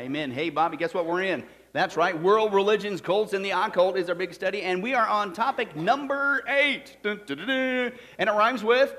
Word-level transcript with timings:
Amen. 0.00 0.30
Hey, 0.30 0.48
Bobby, 0.48 0.78
guess 0.78 0.94
what 0.94 1.04
we're 1.04 1.20
in? 1.20 1.44
That's 1.74 1.94
right. 1.94 2.18
World 2.18 2.54
religions, 2.54 3.02
cults, 3.02 3.34
and 3.34 3.44
the 3.44 3.50
occult 3.50 3.98
is 3.98 4.08
our 4.08 4.14
big 4.14 4.32
study. 4.32 4.62
And 4.62 4.82
we 4.82 4.94
are 4.94 5.06
on 5.06 5.34
topic 5.34 5.76
number 5.76 6.42
eight. 6.48 6.96
Dun, 7.02 7.20
dun, 7.26 7.36
dun, 7.36 7.92
and 8.18 8.30
it 8.30 8.32
rhymes 8.32 8.64
with 8.64 8.94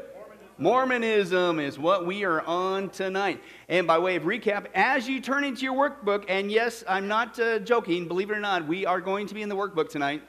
Mormonism 0.59 1.59
is 1.59 1.79
what 1.79 2.05
we 2.05 2.23
are 2.23 2.41
on 2.41 2.89
tonight. 2.91 3.41
And 3.67 3.87
by 3.87 3.97
way 3.97 4.15
of 4.15 4.23
recap, 4.23 4.67
as 4.75 5.09
you 5.09 5.19
turn 5.19 5.43
into 5.43 5.63
your 5.63 5.73
workbook, 5.73 6.25
and 6.29 6.51
yes, 6.51 6.83
I'm 6.87 7.07
not 7.07 7.39
uh, 7.39 7.57
joking, 7.57 8.07
believe 8.07 8.29
it 8.29 8.37
or 8.37 8.39
not, 8.39 8.67
we 8.67 8.85
are 8.85 9.01
going 9.01 9.25
to 9.25 9.33
be 9.33 9.41
in 9.41 9.49
the 9.49 9.55
workbook 9.55 9.89
tonight. 9.89 10.21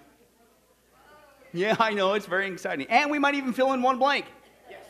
Yeah, 1.53 1.77
I 1.79 1.91
know, 1.91 2.15
it's 2.15 2.25
very 2.25 2.51
exciting. 2.51 2.87
And 2.89 3.11
we 3.11 3.19
might 3.19 3.35
even 3.35 3.53
fill 3.53 3.75
in 3.75 3.83
one 3.83 3.99
blank. 3.99 4.25
Yes. 4.71 4.81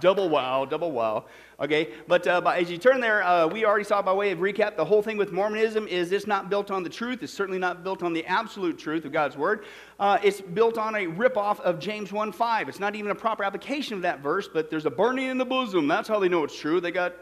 Double 0.00 0.28
wow, 0.28 0.64
double 0.64 0.90
wow. 0.90 1.26
Okay, 1.60 1.92
but, 2.08 2.26
uh, 2.26 2.40
as 2.56 2.70
you 2.70 2.78
turn 2.78 3.00
there, 3.00 3.22
uh, 3.22 3.46
we 3.46 3.64
already 3.64 3.84
saw 3.84 4.00
by 4.02 4.12
way 4.12 4.30
of 4.30 4.38
recap 4.38 4.76
the 4.76 4.84
whole 4.84 5.02
thing 5.02 5.16
with 5.16 5.32
Mormonism 5.32 5.86
is 5.86 6.10
it's 6.10 6.26
not 6.26 6.50
built 6.50 6.70
on 6.70 6.82
the 6.82 6.88
truth. 6.88 7.22
It's 7.22 7.32
certainly 7.32 7.58
not 7.58 7.84
built 7.84 8.02
on 8.02 8.12
the 8.12 8.24
absolute 8.26 8.78
truth 8.78 9.04
of 9.04 9.12
God's 9.12 9.36
word. 9.36 9.64
Uh, 10.00 10.18
it's 10.22 10.40
built 10.40 10.78
on 10.78 10.94
a 10.94 11.06
ripoff 11.06 11.60
of 11.60 11.78
James 11.78 12.10
1:5. 12.10 12.68
It's 12.68 12.80
not 12.80 12.94
even 12.94 13.10
a 13.10 13.14
proper 13.14 13.44
application 13.44 13.94
of 13.94 14.02
that 14.02 14.20
verse, 14.20 14.48
but 14.48 14.70
there's 14.70 14.86
a 14.86 14.90
burning 14.90 15.28
in 15.28 15.38
the 15.38 15.44
bosom. 15.44 15.86
That's 15.86 16.08
how 16.08 16.18
they 16.18 16.28
know 16.28 16.44
it's 16.44 16.58
true. 16.58 16.80
They 16.80 16.90
got 16.90 17.14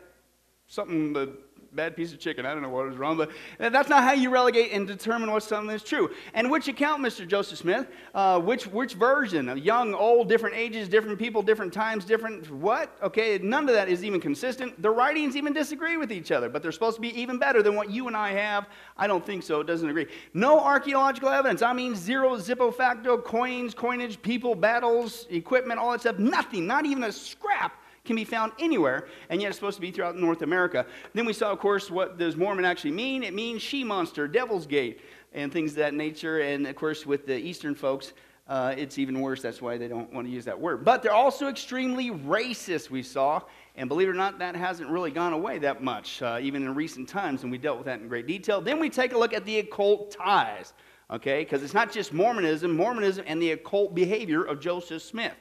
something 0.67 1.13
that 1.15 1.29
bad 1.73 1.95
piece 1.95 2.13
of 2.13 2.19
chicken. 2.19 2.45
I 2.45 2.53
don't 2.53 2.63
know 2.63 2.69
what 2.69 2.87
was 2.87 2.97
wrong, 2.97 3.17
but 3.17 3.31
that's 3.59 3.89
not 3.89 4.03
how 4.03 4.13
you 4.13 4.31
relegate 4.31 4.73
and 4.73 4.87
determine 4.87 5.31
what 5.31 5.43
something 5.43 5.75
is 5.75 5.83
true. 5.83 6.11
And 6.35 6.51
which 6.51 6.69
account, 6.69 7.03
Mr. 7.03 7.27
Joseph 7.27 7.59
Smith? 7.59 7.87
Uh, 8.15 8.41
which 8.41 8.67
which 8.67 8.95
version? 8.95 9.57
Young, 9.59 9.95
old, 9.95 10.29
different 10.29 10.57
ages, 10.57 10.89
different 10.89 11.19
people, 11.19 11.43
different 11.43 11.73
times, 11.73 12.05
different 12.05 12.51
what? 12.51 12.97
Okay, 13.03 13.39
none 13.39 13.69
of 13.69 13.75
that 13.75 13.89
is 13.89 14.05
even 14.05 14.21
consistent. 14.21 14.81
The 14.83 14.91
writings 14.91 15.37
even 15.37 15.53
disagree 15.53 15.97
with 15.97 16.13
each 16.13 16.33
other, 16.33 16.49
but 16.49 16.63
they're 16.63 16.73
supposed 16.73 16.97
to 16.97 17.01
be 17.03 17.19
even 17.21 17.39
better 17.39 17.63
than 17.63 17.77
what 17.77 17.91
you 17.91 18.09
and 18.09 18.17
I 18.17 18.33
have. 18.33 18.67
I 18.97 19.07
don't 19.07 19.25
think 19.25 19.43
so. 19.43 19.61
It 19.61 19.67
doesn't 19.67 19.89
agree. 19.89 20.07
No 20.35 20.59
archaeological 20.59 21.29
evidence. 21.29 21.63
I 21.63 21.73
mean, 21.73 21.95
zero 21.95 22.37
zippo 22.37 22.75
facto 22.75 23.17
coins, 23.17 23.75
coinage, 23.75 24.21
people, 24.23 24.55
battles, 24.55 25.27
equipment, 25.31 25.79
all 25.79 25.93
that 25.93 26.01
stuff. 26.01 26.19
Nothing. 26.19 26.67
Not 26.67 26.85
even 26.85 27.05
a 27.05 27.13
scrap 27.13 27.80
can 28.11 28.17
be 28.17 28.25
found 28.25 28.51
anywhere, 28.59 29.07
and 29.29 29.41
yet 29.41 29.49
it's 29.49 29.57
supposed 29.57 29.77
to 29.77 29.81
be 29.81 29.93
throughout 29.93 30.17
North 30.17 30.43
America. 30.43 30.85
Then 31.15 31.27
we 31.27 31.33
saw, 31.33 31.53
of 31.53 31.61
course, 31.61 31.93
what 31.93 32.19
does 32.19 32.37
Mormon 32.37 32.65
actually 32.65 32.91
mean? 32.91 33.23
It 33.23 33.35
means 33.35 33.63
she 33.63 33.85
monster, 33.85 34.27
devil's 34.27 34.67
gate, 34.67 35.01
and 35.33 35.53
things 35.53 35.73
of 35.73 35.77
that 35.77 35.95
nature. 35.95 36.41
And 36.41 36.67
of 36.67 36.75
course, 36.75 37.07
with 37.07 37.25
the 37.25 37.37
Eastern 37.37 37.77
folks, 37.77 38.13
uh, 38.49 38.75
it's 38.77 38.99
even 38.99 39.21
worse. 39.21 39.43
That's 39.43 39.63
why 39.63 39.79
they 39.79 39.87
don't 39.87 40.13
want 40.13 40.27
to 40.27 40.33
use 40.33 40.45
that 40.47 40.61
word. 40.61 40.85
But 40.85 41.05
they're 41.05 41.13
also 41.13 41.47
extremely 41.47 42.11
racist, 42.11 42.91
we 42.91 43.05
saw. 43.05 43.43
And 43.77 43.89
believe 43.89 44.09
it 44.09 44.11
or 44.11 44.15
not, 44.15 44.41
that 44.41 44.57
hasn't 44.57 44.91
really 44.91 45.13
gone 45.13 45.33
away 45.33 45.59
that 45.59 45.81
much, 45.81 46.21
uh, 46.21 46.41
even 46.43 46.65
in 46.65 46.75
recent 46.75 47.09
times, 47.09 47.45
and 47.45 47.53
we 47.53 47.59
dealt 47.59 47.79
with 47.79 47.87
that 47.87 48.01
in 48.01 48.09
great 48.09 48.27
detail. 48.27 48.61
Then 48.61 48.81
we 48.81 48.91
take 48.91 49.13
a 49.13 49.19
look 49.19 49.33
at 49.33 49.45
the 49.45 49.61
occult 49.61 50.11
ties, 50.11 50.73
okay? 51.13 51.45
Because 51.45 51.63
it's 51.63 51.75
not 51.75 51.93
just 51.93 52.13
Mormonism, 52.13 52.75
Mormonism 52.75 53.25
and 53.29 53.41
the 53.41 53.53
occult 53.53 53.95
behavior 53.95 54.43
of 54.43 54.59
Joseph 54.59 55.01
Smith. 55.01 55.37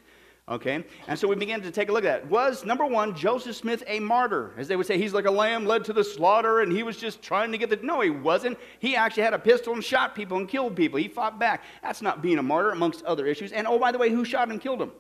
Okay? 0.50 0.84
And 1.08 1.18
so 1.18 1.28
we 1.28 1.36
began 1.36 1.62
to 1.62 1.70
take 1.70 1.90
a 1.90 1.92
look 1.92 2.04
at 2.04 2.24
that. 2.24 2.30
Was, 2.30 2.66
number 2.66 2.86
one, 2.86 3.16
Joseph 3.16 3.56
Smith 3.56 3.84
a 3.86 4.00
martyr? 4.00 4.52
As 4.58 4.68
they 4.68 4.76
would 4.76 4.88
say, 4.88 4.98
he's 4.98 5.14
like 5.14 5.26
a 5.26 5.32
lamb 5.32 5.66
led 5.66 5.86
to 5.86 5.94
the 5.94 6.04
slaughter 6.04 6.62
and 6.62 6.72
he 6.72 6.82
was 6.82 6.98
just 6.98 7.22
trying 7.22 7.52
to 7.52 7.58
get 7.58 7.70
the. 7.70 7.78
No, 7.78 8.02
he 8.02 8.10
wasn't. 8.10 8.58
He 8.80 8.96
actually 8.96 9.24
had 9.24 9.34
a 9.34 9.40
pistol 9.40 9.74
and 9.74 9.84
shot 9.84 10.16
people 10.16 10.38
and 10.38 10.50
killed 10.50 10.76
people. 10.76 10.98
He 10.98 11.08
fought 11.08 11.40
back. 11.40 11.64
That's 11.84 12.02
not 12.02 12.24
being 12.24 12.40
a 12.40 12.44
martyr, 12.44 12.72
amongst 12.72 13.06
other 13.06 13.28
issues. 13.28 13.52
And 13.52 13.68
oh, 13.68 13.78
by 13.78 13.92
the 13.92 14.00
way, 14.00 14.10
who 14.10 14.26
shot 14.26 14.48
him 14.48 14.52
and 14.52 14.62
killed 14.62 14.82
him? 14.82 14.92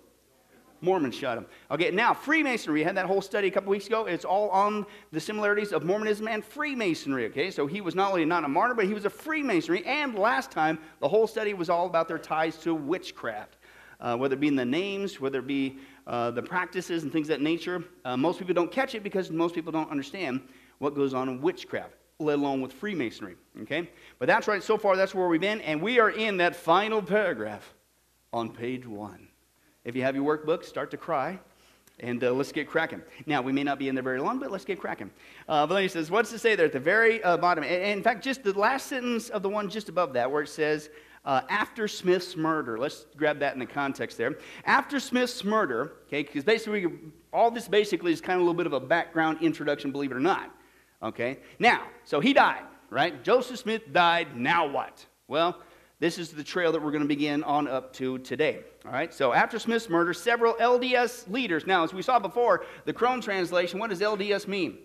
Mormons 0.81 1.15
shot 1.15 1.38
him. 1.38 1.45
Okay, 1.71 1.91
now 1.91 2.13
Freemasonry. 2.13 2.79
We 2.79 2.83
had 2.83 2.95
that 2.95 3.05
whole 3.05 3.21
study 3.21 3.49
a 3.49 3.51
couple 3.51 3.71
weeks 3.71 3.88
ago. 3.88 4.05
It's 4.05 4.23
all 4.23 4.49
on 4.49 4.85
the 5.11 5.19
similarities 5.19 5.73
of 5.73 5.83
Mormonism 5.83 6.27
and 6.27 6.45
Freemasonry. 6.45 7.25
Okay, 7.25 7.51
so 7.51 7.67
he 7.67 7.81
was 7.81 7.95
not 7.95 8.11
only 8.11 8.23
not 8.23 8.45
a 8.45 8.47
martyr, 8.47 8.75
but 8.75 8.85
he 8.85 8.93
was 8.93 9.03
a 9.03 9.09
Freemasonry. 9.09 9.85
And 9.85 10.15
last 10.15 10.51
time, 10.51 10.79
the 11.01 11.07
whole 11.07 11.27
study 11.27 11.53
was 11.53 11.69
all 11.69 11.88
about 11.88 12.07
their 12.07 12.19
ties 12.19 12.55
to 12.59 12.73
witchcraft 12.73 13.57
uh, 13.99 14.15
whether 14.15 14.35
it 14.35 14.39
be 14.39 14.47
in 14.47 14.55
the 14.55 14.65
names, 14.65 15.19
whether 15.19 15.39
it 15.39 15.47
be 15.47 15.77
uh, 16.07 16.31
the 16.31 16.41
practices 16.41 17.03
and 17.03 17.11
things 17.11 17.29
of 17.29 17.37
that 17.37 17.41
nature. 17.41 17.83
Uh, 18.05 18.17
most 18.17 18.39
people 18.39 18.53
don't 18.53 18.71
catch 18.71 18.95
it 18.95 19.03
because 19.03 19.29
most 19.29 19.53
people 19.55 19.71
don't 19.71 19.91
understand 19.91 20.41
what 20.79 20.95
goes 20.95 21.13
on 21.13 21.29
in 21.29 21.41
witchcraft, 21.41 21.93
let 22.19 22.39
alone 22.39 22.61
with 22.61 22.73
Freemasonry. 22.73 23.35
Okay? 23.61 23.89
But 24.17 24.27
that's 24.27 24.47
right, 24.47 24.63
so 24.63 24.77
far 24.77 24.95
that's 24.95 25.13
where 25.13 25.27
we've 25.27 25.41
been, 25.41 25.61
and 25.61 25.81
we 25.81 25.99
are 25.99 26.09
in 26.09 26.38
that 26.38 26.55
final 26.55 27.01
paragraph 27.01 27.73
on 28.31 28.49
page 28.49 28.85
one. 28.88 29.27
If 29.83 29.95
you 29.95 30.03
have 30.03 30.15
your 30.15 30.25
workbook, 30.25 30.63
start 30.63 30.91
to 30.91 30.97
cry. 30.97 31.39
And 32.01 32.23
uh, 32.23 32.31
let's 32.31 32.53
get 32.53 32.69
cracking. 32.69 33.01
Now, 33.25 33.41
we 33.41 33.51
may 33.51 33.63
not 33.63 33.77
be 33.77 33.89
in 33.89 33.95
there 33.95 34.03
very 34.03 34.21
long, 34.21 34.39
but 34.39 34.51
let's 34.51 34.63
get 34.63 34.79
cracking. 34.79 35.11
Uh, 35.49 35.88
says, 35.89 36.09
what's 36.09 36.29
to 36.29 36.39
say 36.39 36.55
there 36.55 36.67
at 36.67 36.71
the 36.71 36.79
very 36.79 37.21
uh, 37.23 37.35
bottom? 37.35 37.63
And, 37.65 37.73
and 37.73 37.97
in 37.97 38.03
fact, 38.03 38.23
just 38.23 38.41
the 38.41 38.57
last 38.57 38.88
sentence 38.88 39.27
of 39.27 39.43
the 39.43 39.49
one 39.49 39.69
just 39.69 39.89
above 39.89 40.13
that, 40.13 40.31
where 40.31 40.43
it 40.43 40.47
says, 40.47 40.89
uh, 41.25 41.41
after 41.50 41.88
Smith's 41.88 42.35
murder. 42.35 42.78
Let's 42.78 43.06
grab 43.16 43.40
that 43.40 43.53
in 43.53 43.59
the 43.59 43.66
context 43.66 44.18
there. 44.18 44.38
After 44.66 45.00
Smith's 45.00 45.44
murder, 45.44 45.94
okay, 46.07 46.24
because 46.24 46.44
basically 46.44 46.88
all 47.31 47.52
this 47.52 47.68
basically 47.68 48.12
is 48.12 48.22
kind 48.22 48.35
of 48.35 48.41
a 48.41 48.44
little 48.44 48.57
bit 48.57 48.66
of 48.66 48.74
a 48.74 48.80
background 48.80 49.40
introduction, 49.41 49.91
believe 49.91 50.12
it 50.12 50.16
or 50.16 50.22
not. 50.22 50.52
Okay, 51.02 51.40
now, 51.59 51.84
so 52.03 52.19
he 52.19 52.34
died, 52.34 52.63
right? 52.90 53.24
Joseph 53.24 53.59
Smith 53.59 53.94
died. 53.94 54.35
Now 54.35 54.68
what? 54.68 55.06
Well, 55.28 55.62
this 56.00 56.18
is 56.18 56.31
the 56.31 56.44
trail 56.44 56.72
that 56.72 56.81
we're 56.81 56.91
going 56.91 57.03
to 57.03 57.07
begin 57.07 57.44
on 57.44 57.68
up 57.68 57.94
to 57.94 58.18
today. 58.19 58.62
All 58.86 58.91
right, 58.91 59.13
so 59.13 59.34
after 59.34 59.59
Smith's 59.59 59.89
murder, 59.89 60.13
several 60.13 60.54
LDS 60.56 61.30
leaders. 61.30 61.68
Now, 61.68 61.83
as 61.83 61.94
we 61.94 62.01
saw 62.01 62.19
before, 62.19 62.65
the 62.86 62.94
Crone 62.94 63.22
translation, 63.22 63.80
what 63.80 63.89
does 63.89 64.00
LDS 64.00 64.48
mean? 64.48 64.77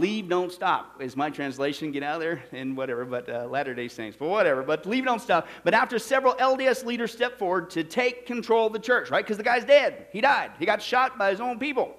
Leave, 0.00 0.28
don't 0.28 0.52
stop 0.52 1.00
is 1.00 1.16
my 1.16 1.30
translation. 1.30 1.92
Get 1.92 2.02
out 2.02 2.16
of 2.16 2.20
there 2.20 2.42
and 2.52 2.76
whatever, 2.76 3.04
but 3.04 3.28
uh, 3.28 3.46
Latter 3.46 3.74
day 3.74 3.88
Saints, 3.88 4.16
but 4.18 4.28
whatever. 4.28 4.62
But 4.62 4.86
leave, 4.86 5.04
don't 5.04 5.20
stop. 5.20 5.48
But 5.64 5.74
after 5.74 5.98
several 5.98 6.34
LDS 6.34 6.84
leaders 6.84 7.12
stepped 7.12 7.38
forward 7.38 7.70
to 7.70 7.84
take 7.84 8.26
control 8.26 8.66
of 8.66 8.72
the 8.72 8.78
church, 8.78 9.10
right? 9.10 9.24
Because 9.24 9.36
the 9.36 9.42
guy's 9.42 9.64
dead. 9.64 10.06
He 10.12 10.20
died. 10.20 10.52
He 10.58 10.66
got 10.66 10.80
shot 10.80 11.18
by 11.18 11.30
his 11.30 11.40
own 11.40 11.58
people. 11.58 11.94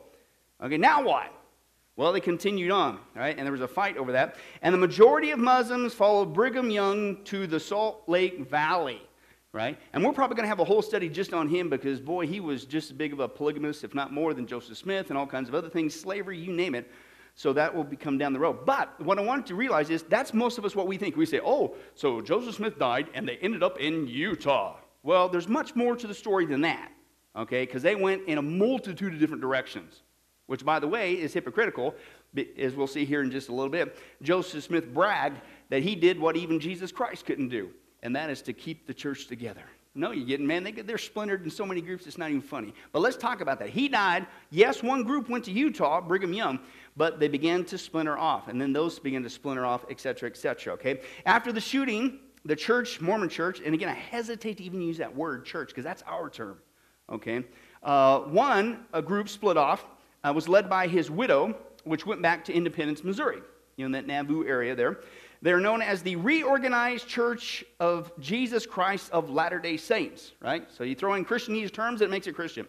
Okay, 0.62 0.78
now 0.78 1.04
what? 1.04 1.34
Well, 2.00 2.14
they 2.14 2.22
continued 2.22 2.72
on, 2.72 2.98
right? 3.14 3.36
And 3.38 3.46
there 3.46 3.52
was 3.52 3.60
a 3.60 3.68
fight 3.68 3.98
over 3.98 4.14
that. 4.14 4.38
And 4.62 4.74
the 4.74 4.80
majority 4.80 5.32
of 5.32 5.40
Muslims 5.40 5.94
followed 5.94 6.34
Brigham 6.34 6.70
Young 6.70 7.22
to 7.26 7.46
the 7.46 7.60
Salt 7.60 8.04
Lake 8.08 8.50
Valley, 8.50 9.02
right? 9.52 9.78
And 9.92 10.02
we're 10.02 10.14
probably 10.14 10.36
going 10.36 10.46
to 10.46 10.50
have 10.50 10.62
a 10.62 10.66
whole 10.66 10.82
study 10.82 11.10
just 11.10 11.34
on 11.34 11.50
him 11.50 11.70
because, 11.70 12.00
boy, 12.00 12.26
he 12.26 12.40
was 12.40 12.64
just 12.64 12.92
as 12.92 12.96
big 12.96 13.12
of 13.12 13.20
a 13.20 13.28
polygamist, 13.28 13.84
if 13.84 13.94
not 13.94 14.14
more, 14.14 14.34
than 14.34 14.48
Joseph 14.48 14.78
Smith 14.78 15.10
and 15.10 15.18
all 15.18 15.28
kinds 15.28 15.50
of 15.50 15.56
other 15.56 15.70
things, 15.70 15.94
slavery, 15.94 16.38
you 16.38 16.54
name 16.54 16.74
it. 16.74 16.90
So 17.40 17.54
that 17.54 17.74
will 17.74 17.86
become 17.86 18.18
down 18.18 18.34
the 18.34 18.40
road. 18.40 18.66
But 18.66 19.00
what 19.00 19.18
I 19.18 19.22
want 19.22 19.48
to 19.48 19.56
realize 19.56 19.90
is 19.90 20.04
that's 20.04 20.34
most 20.34 20.58
of 20.58 20.66
us 20.66 20.76
what 20.76 20.88
we 20.88 20.98
think. 20.98 21.16
We 21.16 21.26
say, 21.26 21.40
oh, 21.42 21.74
so 21.96 22.20
Joseph 22.20 22.56
Smith 22.56 22.78
died 22.78 23.08
and 23.14 23.26
they 23.26 23.38
ended 23.38 23.64
up 23.64 23.80
in 23.80 24.08
Utah. 24.08 24.76
Well, 25.04 25.30
there's 25.30 25.48
much 25.48 25.74
more 25.74 25.96
to 25.96 26.06
the 26.06 26.14
story 26.14 26.46
than 26.46 26.60
that, 26.60 26.92
okay? 27.38 27.66
Because 27.66 27.82
they 27.82 27.96
went 27.96 28.28
in 28.28 28.40
a 28.40 28.42
multitude 28.42 29.14
of 29.14 29.22
different 29.22 29.42
directions, 29.42 30.02
which, 30.48 30.66
by 30.66 30.80
the 30.80 30.88
way, 30.90 31.14
is 31.14 31.32
hypocritical, 31.32 31.96
as 32.58 32.76
we'll 32.76 32.88
see 32.88 33.06
here 33.06 33.22
in 33.22 33.32
just 33.32 33.48
a 33.48 33.54
little 33.54 33.70
bit. 33.70 33.98
Joseph 34.22 34.66
Smith 34.66 34.94
bragged 34.94 35.40
that 35.70 35.82
he 35.82 35.96
did 35.96 36.20
what 36.20 36.36
even 36.36 36.60
Jesus 36.60 36.92
Christ 36.92 37.26
couldn't 37.26 37.48
do, 37.48 37.70
and 38.04 38.14
that 38.18 38.30
is 38.30 38.42
to 38.42 38.52
keep 38.52 38.86
the 38.86 38.94
church 38.94 39.28
together. 39.28 39.64
No, 39.96 40.12
you're 40.12 40.26
getting, 40.26 40.46
man. 40.46 40.64
They, 40.64 40.72
they're 40.72 40.98
splintered 40.98 41.44
in 41.44 41.50
so 41.50 41.66
many 41.66 41.82
groups, 41.82 42.06
it's 42.06 42.18
not 42.18 42.30
even 42.30 42.42
funny. 42.42 42.74
But 42.92 43.00
let's 43.00 43.18
talk 43.18 43.42
about 43.42 43.60
that. 43.60 43.70
He 43.70 43.90
died. 43.90 44.28
Yes, 44.52 44.84
one 44.84 45.04
group 45.04 45.30
went 45.30 45.44
to 45.46 45.52
Utah, 45.52 46.00
Brigham 46.00 46.32
Young, 46.32 46.60
but 47.00 47.18
they 47.18 47.30
began 47.30 47.64
to 47.64 47.78
splinter 47.78 48.18
off. 48.18 48.50
And 48.50 48.60
then 48.60 48.74
those 48.74 49.00
began 49.00 49.24
to 49.24 49.30
splinter 49.30 49.66
off, 49.66 49.86
et 49.90 50.02
cetera, 50.02 50.30
et 50.30 50.36
cetera. 50.36 50.74
okay? 50.74 51.00
After 51.26 51.54
the 51.54 51.62
shooting, 51.62 52.20
the 52.44 52.58
church, 52.58 53.00
Mormon 53.00 53.30
church, 53.30 53.62
and 53.66 53.74
again, 53.74 53.88
I 53.88 53.94
hesitate 53.94 54.58
to 54.58 54.64
even 54.64 54.82
use 54.82 54.98
that 54.98 55.16
word 55.16 55.46
church 55.46 55.70
because 55.70 55.86
that's 55.86 56.04
our 56.06 56.30
term, 56.30 56.58
okay? 57.10 57.46
Uh, 57.82 58.20
one, 58.20 58.86
a 58.92 59.02
group 59.02 59.30
split 59.30 59.56
off, 59.56 59.86
uh, 60.26 60.34
was 60.36 60.50
led 60.50 60.70
by 60.70 60.88
his 60.88 61.10
widow, 61.10 61.56
which 61.86 62.06
went 62.06 62.22
back 62.22 62.44
to 62.44 62.54
Independence, 62.54 63.02
Missouri, 63.02 63.40
you 63.78 63.84
know, 63.84 63.86
in 63.86 63.92
that 63.94 64.06
Nauvoo 64.06 64.46
area 64.46 64.76
there. 64.76 65.00
They're 65.42 65.62
known 65.62 65.82
as 65.82 66.02
the 66.02 66.18
Reorganized 66.18 67.08
Church 67.08 67.64
of 67.80 68.12
Jesus 68.20 68.66
Christ 68.66 69.10
of 69.14 69.30
Latter 69.30 69.60
day 69.60 69.78
Saints, 69.78 70.34
right? 70.42 70.68
So 70.70 70.84
you 70.84 70.96
throw 70.96 71.14
in 71.14 71.24
Christianese 71.24 71.72
terms, 71.72 72.02
it 72.02 72.10
makes 72.10 72.28
it 72.28 72.36
Christian. 72.36 72.68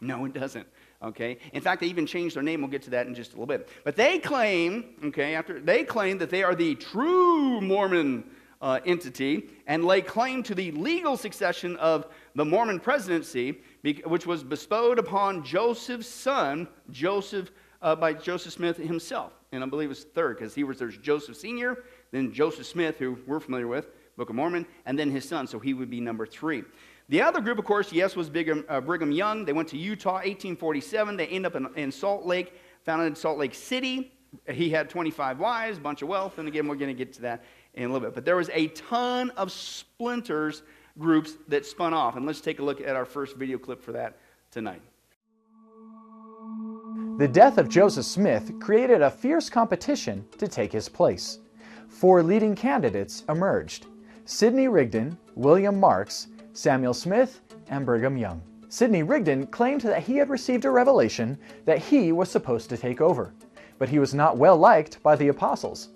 No, 0.00 0.24
it 0.24 0.32
doesn't. 0.34 0.66
Okay? 1.02 1.38
In 1.52 1.60
fact, 1.60 1.80
they 1.80 1.88
even 1.88 2.06
changed 2.06 2.36
their 2.36 2.42
name. 2.42 2.60
We'll 2.60 2.70
get 2.70 2.82
to 2.82 2.90
that 2.90 3.06
in 3.06 3.14
just 3.14 3.32
a 3.32 3.34
little 3.34 3.46
bit. 3.46 3.68
But 3.84 3.96
they 3.96 4.18
claim, 4.18 4.94
okay, 5.06 5.34
after 5.34 5.58
they 5.60 5.84
claim 5.84 6.18
that 6.18 6.30
they 6.30 6.42
are 6.42 6.54
the 6.54 6.74
true 6.76 7.60
Mormon 7.60 8.24
uh, 8.60 8.78
entity 8.86 9.50
and 9.66 9.84
lay 9.84 10.00
claim 10.00 10.42
to 10.44 10.54
the 10.54 10.70
legal 10.72 11.16
succession 11.16 11.76
of 11.78 12.06
the 12.36 12.44
Mormon 12.44 12.78
presidency, 12.78 13.60
which 13.82 14.26
was 14.26 14.44
bestowed 14.44 14.98
upon 14.98 15.44
Joseph's 15.44 16.06
son, 16.06 16.68
Joseph, 16.90 17.50
uh, 17.82 17.96
by 17.96 18.12
Joseph 18.12 18.52
Smith 18.52 18.76
himself. 18.76 19.32
And 19.50 19.62
I 19.62 19.66
believe 19.66 19.90
it's 19.90 20.04
third, 20.04 20.38
because 20.38 20.54
he 20.54 20.62
was 20.62 20.78
there's 20.78 20.96
Joseph 20.96 21.36
Sr., 21.36 21.84
then 22.12 22.32
Joseph 22.32 22.66
Smith, 22.66 22.98
who 22.98 23.18
we're 23.26 23.40
familiar 23.40 23.66
with, 23.66 23.88
Book 24.16 24.30
of 24.30 24.36
Mormon, 24.36 24.66
and 24.86 24.98
then 24.98 25.10
his 25.10 25.28
son. 25.28 25.46
So 25.46 25.58
he 25.58 25.74
would 25.74 25.90
be 25.90 26.00
number 26.00 26.26
three. 26.26 26.62
The 27.12 27.20
other 27.20 27.42
group, 27.42 27.58
of 27.58 27.66
course, 27.66 27.92
yes, 27.92 28.16
was 28.16 28.30
Brigham, 28.30 28.64
uh, 28.70 28.80
Brigham 28.80 29.12
Young. 29.12 29.44
They 29.44 29.52
went 29.52 29.68
to 29.68 29.76
Utah, 29.76 30.14
1847. 30.14 31.14
They 31.14 31.26
end 31.26 31.44
up 31.44 31.54
in, 31.54 31.68
in 31.76 31.92
Salt 31.92 32.24
Lake, 32.24 32.54
founded 32.84 33.18
Salt 33.18 33.36
Lake 33.36 33.54
City. 33.54 34.14
he 34.50 34.70
had 34.70 34.88
25 34.88 35.38
wives, 35.38 35.76
a 35.76 35.80
bunch 35.82 36.00
of 36.00 36.08
wealth, 36.08 36.38
and 36.38 36.48
again, 36.48 36.66
we're 36.66 36.74
going 36.74 36.88
to 36.88 36.94
get 36.94 37.12
to 37.12 37.20
that 37.20 37.44
in 37.74 37.82
a 37.82 37.92
little 37.92 38.00
bit. 38.08 38.14
But 38.14 38.24
there 38.24 38.36
was 38.36 38.48
a 38.54 38.68
ton 38.68 39.28
of 39.36 39.52
splinters 39.52 40.62
groups 40.98 41.34
that 41.48 41.66
spun 41.66 41.92
off. 41.92 42.16
And 42.16 42.24
let's 42.24 42.40
take 42.40 42.60
a 42.60 42.62
look 42.62 42.80
at 42.80 42.96
our 42.96 43.04
first 43.04 43.36
video 43.36 43.58
clip 43.58 43.82
for 43.82 43.92
that 43.92 44.16
tonight. 44.50 44.80
The 47.18 47.28
death 47.28 47.58
of 47.58 47.68
Joseph 47.68 48.06
Smith 48.06 48.58
created 48.58 49.02
a 49.02 49.10
fierce 49.10 49.50
competition 49.50 50.24
to 50.38 50.48
take 50.48 50.72
his 50.72 50.88
place. 50.88 51.40
Four 51.90 52.22
leading 52.22 52.54
candidates 52.54 53.24
emerged 53.28 53.84
Sidney 54.24 54.68
Rigdon, 54.68 55.18
William 55.34 55.78
Marks, 55.78 56.28
Samuel 56.52 56.94
Smith, 56.94 57.40
and 57.68 57.86
Brigham 57.86 58.16
Young. 58.16 58.42
Sidney 58.68 59.02
Rigdon 59.02 59.46
claimed 59.46 59.80
that 59.82 60.02
he 60.02 60.16
had 60.16 60.30
received 60.30 60.64
a 60.64 60.70
revelation 60.70 61.38
that 61.64 61.78
he 61.78 62.12
was 62.12 62.30
supposed 62.30 62.68
to 62.70 62.76
take 62.76 63.00
over, 63.00 63.32
but 63.78 63.88
he 63.88 63.98
was 63.98 64.14
not 64.14 64.36
well 64.36 64.56
liked 64.56 65.02
by 65.02 65.16
the 65.16 65.28
apostles. 65.28 65.88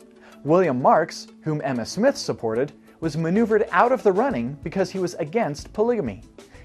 William 0.45 0.81
Marks, 0.81 1.29
whom 1.43 1.61
Emma 1.65 1.85
Smith 1.85 2.17
supported, 2.17 2.73
was 3.01 3.17
maneuvered 3.17 3.67
out 3.71 3.93
of 3.93 4.03
the 4.03 4.13
running 4.13 4.57
because 4.63 4.91
he 4.91 4.99
was 4.99 5.15
against 5.15 5.73
polygamy. 5.73 6.23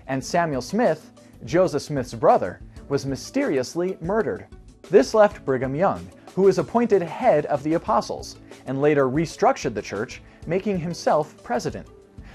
And 0.07 0.23
Samuel 0.23 0.61
Smith, 0.61 1.11
Joseph 1.45 1.81
Smith's 1.81 2.13
brother, 2.13 2.61
was 2.89 3.05
mysteriously 3.05 3.97
murdered. 4.01 4.47
This 4.89 5.13
left 5.13 5.45
Brigham 5.45 5.75
Young, 5.75 6.07
who 6.35 6.43
was 6.43 6.57
appointed 6.59 7.01
head 7.01 7.45
of 7.47 7.63
the 7.63 7.73
apostles, 7.73 8.38
and 8.65 8.81
later 8.81 9.09
restructured 9.09 9.73
the 9.73 9.81
church, 9.81 10.21
making 10.47 10.77
himself 10.77 11.41
president. 11.43 11.88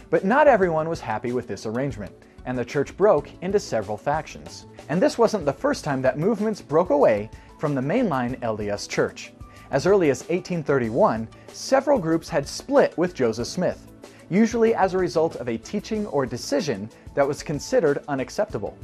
But 0.08 0.25
not 0.25 0.47
everyone 0.47 0.88
was 0.88 1.00
happy 1.00 1.32
with 1.32 1.49
this 1.49 1.67
arrangement, 1.67 2.12
and 2.44 2.56
the 2.56 2.64
church 2.64 2.97
broke 2.97 3.29
into 3.43 3.58
several 3.58 3.97
factions. 3.97 4.67
And 4.88 5.03
this 5.03 5.19
wasn't 5.19 5.44
the 5.44 5.53
first 5.53 5.82
time 5.82 6.00
that 6.03 6.19
movements 6.19 6.62
broke 6.62 6.91
away 6.91 7.29
from 7.58 7.75
the 7.75 7.81
mainline 7.81 8.38
LDS 8.41 8.88
church. 8.88 9.32
As 9.73 9.85
early 9.85 10.11
as 10.11 10.20
1831, 10.20 11.26
several 11.49 11.99
groups 11.99 12.29
had 12.29 12.47
split 12.47 12.97
with 12.97 13.14
Joseph 13.14 13.49
Smith, 13.49 13.91
usually 14.31 14.76
as 14.76 14.94
a 14.94 14.99
result 14.99 15.37
of 15.37 15.49
a 15.49 15.58
teaching 15.58 16.06
or 16.06 16.25
decision 16.25 16.88
that 17.14 17.26
was 17.26 17.43
considered 17.43 18.05
unacceptable. 18.06 18.79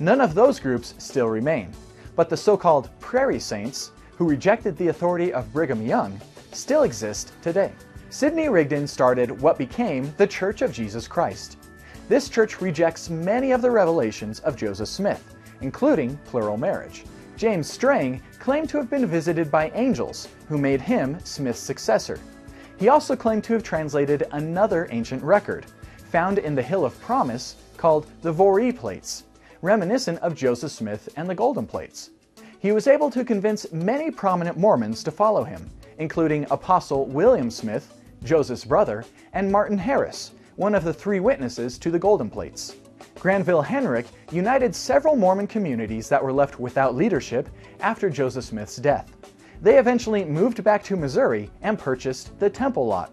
None 0.00 0.20
of 0.20 0.34
those 0.34 0.58
groups 0.58 0.94
still 0.98 1.28
remain, 1.28 1.70
but 2.16 2.28
the 2.28 2.36
so 2.36 2.56
called 2.56 2.90
Prairie 2.98 3.38
Saints, 3.38 3.92
who 4.16 4.28
rejected 4.28 4.76
the 4.76 4.88
authority 4.88 5.32
of 5.32 5.52
Brigham 5.52 5.86
Young, 5.86 6.20
still 6.50 6.82
exist 6.82 7.32
today. 7.42 7.72
Sidney 8.14 8.48
Rigdon 8.48 8.86
started 8.86 9.40
what 9.42 9.58
became 9.58 10.14
the 10.18 10.26
Church 10.28 10.62
of 10.62 10.70
Jesus 10.72 11.08
Christ. 11.08 11.58
This 12.08 12.28
church 12.28 12.60
rejects 12.60 13.10
many 13.10 13.50
of 13.50 13.60
the 13.60 13.72
revelations 13.72 14.38
of 14.38 14.54
Joseph 14.54 14.86
Smith, 14.86 15.34
including 15.62 16.16
plural 16.24 16.56
marriage. 16.56 17.04
James 17.36 17.68
Strang 17.68 18.22
claimed 18.38 18.68
to 18.68 18.76
have 18.76 18.88
been 18.88 19.04
visited 19.06 19.50
by 19.50 19.70
angels, 19.70 20.28
who 20.48 20.56
made 20.56 20.80
him 20.80 21.18
Smith's 21.24 21.58
successor. 21.58 22.20
He 22.78 22.88
also 22.88 23.16
claimed 23.16 23.42
to 23.44 23.52
have 23.54 23.64
translated 23.64 24.28
another 24.30 24.86
ancient 24.92 25.20
record, 25.24 25.66
found 26.12 26.38
in 26.38 26.54
the 26.54 26.62
Hill 26.62 26.84
of 26.84 26.98
Promise, 27.00 27.56
called 27.76 28.06
the 28.22 28.32
Voree 28.32 28.70
Plates, 28.70 29.24
reminiscent 29.60 30.20
of 30.20 30.36
Joseph 30.36 30.70
Smith 30.70 31.08
and 31.16 31.28
the 31.28 31.34
Golden 31.34 31.66
Plates. 31.66 32.10
He 32.60 32.70
was 32.70 32.86
able 32.86 33.10
to 33.10 33.24
convince 33.24 33.72
many 33.72 34.12
prominent 34.12 34.56
Mormons 34.56 35.02
to 35.02 35.10
follow 35.10 35.42
him, 35.42 35.68
including 35.98 36.46
Apostle 36.52 37.06
William 37.06 37.50
Smith, 37.50 37.92
Joseph's 38.24 38.64
brother, 38.64 39.04
and 39.34 39.52
Martin 39.52 39.78
Harris, 39.78 40.32
one 40.56 40.74
of 40.74 40.82
the 40.82 40.94
three 40.94 41.20
witnesses 41.20 41.78
to 41.78 41.90
the 41.90 41.98
Golden 41.98 42.30
Plates. 42.30 42.76
Granville 43.20 43.62
Hedrick 43.62 44.06
united 44.32 44.74
several 44.74 45.14
Mormon 45.14 45.46
communities 45.46 46.08
that 46.08 46.22
were 46.22 46.32
left 46.32 46.58
without 46.58 46.94
leadership 46.94 47.48
after 47.80 48.08
Joseph 48.10 48.44
Smith's 48.44 48.76
death. 48.76 49.12
They 49.60 49.78
eventually 49.78 50.24
moved 50.24 50.64
back 50.64 50.82
to 50.84 50.96
Missouri 50.96 51.50
and 51.62 51.78
purchased 51.78 52.38
the 52.38 52.50
Temple 52.50 52.86
Lot, 52.86 53.12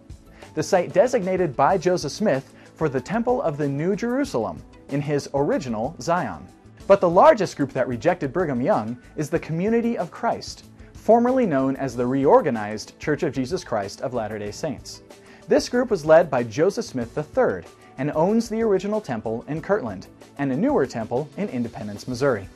the 0.54 0.62
site 0.62 0.92
designated 0.92 1.54
by 1.56 1.78
Joseph 1.78 2.12
Smith 2.12 2.52
for 2.74 2.88
the 2.88 3.00
Temple 3.00 3.40
of 3.42 3.56
the 3.56 3.68
New 3.68 3.94
Jerusalem 3.94 4.62
in 4.88 5.00
his 5.00 5.28
original 5.34 5.94
Zion. 6.00 6.46
But 6.86 7.00
the 7.00 7.08
largest 7.08 7.56
group 7.56 7.72
that 7.72 7.88
rejected 7.88 8.32
Brigham 8.32 8.60
Young 8.60 8.98
is 9.16 9.30
the 9.30 9.38
Community 9.38 9.96
of 9.96 10.10
Christ, 10.10 10.64
formerly 11.02 11.44
known 11.44 11.74
as 11.78 11.96
the 11.96 12.06
Reorganized 12.06 12.96
Church 13.00 13.24
of 13.24 13.34
Jesus 13.34 13.64
Christ 13.64 14.02
of 14.02 14.14
Latter 14.14 14.38
day 14.38 14.52
Saints. 14.52 15.02
This 15.48 15.68
group 15.68 15.90
was 15.90 16.04
led 16.04 16.30
by 16.30 16.44
Joseph 16.44 16.84
Smith 16.84 17.18
III 17.18 17.64
and 17.98 18.12
owns 18.12 18.48
the 18.48 18.62
original 18.62 19.00
temple 19.00 19.44
in 19.48 19.60
Kirtland 19.60 20.06
and 20.38 20.52
a 20.52 20.56
newer 20.56 20.86
temple 20.86 21.28
in 21.36 21.48
Independence, 21.48 22.06
Missouri. 22.06 22.48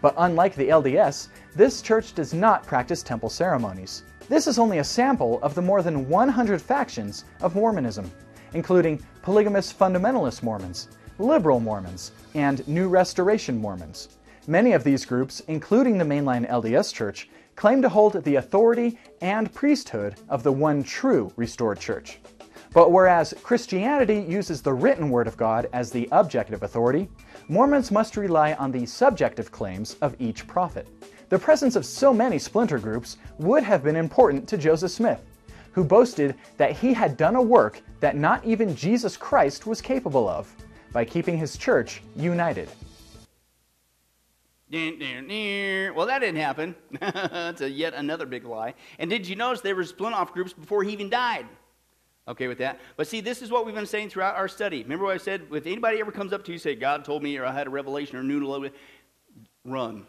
But 0.00 0.14
unlike 0.18 0.56
the 0.56 0.70
LDS, 0.70 1.28
this 1.54 1.80
church 1.80 2.12
does 2.12 2.34
not 2.34 2.66
practice 2.66 3.04
temple 3.04 3.30
ceremonies. 3.30 4.02
This 4.28 4.48
is 4.48 4.58
only 4.58 4.78
a 4.78 4.84
sample 4.84 5.38
of 5.40 5.54
the 5.54 5.62
more 5.62 5.80
than 5.80 6.08
100 6.08 6.60
factions 6.60 7.24
of 7.40 7.54
Mormonism, 7.54 8.10
including 8.52 9.00
polygamous 9.22 9.72
fundamentalist 9.72 10.42
Mormons, 10.42 10.88
liberal 11.20 11.60
Mormons, 11.60 12.10
and 12.34 12.66
New 12.66 12.88
Restoration 12.88 13.56
Mormons. 13.56 14.08
Many 14.48 14.72
of 14.72 14.82
these 14.82 15.06
groups, 15.06 15.38
including 15.46 15.98
the 15.98 16.04
mainline 16.04 16.50
LDS 16.50 16.92
Church, 16.92 17.28
claim 17.56 17.82
to 17.82 17.88
hold 17.88 18.22
the 18.24 18.36
authority 18.36 18.98
and 19.20 19.52
priesthood 19.54 20.16
of 20.28 20.42
the 20.42 20.52
one 20.52 20.82
true 20.82 21.32
restored 21.36 21.78
church. 21.78 22.18
But 22.72 22.90
whereas 22.90 23.34
Christianity 23.42 24.24
uses 24.26 24.62
the 24.62 24.72
written 24.72 25.10
Word 25.10 25.26
of 25.26 25.36
God 25.36 25.68
as 25.72 25.90
the 25.90 26.08
objective 26.12 26.62
authority, 26.62 27.08
Mormons 27.48 27.90
must 27.90 28.16
rely 28.16 28.54
on 28.54 28.72
the 28.72 28.86
subjective 28.86 29.52
claims 29.52 29.96
of 30.00 30.16
each 30.18 30.46
prophet. 30.46 30.88
The 31.28 31.38
presence 31.38 31.76
of 31.76 31.84
so 31.84 32.14
many 32.14 32.38
splinter 32.38 32.78
groups 32.78 33.18
would 33.38 33.62
have 33.62 33.82
been 33.82 33.96
important 33.96 34.48
to 34.48 34.56
Joseph 34.56 34.90
Smith, 34.90 35.22
who 35.72 35.84
boasted 35.84 36.34
that 36.56 36.72
he 36.72 36.94
had 36.94 37.16
done 37.16 37.36
a 37.36 37.42
work 37.42 37.82
that 38.00 38.16
not 38.16 38.44
even 38.44 38.74
Jesus 38.74 39.16
Christ 39.16 39.66
was 39.66 39.80
capable 39.80 40.28
of 40.28 40.54
by 40.92 41.04
keeping 41.04 41.36
his 41.36 41.56
church 41.56 42.02
united. 42.16 42.68
Well, 44.72 46.06
that 46.06 46.20
didn't 46.20 46.40
happen. 46.40 46.74
That's 47.00 47.60
a 47.60 47.70
yet 47.70 47.94
another 47.94 48.26
big 48.26 48.44
lie. 48.44 48.74
And 48.98 49.10
did 49.10 49.26
you 49.26 49.36
notice 49.36 49.60
there 49.60 49.76
were 49.76 49.84
split 49.84 50.14
off 50.14 50.32
groups 50.32 50.52
before 50.52 50.82
he 50.82 50.92
even 50.92 51.10
died? 51.10 51.46
Okay 52.26 52.48
with 52.48 52.58
that? 52.58 52.80
But 52.96 53.06
see, 53.06 53.20
this 53.20 53.42
is 53.42 53.50
what 53.50 53.66
we've 53.66 53.74
been 53.74 53.84
saying 53.84 54.10
throughout 54.10 54.36
our 54.36 54.48
study. 54.48 54.82
Remember 54.82 55.04
what 55.04 55.14
I 55.14 55.18
said? 55.18 55.42
If 55.52 55.66
anybody 55.66 56.00
ever 56.00 56.12
comes 56.12 56.32
up 56.32 56.44
to 56.44 56.52
you 56.52 56.58
say, 56.58 56.74
God 56.74 57.04
told 57.04 57.22
me 57.22 57.36
or 57.36 57.44
I 57.44 57.52
had 57.52 57.66
a 57.66 57.70
revelation 57.70 58.16
or 58.16 58.60
bit, 58.60 58.74
run. 59.64 60.06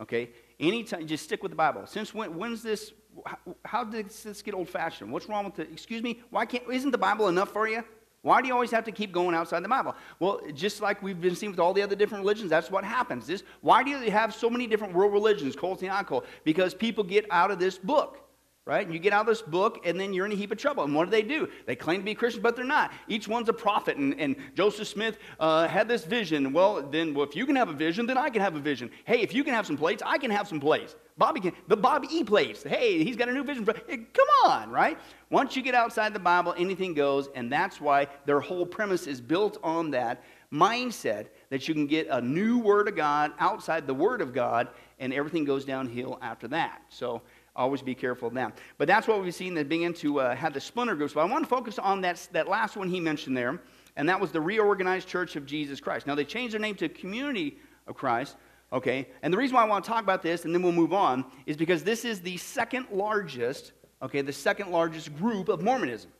Okay? 0.00 0.30
Anytime, 0.58 1.06
just 1.06 1.24
stick 1.24 1.42
with 1.42 1.50
the 1.50 1.56
Bible. 1.56 1.86
Since 1.86 2.14
when, 2.14 2.36
when's 2.36 2.62
this, 2.62 2.92
how, 3.26 3.36
how 3.64 3.84
did 3.84 4.08
this 4.08 4.42
get 4.42 4.54
old 4.54 4.68
fashioned? 4.68 5.12
What's 5.12 5.28
wrong 5.28 5.44
with 5.44 5.58
it? 5.58 5.68
Excuse 5.72 6.02
me? 6.02 6.20
Why 6.30 6.46
can't, 6.46 6.64
isn't 6.72 6.90
the 6.90 6.98
Bible 6.98 7.28
enough 7.28 7.52
for 7.52 7.68
you? 7.68 7.84
Why 8.26 8.42
do 8.42 8.48
you 8.48 8.54
always 8.54 8.72
have 8.72 8.82
to 8.86 8.90
keep 8.90 9.12
going 9.12 9.36
outside 9.36 9.62
the 9.62 9.68
Bible? 9.68 9.94
Well, 10.18 10.40
just 10.52 10.80
like 10.80 11.00
we've 11.00 11.20
been 11.20 11.36
seeing 11.36 11.52
with 11.52 11.60
all 11.60 11.72
the 11.72 11.80
other 11.80 11.94
different 11.94 12.22
religions, 12.22 12.50
that's 12.50 12.72
what 12.72 12.82
happens. 12.82 13.24
This, 13.24 13.44
why 13.60 13.84
do 13.84 13.90
you 13.90 14.10
have 14.10 14.34
so 14.34 14.50
many 14.50 14.66
different 14.66 14.94
world 14.94 15.12
religions, 15.12 15.54
cult 15.54 15.80
and 15.82 15.92
occult? 15.92 16.26
Because 16.42 16.74
people 16.74 17.04
get 17.04 17.24
out 17.30 17.52
of 17.52 17.60
this 17.60 17.78
book 17.78 18.25
right? 18.66 18.84
And 18.84 18.92
you 18.92 18.98
get 18.98 19.12
out 19.12 19.20
of 19.20 19.26
this 19.28 19.42
book, 19.42 19.86
and 19.86 19.98
then 19.98 20.12
you're 20.12 20.26
in 20.26 20.32
a 20.32 20.34
heap 20.34 20.50
of 20.50 20.58
trouble. 20.58 20.82
And 20.82 20.92
what 20.92 21.04
do 21.04 21.10
they 21.12 21.22
do? 21.22 21.48
They 21.66 21.76
claim 21.76 22.00
to 22.00 22.04
be 22.04 22.16
Christians, 22.16 22.42
but 22.42 22.56
they're 22.56 22.64
not. 22.64 22.92
Each 23.06 23.28
one's 23.28 23.48
a 23.48 23.52
prophet. 23.52 23.96
And, 23.96 24.20
and 24.20 24.34
Joseph 24.54 24.88
Smith 24.88 25.18
uh, 25.38 25.68
had 25.68 25.86
this 25.86 26.04
vision. 26.04 26.52
Well, 26.52 26.82
then, 26.82 27.14
well, 27.14 27.24
if 27.24 27.36
you 27.36 27.46
can 27.46 27.54
have 27.54 27.68
a 27.68 27.72
vision, 27.72 28.06
then 28.06 28.18
I 28.18 28.28
can 28.28 28.42
have 28.42 28.56
a 28.56 28.60
vision. 28.60 28.90
Hey, 29.04 29.20
if 29.20 29.32
you 29.32 29.44
can 29.44 29.54
have 29.54 29.66
some 29.66 29.76
plates, 29.76 30.02
I 30.04 30.18
can 30.18 30.32
have 30.32 30.48
some 30.48 30.58
plates. 30.58 30.96
Bobby 31.16 31.40
can, 31.40 31.52
the 31.68 31.76
Bobby 31.76 32.08
E 32.10 32.24
plates. 32.24 32.64
Hey, 32.64 33.02
he's 33.04 33.16
got 33.16 33.28
a 33.28 33.32
new 33.32 33.44
vision. 33.44 33.64
For, 33.64 33.74
Hey, 33.86 33.98
come 34.12 34.28
on, 34.44 34.70
right? 34.70 34.98
Once 35.30 35.54
you 35.54 35.62
get 35.62 35.76
outside 35.76 36.12
the 36.12 36.18
Bible, 36.18 36.52
anything 36.58 36.92
goes, 36.92 37.28
and 37.36 37.50
that's 37.50 37.80
why 37.80 38.08
their 38.26 38.40
whole 38.40 38.66
premise 38.66 39.06
is 39.06 39.20
built 39.20 39.58
on 39.62 39.92
that 39.92 40.24
mindset 40.52 41.26
that 41.50 41.68
you 41.68 41.74
can 41.74 41.86
get 41.86 42.06
a 42.08 42.20
new 42.20 42.58
Word 42.58 42.88
of 42.88 42.96
God 42.96 43.32
outside 43.38 43.86
the 43.86 43.94
Word 43.94 44.20
of 44.20 44.34
God, 44.34 44.68
and 44.98 45.12
everything 45.12 45.44
goes 45.44 45.64
downhill 45.64 46.18
after 46.20 46.48
that. 46.48 46.82
So, 46.88 47.22
always 47.56 47.82
be 47.82 47.94
careful 47.94 48.28
of 48.28 48.34
them. 48.34 48.52
But 48.78 48.86
that's 48.86 49.08
what 49.08 49.22
we've 49.22 49.34
seen 49.34 49.54
that 49.54 49.68
begin 49.68 49.94
to 49.94 50.20
uh, 50.20 50.36
have 50.36 50.52
the 50.52 50.60
splinter 50.60 50.94
groups. 50.94 51.14
But 51.14 51.22
I 51.22 51.24
want 51.24 51.44
to 51.44 51.48
focus 51.48 51.78
on 51.78 52.02
that, 52.02 52.28
that 52.32 52.48
last 52.48 52.76
one 52.76 52.88
he 52.88 53.00
mentioned 53.00 53.36
there, 53.36 53.60
and 53.96 54.08
that 54.08 54.20
was 54.20 54.30
the 54.30 54.40
reorganized 54.40 55.08
Church 55.08 55.36
of 55.36 55.46
Jesus 55.46 55.80
Christ. 55.80 56.06
Now, 56.06 56.14
they 56.14 56.24
changed 56.24 56.52
their 56.54 56.60
name 56.60 56.74
to 56.76 56.88
Community 56.88 57.56
of 57.86 57.94
Christ, 57.94 58.36
okay? 58.72 59.08
And 59.22 59.32
the 59.32 59.38
reason 59.38 59.56
why 59.56 59.62
I 59.62 59.66
want 59.66 59.84
to 59.84 59.90
talk 59.90 60.02
about 60.02 60.22
this, 60.22 60.44
and 60.44 60.54
then 60.54 60.62
we'll 60.62 60.72
move 60.72 60.92
on, 60.92 61.24
is 61.46 61.56
because 61.56 61.82
this 61.82 62.04
is 62.04 62.20
the 62.20 62.36
second 62.36 62.86
largest, 62.92 63.72
okay, 64.02 64.20
the 64.20 64.32
second 64.32 64.70
largest 64.70 65.16
group 65.16 65.48
of 65.48 65.62
Mormonism, 65.62 66.10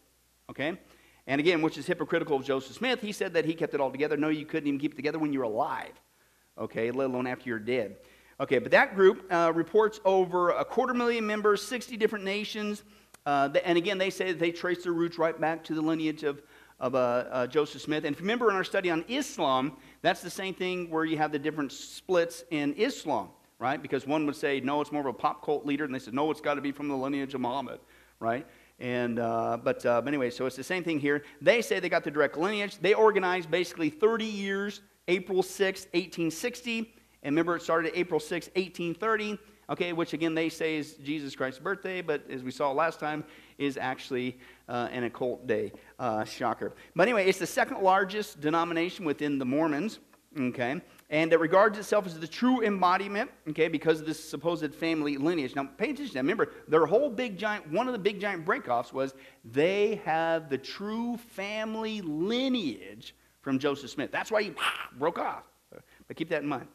okay? 0.50 0.78
And 1.26 1.40
again, 1.40 1.60
which 1.60 1.76
is 1.76 1.86
hypocritical 1.86 2.36
of 2.36 2.44
Joseph 2.44 2.76
Smith. 2.76 3.00
He 3.00 3.12
said 3.12 3.34
that 3.34 3.44
he 3.44 3.54
kept 3.54 3.74
it 3.74 3.80
all 3.80 3.90
together. 3.90 4.16
No, 4.16 4.28
you 4.28 4.46
couldn't 4.46 4.68
even 4.68 4.78
keep 4.78 4.92
it 4.92 4.96
together 4.96 5.18
when 5.18 5.32
you're 5.32 5.42
alive, 5.42 5.92
okay, 6.56 6.90
let 6.90 7.10
alone 7.10 7.26
after 7.26 7.48
you're 7.50 7.58
dead. 7.58 7.96
Okay, 8.38 8.58
but 8.58 8.70
that 8.70 8.94
group 8.94 9.24
uh, 9.32 9.50
reports 9.54 9.98
over 10.04 10.50
a 10.50 10.64
quarter 10.64 10.92
million 10.92 11.26
members, 11.26 11.62
60 11.62 11.96
different 11.96 12.24
nations. 12.24 12.82
Uh, 13.24 13.48
and 13.64 13.78
again, 13.78 13.96
they 13.96 14.10
say 14.10 14.26
that 14.26 14.38
they 14.38 14.50
trace 14.50 14.84
their 14.84 14.92
roots 14.92 15.18
right 15.18 15.40
back 15.40 15.64
to 15.64 15.74
the 15.74 15.80
lineage 15.80 16.22
of, 16.22 16.42
of 16.78 16.94
uh, 16.94 16.98
uh, 16.98 17.46
Joseph 17.46 17.80
Smith. 17.80 18.04
And 18.04 18.14
if 18.14 18.20
you 18.20 18.24
remember 18.24 18.50
in 18.50 18.56
our 18.56 18.62
study 18.62 18.90
on 18.90 19.06
Islam, 19.08 19.72
that's 20.02 20.20
the 20.20 20.30
same 20.30 20.52
thing 20.52 20.90
where 20.90 21.06
you 21.06 21.16
have 21.16 21.32
the 21.32 21.38
different 21.38 21.72
splits 21.72 22.44
in 22.50 22.74
Islam. 22.74 23.30
right? 23.58 23.80
Because 23.80 24.06
one 24.06 24.26
would 24.26 24.36
say, 24.36 24.60
no, 24.60 24.82
it's 24.82 24.92
more 24.92 25.00
of 25.00 25.06
a 25.06 25.12
pop 25.14 25.42
cult 25.42 25.64
leader, 25.64 25.84
and 25.84 25.94
they 25.94 25.98
said, 25.98 26.12
no, 26.12 26.30
it's 26.30 26.42
got 26.42 26.54
to 26.54 26.60
be 26.60 26.72
from 26.72 26.88
the 26.88 26.96
lineage 26.96 27.34
of 27.34 27.40
Muhammad, 27.40 27.80
right? 28.20 28.46
And 28.78 29.18
uh, 29.18 29.56
but, 29.64 29.84
uh, 29.86 30.02
but 30.02 30.08
anyway, 30.08 30.28
so 30.28 30.44
it's 30.44 30.56
the 30.56 30.62
same 30.62 30.84
thing 30.84 31.00
here. 31.00 31.24
They 31.40 31.62
say 31.62 31.80
they 31.80 31.88
got 31.88 32.04
the 32.04 32.10
direct 32.10 32.36
lineage. 32.36 32.76
They 32.78 32.92
organized 32.92 33.50
basically 33.50 33.88
30 33.88 34.26
years, 34.26 34.82
April 35.08 35.42
6, 35.42 35.80
1860. 35.92 36.92
And 37.26 37.34
remember, 37.34 37.56
it 37.56 37.62
started 37.62 37.90
April 37.98 38.20
6, 38.20 38.46
1830 38.54 39.38
okay, 39.68 39.92
which 39.92 40.12
again 40.12 40.34
they 40.34 40.48
say 40.48 40.76
is 40.76 40.94
Jesus 40.94 41.34
Christ's 41.34 41.60
birthday, 41.60 42.00
but 42.00 42.22
as 42.30 42.44
we 42.44 42.50
saw 42.50 42.70
last 42.70 43.00
time, 43.00 43.24
is 43.58 43.76
actually 43.76 44.38
uh, 44.68 44.88
an 44.92 45.04
occult 45.04 45.46
day. 45.46 45.72
Uh, 45.98 46.24
shocker. 46.24 46.72
But 46.94 47.04
anyway, 47.04 47.26
it's 47.26 47.38
the 47.38 47.46
second 47.46 47.82
largest 47.82 48.40
denomination 48.40 49.04
within 49.04 49.38
the 49.38 49.44
Mormons, 49.44 49.98
okay, 50.38 50.80
and 51.10 51.32
it 51.32 51.40
regards 51.40 51.78
itself 51.78 52.06
as 52.06 52.18
the 52.18 52.28
true 52.28 52.62
embodiment, 52.62 53.30
okay, 53.48 53.68
because 53.68 54.00
of 54.00 54.06
this 54.06 54.22
supposed 54.22 54.74
family 54.74 55.16
lineage. 55.16 55.56
Now, 55.56 55.64
pay 55.64 55.90
attention. 55.90 56.16
Remember, 56.16 56.52
their 56.68 56.86
whole 56.86 57.10
big 57.10 57.38
giant, 57.38 57.70
one 57.72 57.86
of 57.86 57.92
the 57.92 57.98
big 57.98 58.20
giant 58.20 58.44
breakoffs 58.44 58.92
was 58.92 59.14
they 59.44 60.00
have 60.04 60.48
the 60.50 60.58
true 60.58 61.16
family 61.16 62.02
lineage 62.02 63.14
from 63.40 63.58
Joseph 63.58 63.90
Smith. 63.90 64.12
That's 64.12 64.30
why 64.30 64.42
he 64.42 64.54
broke 64.98 65.18
off. 65.18 65.44
But 66.08 66.16
keep 66.16 66.28
that 66.28 66.42
in 66.42 66.48
mind. 66.48 66.68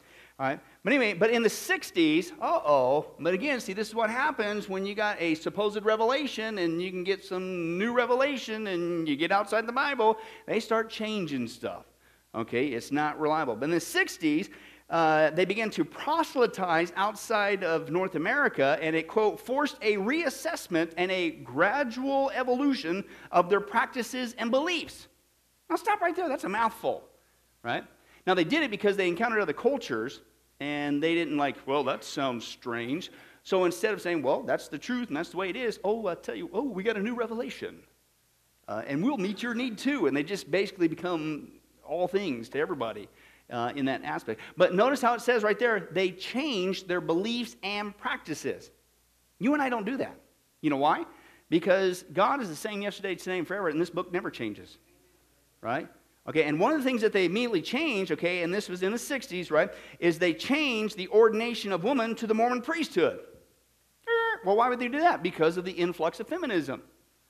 But 0.83 0.93
anyway, 0.93 1.13
but 1.13 1.29
in 1.29 1.43
the 1.43 1.49
60s, 1.49 2.31
uh 2.41 2.59
oh. 2.65 3.11
But 3.19 3.35
again, 3.35 3.59
see, 3.59 3.73
this 3.73 3.89
is 3.89 3.95
what 3.95 4.09
happens 4.09 4.67
when 4.67 4.85
you 4.85 4.95
got 4.95 5.21
a 5.21 5.35
supposed 5.35 5.83
revelation 5.85 6.57
and 6.57 6.81
you 6.81 6.89
can 6.89 7.03
get 7.03 7.23
some 7.23 7.77
new 7.77 7.93
revelation 7.93 8.67
and 8.67 9.07
you 9.07 9.15
get 9.15 9.31
outside 9.31 9.67
the 9.67 9.73
Bible, 9.73 10.17
they 10.47 10.59
start 10.59 10.89
changing 10.89 11.47
stuff. 11.47 11.85
Okay, 12.33 12.67
it's 12.67 12.91
not 12.91 13.19
reliable. 13.19 13.55
But 13.55 13.65
in 13.65 13.71
the 13.71 13.77
60s, 13.77 14.49
uh, 14.89 15.29
they 15.29 15.45
began 15.45 15.69
to 15.69 15.85
proselytize 15.85 16.91
outside 16.95 17.63
of 17.63 17.91
North 17.91 18.15
America, 18.15 18.79
and 18.81 18.95
it, 18.95 19.07
quote, 19.07 19.39
forced 19.39 19.77
a 19.81 19.97
reassessment 19.97 20.91
and 20.97 21.11
a 21.11 21.29
gradual 21.29 22.31
evolution 22.33 23.03
of 23.31 23.49
their 23.49 23.61
practices 23.61 24.33
and 24.39 24.49
beliefs. 24.49 25.07
Now, 25.69 25.75
stop 25.75 26.01
right 26.01 26.15
there. 26.15 26.27
That's 26.27 26.43
a 26.43 26.49
mouthful, 26.49 27.03
right? 27.63 27.85
Now, 28.25 28.33
they 28.33 28.43
did 28.43 28.63
it 28.63 28.71
because 28.71 28.97
they 28.97 29.07
encountered 29.07 29.39
other 29.39 29.53
cultures 29.53 30.21
and 30.61 31.01
they 31.01 31.15
didn't 31.15 31.37
like, 31.37 31.55
well, 31.65 31.83
that 31.85 32.03
sounds 32.03 32.45
strange. 32.45 33.11
So 33.41 33.65
instead 33.65 33.93
of 33.93 34.01
saying, 34.01 34.21
well, 34.21 34.43
that's 34.43 34.67
the 34.67 34.77
truth 34.77 35.07
and 35.07 35.17
that's 35.17 35.29
the 35.29 35.37
way 35.37 35.49
it 35.49 35.55
is, 35.55 35.79
oh, 35.83 36.05
I 36.05 36.13
tell 36.13 36.35
you, 36.35 36.51
oh, 36.53 36.61
we 36.61 36.83
got 36.83 36.97
a 36.97 37.01
new 37.01 37.15
revelation. 37.15 37.79
Uh, 38.67 38.83
and 38.85 39.03
we'll 39.03 39.17
meet 39.17 39.41
your 39.41 39.55
need 39.55 39.79
too. 39.79 40.05
And 40.05 40.15
they 40.15 40.21
just 40.21 40.51
basically 40.51 40.87
become 40.87 41.53
all 41.83 42.07
things 42.07 42.47
to 42.49 42.59
everybody 42.59 43.09
uh, 43.49 43.73
in 43.75 43.85
that 43.85 44.03
aspect. 44.03 44.39
But 44.55 44.75
notice 44.75 45.01
how 45.01 45.15
it 45.15 45.21
says 45.21 45.41
right 45.41 45.57
there, 45.57 45.89
they 45.91 46.11
changed 46.11 46.87
their 46.87 47.01
beliefs 47.01 47.55
and 47.63 47.97
practices. 47.97 48.69
You 49.39 49.55
and 49.55 49.63
I 49.63 49.69
don't 49.69 49.85
do 49.85 49.97
that. 49.97 50.15
You 50.61 50.69
know 50.69 50.77
why? 50.77 51.05
Because 51.49 52.05
God 52.13 52.39
is 52.39 52.49
the 52.49 52.55
same 52.55 52.83
yesterday, 52.83 53.15
today, 53.15 53.39
and 53.39 53.47
forever, 53.47 53.69
and 53.69 53.81
this 53.81 53.89
book 53.89 54.13
never 54.13 54.29
changes. 54.29 54.77
Right? 55.59 55.89
Okay, 56.29 56.43
and 56.43 56.59
one 56.59 56.71
of 56.71 56.77
the 56.77 56.83
things 56.83 57.01
that 57.01 57.13
they 57.13 57.25
immediately 57.25 57.61
changed, 57.61 58.11
okay, 58.11 58.43
and 58.43 58.53
this 58.53 58.69
was 58.69 58.83
in 58.83 58.91
the 58.91 58.97
60s, 58.97 59.49
right, 59.49 59.71
is 59.99 60.19
they 60.19 60.33
changed 60.33 60.95
the 60.95 61.07
ordination 61.07 61.71
of 61.71 61.83
women 61.83 62.13
to 62.15 62.27
the 62.27 62.33
Mormon 62.35 62.61
priesthood. 62.61 63.19
Well, 64.45 64.55
why 64.55 64.69
would 64.69 64.79
they 64.79 64.87
do 64.87 64.99
that? 64.99 65.23
Because 65.23 65.57
of 65.57 65.65
the 65.65 65.71
influx 65.71 66.19
of 66.19 66.27
feminism. 66.27 66.83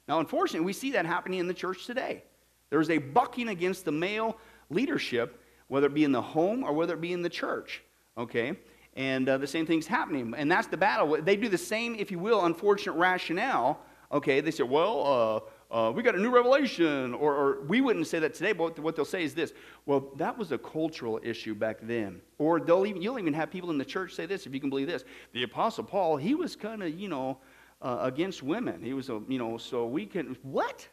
Now, 0.08 0.20
unfortunately, 0.20 0.66
we 0.66 0.74
see 0.74 0.92
that 0.92 1.06
happening 1.06 1.40
in 1.40 1.48
the 1.48 1.54
church 1.54 1.86
today. 1.86 2.24
There's 2.70 2.90
a 2.90 2.98
bucking 2.98 3.50
against 3.50 3.86
the 3.86 3.92
male 3.92 4.38
leadership, 4.70 5.42
whether 5.68 5.88
it 5.88 5.94
be 5.94 6.04
in 6.04 6.12
the 6.12 6.22
home 6.22 6.64
or 6.64 6.74
whether 6.74 6.94
it 6.94 7.02
be 7.02 7.14
in 7.14 7.22
the 7.22 7.30
church, 7.30 7.84
okay? 8.18 8.58
And 8.96 9.28
uh, 9.28 9.38
the 9.38 9.48
same 9.48 9.66
thing's 9.66 9.88
happening. 9.88 10.34
And 10.36 10.52
that's 10.52 10.68
the 10.68 10.78
battle. 10.78 11.18
They 11.22 11.36
do 11.36 11.50
the 11.50 11.58
same, 11.58 11.96
if 11.96 12.12
you 12.12 12.20
will, 12.20 12.46
unfortunate 12.46 12.94
rationale, 12.94 13.80
okay? 14.12 14.42
They 14.42 14.52
say, 14.52 14.64
well, 14.64 15.06
uh, 15.06 15.50
uh, 15.72 15.92
we 15.96 16.04
got 16.04 16.16
a 16.16 16.20
new 16.20 16.30
revelation. 16.30 17.14
Or, 17.14 17.34
or, 17.34 17.62
we 17.64 17.82
wouldn't 17.82 18.08
say 18.08 18.20
that 18.20 18.34
today, 18.34 18.52
but 18.52 18.78
what 18.80 18.96
they'll 18.96 19.06
say 19.06 19.24
is 19.24 19.34
this 19.34 19.54
well, 19.86 20.12
that 20.18 20.38
was 20.38 20.52
a 20.52 20.58
cultural 20.58 21.20
issue 21.24 21.56
back 21.56 21.78
then. 21.82 22.22
Or 22.38 22.60
they'll 22.60 22.86
even, 22.86 23.02
you'll 23.02 23.18
even 23.18 23.34
have 23.34 23.50
people 23.50 23.72
in 23.72 23.78
the 23.78 23.86
church 23.86 24.14
say 24.14 24.26
this, 24.26 24.46
if 24.46 24.54
you 24.54 24.60
can 24.60 24.70
believe 24.70 24.88
this. 24.88 25.06
The 25.34 25.44
Apostle 25.44 25.86
Paul, 25.86 26.18
he 26.18 26.36
was 26.36 26.56
kind 26.56 26.84
of, 26.84 27.00
you 27.00 27.08
know, 27.08 27.38
uh, 27.82 28.00
against 28.02 28.44
women. 28.44 28.84
He 28.84 28.94
was, 28.94 29.10
a, 29.10 29.22
you 29.28 29.40
know, 29.40 29.58
so 29.58 29.86
we 29.88 30.06
can, 30.06 30.36
what? 30.44 30.88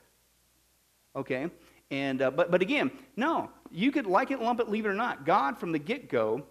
Okay. 1.16 1.50
And, 1.90 2.23
uh, 2.23 2.30
but, 2.30 2.50
but 2.50 2.62
again, 2.62 2.90
no, 3.16 3.50
you 3.70 3.90
could 3.90 4.06
like 4.06 4.30
it, 4.30 4.40
lump 4.40 4.61
it, 4.61 4.68
leave 4.68 4.87
it 4.87 4.88
or 4.88 4.94
not. 4.94 5.26
God, 5.26 5.58
from 5.58 5.73
the 5.73 5.78
get 5.78 6.08
go, 6.08 6.44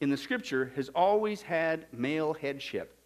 in 0.00 0.10
the 0.10 0.16
scripture, 0.16 0.72
has 0.76 0.88
always 0.90 1.42
had 1.42 1.86
male 1.92 2.34
headship. 2.34 2.98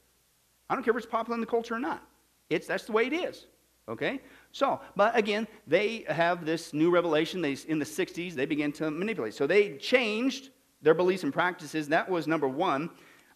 I 0.70 0.74
don't 0.74 0.84
care 0.84 0.92
if 0.92 0.98
it's 0.98 1.06
popular 1.06 1.34
in 1.34 1.40
the 1.40 1.46
culture 1.46 1.74
or 1.74 1.80
not. 1.80 2.02
It's, 2.50 2.66
that's 2.66 2.84
the 2.84 2.92
way 2.92 3.06
it 3.06 3.12
is. 3.12 3.46
Okay? 3.88 4.20
So, 4.52 4.80
but 4.96 5.16
again, 5.16 5.46
they 5.66 6.04
have 6.08 6.44
this 6.44 6.72
new 6.72 6.90
revelation. 6.90 7.40
They, 7.40 7.56
in 7.68 7.78
the 7.78 7.84
60s, 7.84 8.34
they 8.34 8.46
begin 8.46 8.72
to 8.72 8.90
manipulate. 8.90 9.34
So 9.34 9.46
they 9.46 9.76
changed 9.76 10.50
their 10.82 10.94
beliefs 10.94 11.22
and 11.22 11.32
practices. 11.32 11.88
That 11.88 12.08
was 12.08 12.26
number 12.26 12.48
one. 12.48 12.90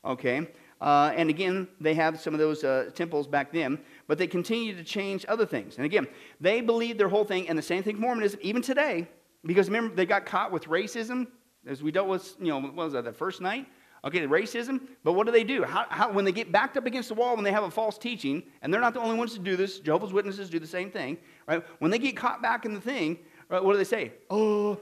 Okay? 0.04 0.49
Uh, 0.81 1.12
and 1.14 1.31
again, 1.31 1.69
they 1.81 1.95
have 1.95 2.21
some 2.21 2.35
of 2.35 2.40
those 2.40 2.64
uh, 2.64 2.90
temples 2.95 3.28
back 3.28 3.52
then, 3.52 3.78
but 4.09 4.19
they 4.19 4.26
continue 4.26 4.75
to 4.75 4.83
change 4.83 5.25
other 5.28 5.47
things. 5.47 5.76
And 5.76 5.87
again, 5.87 6.09
they 6.40 6.61
believe 6.61 6.99
their 6.99 7.09
whole 7.09 7.25
thing, 7.25 7.49
and 7.49 7.57
the 7.57 7.62
same 7.62 7.85
thing 7.85 7.95
with 7.95 8.00
Mormonism, 8.00 8.40
even 8.42 8.62
today, 8.62 9.07
because 9.45 9.69
remember, 9.69 9.95
they 9.95 10.07
got 10.07 10.26
caught 10.26 10.50
with 10.50 10.64
racism, 10.64 11.28
as 11.69 11.85
we 11.85 11.92
dealt 11.92 12.09
with, 12.09 12.35
you 12.40 12.49
know, 12.49 12.59
what 12.59 12.75
was 12.75 12.95
that, 12.95 13.04
the 13.04 13.12
first 13.12 13.40
night? 13.40 13.66
Okay, 14.04 14.26
racism, 14.26 14.80
but 15.04 15.12
what 15.12 15.26
do 15.26 15.32
they 15.32 15.44
do? 15.44 15.62
How, 15.62 15.87
how, 15.88 16.11
when 16.11 16.25
they 16.25 16.32
get 16.32 16.50
backed 16.50 16.76
up 16.76 16.87
against 16.87 17.09
the 17.09 17.14
wall, 17.14 17.37
when 17.37 17.44
they 17.44 17.52
have 17.52 17.62
a 17.62 17.71
false 17.71 17.97
teaching, 17.97 18.42
and 18.61 18.75
they're 18.75 18.80
not 18.80 18.94
the 18.94 19.00
only 19.00 19.16
ones 19.16 19.32
to 19.35 19.38
do 19.38 19.54
this, 19.54 19.78
Jehovah's 19.78 20.12
Witnesses 20.12 20.50
do 20.50 20.59
the 20.59 20.66
same 20.66 20.90
thing, 20.90 21.18
right? 21.47 21.64
When 21.78 21.92
they 21.92 22.00
get 22.00 22.16
caught 22.16 22.42
back 22.42 22.64
in 22.64 22.75
the 22.75 22.80
thing, 22.80 23.18
right, 23.49 23.62
what 23.62 23.73
do 23.73 23.78
they 23.78 23.85
say? 23.85 24.12
Oh, 24.28 24.80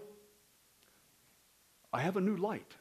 I 1.92 2.00
have 2.00 2.16
a 2.16 2.20
new 2.20 2.36
light. 2.36 2.74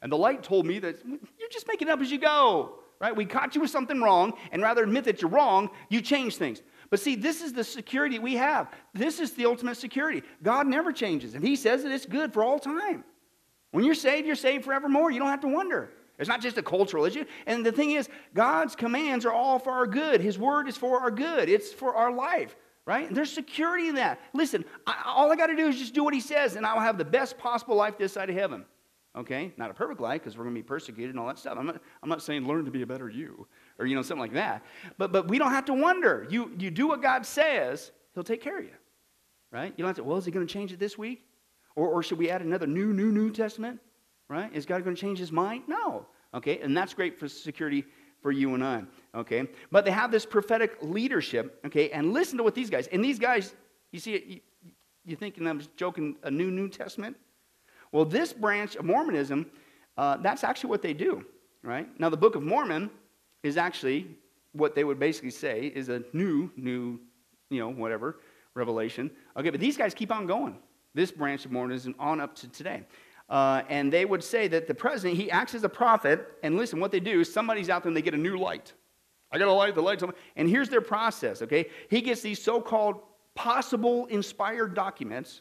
And 0.00 0.10
the 0.10 0.16
light 0.16 0.42
told 0.42 0.66
me 0.66 0.80
that 0.80 0.96
you're 1.06 1.48
just 1.52 1.68
making 1.68 1.88
up 1.88 2.00
as 2.00 2.10
you 2.10 2.18
go, 2.18 2.80
right? 3.00 3.14
We 3.14 3.24
caught 3.24 3.54
you 3.54 3.60
with 3.60 3.70
something 3.70 4.00
wrong, 4.00 4.32
and 4.50 4.62
rather 4.62 4.82
admit 4.82 5.04
that 5.04 5.22
you're 5.22 5.30
wrong, 5.30 5.70
you 5.88 6.00
change 6.00 6.36
things. 6.36 6.60
But 6.90 6.98
see, 6.98 7.14
this 7.14 7.40
is 7.40 7.52
the 7.52 7.62
security 7.62 8.18
we 8.18 8.34
have. 8.34 8.68
This 8.94 9.20
is 9.20 9.32
the 9.34 9.46
ultimate 9.46 9.76
security. 9.76 10.24
God 10.42 10.66
never 10.66 10.92
changes. 10.92 11.36
If 11.36 11.42
He 11.42 11.54
says 11.54 11.84
that 11.84 11.92
it's 11.92 12.04
good 12.04 12.32
for 12.32 12.42
all 12.42 12.58
time. 12.58 13.04
When 13.72 13.84
you're 13.84 13.94
saved, 13.94 14.26
you're 14.26 14.36
saved 14.36 14.64
forevermore. 14.64 15.10
You 15.10 15.18
don't 15.18 15.28
have 15.28 15.40
to 15.40 15.48
wonder. 15.48 15.90
It's 16.18 16.28
not 16.28 16.40
just 16.40 16.58
a 16.58 16.62
cultural 16.62 17.04
issue. 17.04 17.24
And 17.46 17.66
the 17.66 17.72
thing 17.72 17.92
is, 17.92 18.08
God's 18.34 18.76
commands 18.76 19.26
are 19.26 19.32
all 19.32 19.58
for 19.58 19.72
our 19.72 19.86
good. 19.86 20.20
His 20.20 20.38
word 20.38 20.68
is 20.68 20.76
for 20.76 21.00
our 21.00 21.10
good, 21.10 21.48
it's 21.48 21.72
for 21.72 21.96
our 21.96 22.12
life, 22.12 22.54
right? 22.86 23.08
And 23.08 23.16
there's 23.16 23.32
security 23.32 23.88
in 23.88 23.96
that. 23.96 24.20
Listen, 24.32 24.64
I, 24.86 25.02
all 25.06 25.32
I 25.32 25.36
got 25.36 25.48
to 25.48 25.56
do 25.56 25.66
is 25.66 25.78
just 25.78 25.94
do 25.94 26.04
what 26.04 26.14
He 26.14 26.20
says, 26.20 26.54
and 26.54 26.64
I 26.64 26.74
will 26.74 26.80
have 26.80 26.98
the 26.98 27.04
best 27.04 27.38
possible 27.38 27.74
life 27.74 27.98
this 27.98 28.12
side 28.12 28.30
of 28.30 28.36
heaven. 28.36 28.64
Okay? 29.16 29.52
Not 29.56 29.70
a 29.70 29.74
perfect 29.74 30.00
life 30.00 30.22
because 30.22 30.38
we're 30.38 30.44
going 30.44 30.54
to 30.54 30.60
be 30.60 30.66
persecuted 30.66 31.10
and 31.10 31.18
all 31.18 31.26
that 31.26 31.38
stuff. 31.38 31.56
I'm 31.58 31.66
not, 31.66 31.82
I'm 32.02 32.08
not 32.08 32.22
saying 32.22 32.46
learn 32.46 32.64
to 32.64 32.70
be 32.70 32.82
a 32.82 32.86
better 32.86 33.10
you 33.10 33.46
or, 33.78 33.86
you 33.86 33.94
know, 33.94 34.02
something 34.02 34.22
like 34.22 34.32
that. 34.34 34.64
But, 34.98 35.12
but 35.12 35.28
we 35.28 35.38
don't 35.38 35.50
have 35.50 35.66
to 35.66 35.74
wonder. 35.74 36.26
You, 36.30 36.52
you 36.58 36.70
do 36.70 36.88
what 36.88 37.02
God 37.02 37.26
says, 37.26 37.90
He'll 38.14 38.24
take 38.24 38.42
care 38.42 38.58
of 38.58 38.64
you, 38.64 38.70
right? 39.50 39.72
You 39.76 39.82
don't 39.82 39.88
have 39.88 39.96
to, 39.96 40.04
well, 40.04 40.18
is 40.18 40.24
He 40.24 40.30
going 40.30 40.46
to 40.46 40.52
change 40.52 40.72
it 40.72 40.78
this 40.78 40.96
week? 40.96 41.26
Or, 41.76 41.88
or 41.88 42.02
should 42.02 42.18
we 42.18 42.30
add 42.30 42.42
another 42.42 42.66
new, 42.66 42.92
new, 42.92 43.10
New 43.10 43.30
Testament? 43.30 43.80
Right? 44.28 44.52
Is 44.54 44.66
God 44.66 44.84
going 44.84 44.96
to 44.96 45.00
change 45.00 45.18
his 45.18 45.32
mind? 45.32 45.64
No. 45.66 46.06
Okay, 46.34 46.60
and 46.60 46.76
that's 46.76 46.94
great 46.94 47.18
for 47.18 47.28
security 47.28 47.84
for 48.22 48.32
you 48.32 48.54
and 48.54 48.64
I. 48.64 48.84
Okay, 49.14 49.46
but 49.70 49.84
they 49.84 49.90
have 49.90 50.10
this 50.10 50.24
prophetic 50.24 50.76
leadership. 50.80 51.60
Okay, 51.66 51.90
and 51.90 52.12
listen 52.12 52.38
to 52.38 52.44
what 52.44 52.54
these 52.54 52.70
guys, 52.70 52.86
and 52.86 53.04
these 53.04 53.18
guys, 53.18 53.54
you 53.90 54.00
see 54.00 54.12
you, 54.26 54.70
you 55.04 55.16
thinking 55.16 55.46
I'm 55.46 55.62
joking, 55.76 56.16
a 56.22 56.30
new 56.30 56.50
New 56.50 56.68
Testament? 56.68 57.16
Well, 57.90 58.06
this 58.06 58.32
branch 58.32 58.76
of 58.76 58.86
Mormonism, 58.86 59.50
uh, 59.98 60.16
that's 60.18 60.44
actually 60.44 60.70
what 60.70 60.80
they 60.80 60.94
do, 60.94 61.26
right? 61.62 61.88
Now, 62.00 62.08
the 62.08 62.16
Book 62.16 62.36
of 62.36 62.42
Mormon 62.42 62.90
is 63.42 63.58
actually 63.58 64.16
what 64.52 64.74
they 64.74 64.84
would 64.84 64.98
basically 64.98 65.30
say 65.30 65.66
is 65.66 65.90
a 65.90 66.02
new, 66.14 66.50
new, 66.56 66.98
you 67.50 67.58
know, 67.58 67.68
whatever, 67.68 68.20
revelation. 68.54 69.10
Okay, 69.36 69.50
but 69.50 69.60
these 69.60 69.76
guys 69.76 69.92
keep 69.92 70.10
on 70.10 70.26
going 70.26 70.56
this 70.94 71.10
branch 71.10 71.44
of 71.44 71.52
Mormonism 71.52 71.94
on 71.98 72.20
up 72.20 72.34
to 72.36 72.48
today. 72.48 72.82
Uh, 73.28 73.62
and 73.68 73.92
they 73.92 74.04
would 74.04 74.22
say 74.22 74.46
that 74.48 74.66
the 74.66 74.74
president, 74.74 75.18
he 75.18 75.30
acts 75.30 75.54
as 75.54 75.64
a 75.64 75.68
prophet, 75.68 76.28
and 76.42 76.56
listen, 76.56 76.80
what 76.80 76.90
they 76.90 77.00
do 77.00 77.20
is 77.20 77.32
somebody's 77.32 77.70
out 77.70 77.82
there 77.82 77.88
and 77.88 77.96
they 77.96 78.02
get 78.02 78.14
a 78.14 78.18
new 78.18 78.36
light. 78.36 78.72
I 79.30 79.38
got 79.38 79.48
a 79.48 79.52
light, 79.52 79.74
the 79.74 79.80
light's 79.80 80.02
on. 80.02 80.12
And 80.36 80.48
here's 80.48 80.68
their 80.68 80.82
process, 80.82 81.40
okay? 81.40 81.70
He 81.88 82.02
gets 82.02 82.20
these 82.20 82.42
so 82.42 82.60
called 82.60 83.00
possible 83.34 84.06
inspired 84.06 84.74
documents 84.74 85.40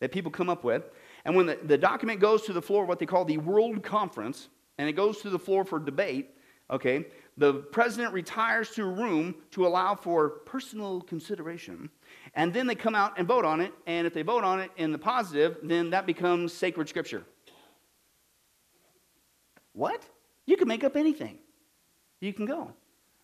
that 0.00 0.12
people 0.12 0.30
come 0.30 0.48
up 0.48 0.64
with. 0.64 0.88
And 1.26 1.36
when 1.36 1.46
the, 1.46 1.58
the 1.62 1.76
document 1.76 2.20
goes 2.20 2.42
to 2.42 2.54
the 2.54 2.62
floor, 2.62 2.86
what 2.86 2.98
they 2.98 3.06
call 3.06 3.24
the 3.24 3.38
World 3.38 3.82
Conference, 3.82 4.48
and 4.78 4.88
it 4.88 4.92
goes 4.92 5.20
to 5.22 5.30
the 5.30 5.38
floor 5.38 5.64
for 5.64 5.78
debate, 5.78 6.30
okay, 6.70 7.04
the 7.36 7.54
president 7.54 8.14
retires 8.14 8.70
to 8.70 8.82
a 8.82 8.86
room 8.86 9.34
to 9.50 9.66
allow 9.66 9.94
for 9.94 10.30
personal 10.30 11.02
consideration 11.02 11.90
and 12.36 12.52
then 12.52 12.66
they 12.66 12.74
come 12.74 12.94
out 12.94 13.18
and 13.18 13.26
vote 13.26 13.46
on 13.46 13.60
it. 13.62 13.72
And 13.86 14.06
if 14.06 14.12
they 14.12 14.22
vote 14.22 14.44
on 14.44 14.60
it 14.60 14.70
in 14.76 14.92
the 14.92 14.98
positive, 14.98 15.56
then 15.62 15.90
that 15.90 16.06
becomes 16.06 16.52
sacred 16.52 16.88
scripture. 16.88 17.24
What? 19.72 20.04
You 20.44 20.56
can 20.58 20.68
make 20.68 20.84
up 20.84 20.96
anything. 20.96 21.38
You 22.20 22.34
can 22.34 22.44
go. 22.44 22.72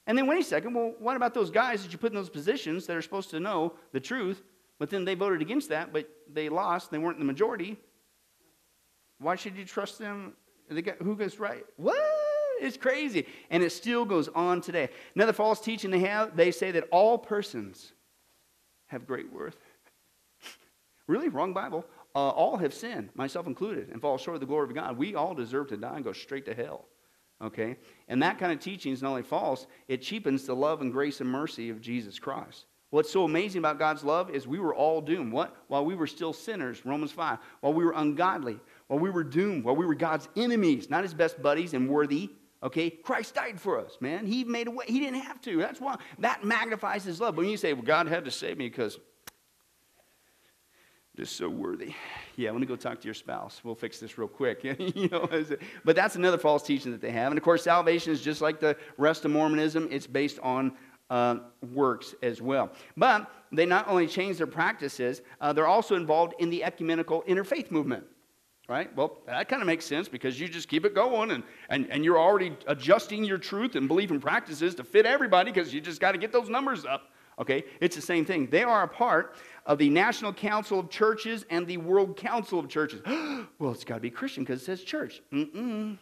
And 0.07 0.17
then 0.19 0.27
wait 0.27 0.41
a 0.41 0.45
second, 0.45 0.75
well, 0.75 0.95
what 0.99 1.15
about 1.15 1.35
those 1.35 1.51
guys 1.51 1.83
that 1.83 1.93
you 1.93 1.99
put 1.99 2.11
in 2.11 2.17
those 2.17 2.31
positions 2.31 2.87
that 2.87 2.97
are 2.97 3.03
supposed 3.03 3.31
to 3.31 3.39
know 3.39 3.75
the 3.93 4.01
truth, 4.01 4.43
but 4.79 4.91
then 4.91 5.05
they 5.05 5.15
voted 5.15 5.41
against 5.41 5.69
that, 5.69 5.93
but 5.93 6.09
they 6.33 6.49
lost, 6.49 6.91
they 6.91 6.99
weren't 6.99 7.17
in 7.17 7.21
the 7.21 7.33
majority? 7.33 7.77
Why 9.19 9.37
should 9.37 9.57
you 9.57 9.65
trust 9.65 9.99
them? 9.99 10.33
who 11.03 11.17
goes 11.17 11.39
right? 11.39 11.65
What? 11.77 11.99
It's 12.61 12.79
crazy. 12.79 13.27
And 13.51 13.63
it 13.63 13.71
still 13.71 14.07
goes 14.07 14.29
on 14.29 14.63
today. 14.63 14.89
Another 15.15 15.35
false 15.35 15.61
teaching 15.61 15.91
they 15.91 16.01
have, 16.01 16.35
they 16.35 16.51
say 16.51 16.71
that 16.71 16.89
all 16.91 17.19
persons 17.19 17.93
have 18.93 19.07
great 19.07 19.33
worth. 19.33 19.57
really? 21.09 21.29
Wrong 21.29 21.53
Bible. 21.53 21.85
Uh, 22.15 22.29
all 22.29 22.59
have 22.59 22.75
sinned, 22.75 23.09
myself 23.15 23.47
included, 23.47 23.89
and 23.89 24.01
fall 24.01 24.19
short 24.19 24.37
of 24.37 24.41
the 24.41 24.47
glory 24.47 24.69
of 24.69 24.75
God. 24.75 24.97
We 24.97 25.15
all 25.15 25.35
deserve 25.35 25.69
to 25.69 25.77
die 25.77 25.97
and 25.97 26.05
go 26.05 26.13
straight 26.13 26.45
to 26.45 26.55
hell. 26.55 26.85
Okay? 27.43 27.77
And 28.09 28.23
that 28.23 28.39
kind 28.39 28.53
of 28.53 28.61
teaching 28.61 28.93
is 28.93 29.03
not 29.03 29.11
only 29.11 29.23
false, 29.23 29.67
it 29.89 30.03
cheapens 30.03 30.45
the 30.45 30.55
love 30.55 30.83
and 30.83 30.93
grace 30.93 31.21
and 31.21 31.29
mercy 31.29 31.71
of 31.71 31.81
Jesus 31.81 32.19
Christ. 32.19 32.67
What's 32.91 33.11
so 33.11 33.25
amazing 33.25 33.61
about 33.61 33.79
God's 33.79 34.05
love 34.05 34.29
is 34.29 34.47
we 34.47 34.59
were 34.59 34.75
all 34.75 35.01
doomed. 35.01 35.33
What? 35.33 35.57
While 35.69 35.87
we 35.87 35.95
were 35.95 36.07
still 36.07 36.35
sinners, 36.35 36.85
Romans 36.85 37.11
5. 37.11 37.39
While 37.61 37.73
we 37.73 37.87
were 37.87 37.95
ungodly, 37.97 38.61
while 38.89 39.01
we 39.01 39.09
were 39.09 39.25
doomed, 39.25 39.65
while 39.65 39.75
we 39.75 39.87
were 39.87 39.95
God's 39.95 40.29
enemies, 40.37 40.91
not 40.91 41.03
his 41.03 41.15
best 41.15 41.41
buddies 41.41 41.73
and 41.73 41.89
worthy, 41.89 42.31
okay? 42.63 42.91
Christ 42.91 43.35
died 43.35 43.61
for 43.61 43.79
us, 43.79 43.97
man. 44.01 44.27
He 44.27 44.45
made 44.45 44.69
a 44.69 44.71
way. 44.71 44.85
He 44.87 44.99
didn't 44.99 45.21
have 45.21 45.41
to. 45.43 45.59
That's 45.59 45.81
why 45.81 45.97
that 46.19 46.45
magnifies 46.45 47.05
his 47.05 47.21
love. 47.21 47.37
When 47.37 47.49
you 47.49 47.57
say, 47.57 47.73
well, 47.73 47.83
God 47.83 48.09
had 48.09 48.25
to 48.25 48.31
save 48.31 48.59
me 48.59 48.69
because 48.69 48.99
just 51.17 51.37
so 51.37 51.49
worthy. 51.49 51.95
Yeah, 52.37 52.53
let 52.53 52.61
me 52.61 52.67
go 52.67 52.75
talk 52.75 52.99
to 53.01 53.05
your 53.07 53.15
spouse. 53.15 53.61
We'll 53.63 53.75
fix 53.75 54.01
this 54.01 54.17
real 54.17 54.29
quick. 54.29 54.65
you 54.95 55.09
know, 55.09 55.29
but 55.85 55.95
that's 55.95 56.17
another 56.17 56.39
false 56.39 56.63
teaching 56.63 56.91
that 56.93 57.03
they 57.03 57.11
have. 57.11 57.33
And 57.33 57.39
of 57.39 57.45
course, 57.45 57.63
salvation 57.63 58.13
is 58.13 58.23
just 58.23 58.41
like 58.41 58.61
the 58.61 58.77
rest 58.97 59.27
of 59.27 59.31
Mormonism. 59.31 59.89
It's 59.91 60.07
based 60.07 60.39
on 60.39 60.73
uh, 61.11 61.41
works 61.75 62.15
as 62.23 62.41
well. 62.41 62.73
But 62.97 63.31
they 63.53 63.67
not 63.67 63.89
only 63.89 64.07
change 64.07 64.39
their 64.39 64.47
practices, 64.47 65.21
uh, 65.43 65.53
they're 65.53 65.67
also 65.67 65.97
involved 65.97 66.35
in 66.39 66.49
the 66.49 66.65
ecumenical 66.65 67.23
interfaith 67.29 67.71
movement. 67.71 68.05
Right? 68.69 68.95
Well, 68.97 69.19
that 69.27 69.49
kind 69.49 69.61
of 69.61 69.67
makes 69.67 69.85
sense 69.85 70.09
because 70.09 70.39
you 70.39 70.49
just 70.49 70.69
keep 70.69 70.85
it 70.85 70.95
going 70.95 71.33
and, 71.33 71.43
and, 71.69 71.91
and 71.91 72.05
you're 72.05 72.19
already 72.19 72.57
adjusting 72.69 73.25
your 73.25 73.37
truth 73.37 73.75
and 73.75 73.89
belief 73.89 74.11
and 74.11 74.23
practices 74.23 74.75
to 74.77 74.85
fit 74.85 75.05
everybody 75.05 75.51
because 75.51 75.75
you 75.75 75.81
just 75.81 76.01
got 76.01 76.13
to 76.13 76.19
get 76.19 76.33
those 76.33 76.49
numbers 76.49 76.85
up. 76.85 77.11
Okay? 77.39 77.65
It's 77.81 77.97
the 77.97 78.03
same 78.03 78.25
thing. 78.25 78.47
They 78.47 78.63
are 78.63 78.85
a 78.85 78.89
part 78.89 79.35
of 79.67 79.79
the 79.79 79.91
National 79.91 80.33
Council 80.33 80.79
of 80.79 80.91
Churches 80.91 81.45
and 81.51 81.67
the 81.67 81.77
World 81.77 82.17
Council 82.17 82.59
of 82.59 82.69
Churches. 82.69 83.03
well, 83.59 83.73
it's 83.73 83.85
got 83.85 83.97
to 83.97 84.01
be 84.01 84.11
Christian 84.11 84.45
because 84.45 84.63
it 84.63 84.65
says 84.65 84.85
church. 84.85 85.23
Mm-mm. 85.33 85.99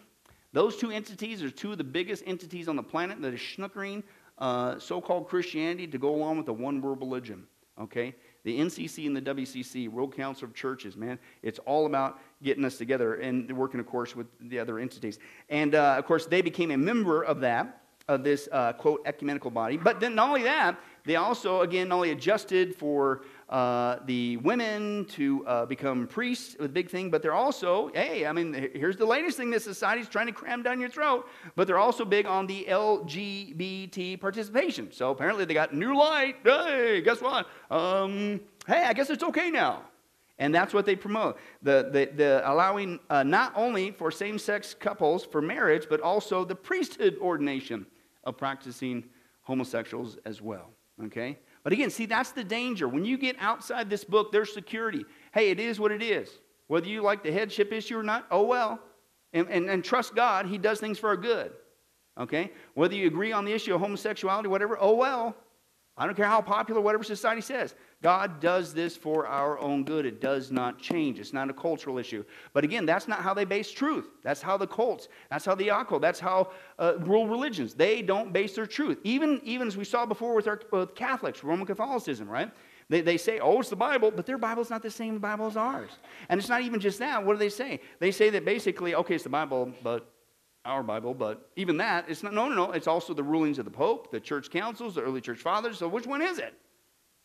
Those 0.52 0.76
two 0.76 0.90
entities 0.90 1.42
are 1.42 1.50
two 1.50 1.72
of 1.72 1.78
the 1.78 1.84
biggest 1.84 2.24
entities 2.26 2.68
on 2.68 2.76
the 2.76 2.82
planet 2.82 3.22
that 3.22 3.32
are 3.32 3.38
snookering 3.38 4.02
uh, 4.38 4.78
so 4.78 5.00
called 5.00 5.28
Christianity 5.28 5.86
to 5.86 5.98
go 5.98 6.14
along 6.14 6.36
with 6.38 6.46
the 6.46 6.52
one 6.52 6.80
world 6.80 7.00
religion. 7.00 7.46
Okay? 7.80 8.14
The 8.44 8.58
NCC 8.58 9.06
and 9.06 9.16
the 9.16 9.22
WCC, 9.22 9.88
World 9.88 10.16
Council 10.16 10.46
of 10.48 10.54
Churches, 10.54 10.96
man, 10.96 11.18
it's 11.42 11.58
all 11.60 11.86
about 11.86 12.20
getting 12.42 12.64
us 12.64 12.78
together 12.78 13.14
and 13.16 13.54
working, 13.56 13.80
of 13.80 13.86
course, 13.86 14.16
with 14.16 14.26
the 14.40 14.58
other 14.58 14.78
entities. 14.78 15.18
And, 15.48 15.74
uh, 15.74 15.96
of 15.98 16.06
course, 16.06 16.26
they 16.26 16.40
became 16.40 16.70
a 16.70 16.78
member 16.78 17.22
of 17.22 17.40
that, 17.40 17.82
of 18.08 18.24
this, 18.24 18.48
uh, 18.50 18.72
quote, 18.72 19.02
ecumenical 19.04 19.50
body. 19.50 19.76
But 19.76 20.00
then 20.00 20.14
not 20.14 20.28
only 20.28 20.42
that, 20.42 20.80
they 21.04 21.16
also, 21.16 21.60
again, 21.60 21.88
not 21.88 21.96
only 21.96 22.10
adjusted 22.10 22.74
for 22.74 23.22
uh, 23.50 23.98
the 24.06 24.36
women 24.38 25.04
to 25.06 25.44
uh, 25.44 25.66
become 25.66 26.06
priests, 26.06 26.56
a 26.60 26.68
big 26.68 26.88
thing, 26.88 27.10
but 27.10 27.20
they're 27.20 27.34
also, 27.34 27.90
hey, 27.94 28.24
I 28.24 28.32
mean, 28.32 28.70
here's 28.74 28.96
the 28.96 29.04
latest 29.04 29.36
thing 29.36 29.50
that 29.50 29.60
society's 29.60 30.08
trying 30.08 30.28
to 30.28 30.32
cram 30.32 30.62
down 30.62 30.78
your 30.78 30.88
throat, 30.88 31.28
but 31.56 31.66
they're 31.66 31.78
also 31.78 32.04
big 32.04 32.26
on 32.26 32.46
the 32.46 32.64
LGBT 32.68 34.20
participation. 34.20 34.92
So 34.92 35.10
apparently 35.10 35.44
they 35.44 35.54
got 35.54 35.74
new 35.74 35.96
light. 35.98 36.36
Hey, 36.44 37.02
guess 37.02 37.20
what? 37.20 37.48
Um, 37.72 38.40
hey, 38.68 38.84
I 38.84 38.92
guess 38.92 39.10
it's 39.10 39.24
okay 39.24 39.50
now. 39.50 39.82
And 40.38 40.54
that's 40.54 40.72
what 40.72 40.86
they 40.86 40.96
promote 40.96 41.36
the, 41.60 41.90
the, 41.92 42.10
the 42.16 42.50
allowing 42.50 43.00
uh, 43.10 43.24
not 43.24 43.52
only 43.56 43.90
for 43.90 44.12
same 44.12 44.38
sex 44.38 44.74
couples 44.74 45.24
for 45.24 45.42
marriage, 45.42 45.86
but 45.90 46.00
also 46.00 46.44
the 46.44 46.54
priesthood 46.54 47.18
ordination 47.20 47.84
of 48.22 48.38
practicing 48.38 49.04
homosexuals 49.42 50.18
as 50.24 50.40
well. 50.40 50.70
Okay? 51.04 51.36
But 51.62 51.72
again, 51.72 51.90
see, 51.90 52.06
that's 52.06 52.32
the 52.32 52.44
danger. 52.44 52.88
When 52.88 53.04
you 53.04 53.18
get 53.18 53.36
outside 53.38 53.90
this 53.90 54.04
book, 54.04 54.32
there's 54.32 54.52
security. 54.52 55.04
Hey, 55.32 55.50
it 55.50 55.60
is 55.60 55.78
what 55.78 55.92
it 55.92 56.02
is. 56.02 56.30
Whether 56.68 56.88
you 56.88 57.02
like 57.02 57.22
the 57.22 57.32
headship 57.32 57.72
issue 57.72 57.98
or 57.98 58.02
not, 58.02 58.26
oh 58.30 58.44
well. 58.44 58.78
And, 59.32 59.48
and, 59.48 59.68
and 59.68 59.84
trust 59.84 60.14
God, 60.14 60.46
He 60.46 60.58
does 60.58 60.80
things 60.80 60.98
for 60.98 61.08
our 61.08 61.16
good. 61.16 61.52
Okay? 62.18 62.52
Whether 62.74 62.94
you 62.94 63.06
agree 63.06 63.32
on 63.32 63.44
the 63.44 63.52
issue 63.52 63.74
of 63.74 63.80
homosexuality, 63.80 64.48
whatever, 64.48 64.78
oh 64.80 64.94
well. 64.94 65.36
I 65.96 66.06
don't 66.06 66.14
care 66.14 66.26
how 66.26 66.40
popular 66.40 66.80
whatever 66.80 67.04
society 67.04 67.42
says. 67.42 67.74
God 68.02 68.40
does 68.40 68.72
this 68.72 68.96
for 68.96 69.26
our 69.26 69.58
own 69.58 69.84
good. 69.84 70.06
It 70.06 70.22
does 70.22 70.50
not 70.50 70.78
change. 70.78 71.18
It's 71.20 71.34
not 71.34 71.50
a 71.50 71.52
cultural 71.52 71.98
issue. 71.98 72.24
But 72.54 72.64
again, 72.64 72.86
that's 72.86 73.06
not 73.06 73.20
how 73.20 73.34
they 73.34 73.44
base 73.44 73.70
truth. 73.70 74.06
That's 74.22 74.40
how 74.40 74.56
the 74.56 74.66
cults, 74.66 75.08
that's 75.30 75.44
how 75.44 75.54
the 75.54 75.68
occult, 75.68 76.00
that's 76.00 76.20
how 76.20 76.50
uh, 76.78 76.94
world 77.04 77.30
religions, 77.30 77.74
they 77.74 78.00
don't 78.00 78.32
base 78.32 78.54
their 78.54 78.66
truth. 78.66 78.98
Even, 79.04 79.40
even 79.44 79.68
as 79.68 79.76
we 79.76 79.84
saw 79.84 80.06
before 80.06 80.34
with, 80.34 80.46
our, 80.46 80.60
with 80.72 80.94
Catholics, 80.94 81.44
Roman 81.44 81.66
Catholicism, 81.66 82.28
right? 82.28 82.50
They, 82.88 83.02
they 83.02 83.18
say, 83.18 83.38
oh, 83.38 83.60
it's 83.60 83.68
the 83.68 83.76
Bible, 83.76 84.10
but 84.10 84.24
their 84.26 84.38
Bible's 84.38 84.70
not 84.70 84.82
the 84.82 84.90
same 84.90 85.18
Bible 85.18 85.46
as 85.46 85.56
ours. 85.56 85.90
And 86.28 86.40
it's 86.40 86.48
not 86.48 86.62
even 86.62 86.80
just 86.80 86.98
that. 87.00 87.24
What 87.24 87.34
do 87.34 87.38
they 87.38 87.50
say? 87.50 87.80
They 88.00 88.10
say 88.10 88.30
that 88.30 88.44
basically, 88.44 88.94
okay, 88.94 89.14
it's 89.14 89.24
the 89.24 89.30
Bible, 89.30 89.72
but 89.82 90.10
our 90.64 90.82
Bible, 90.82 91.14
but 91.14 91.50
even 91.56 91.76
that, 91.76 92.06
it's 92.08 92.22
not, 92.22 92.32
no, 92.32 92.48
no, 92.48 92.54
no. 92.54 92.72
It's 92.72 92.88
also 92.88 93.14
the 93.14 93.22
rulings 93.22 93.58
of 93.58 93.64
the 93.64 93.70
Pope, 93.70 94.10
the 94.10 94.20
church 94.20 94.50
councils, 94.50 94.96
the 94.96 95.02
early 95.02 95.20
church 95.20 95.38
fathers. 95.38 95.78
So 95.78 95.86
which 95.86 96.06
one 96.06 96.20
is 96.20 96.38
it? 96.38 96.54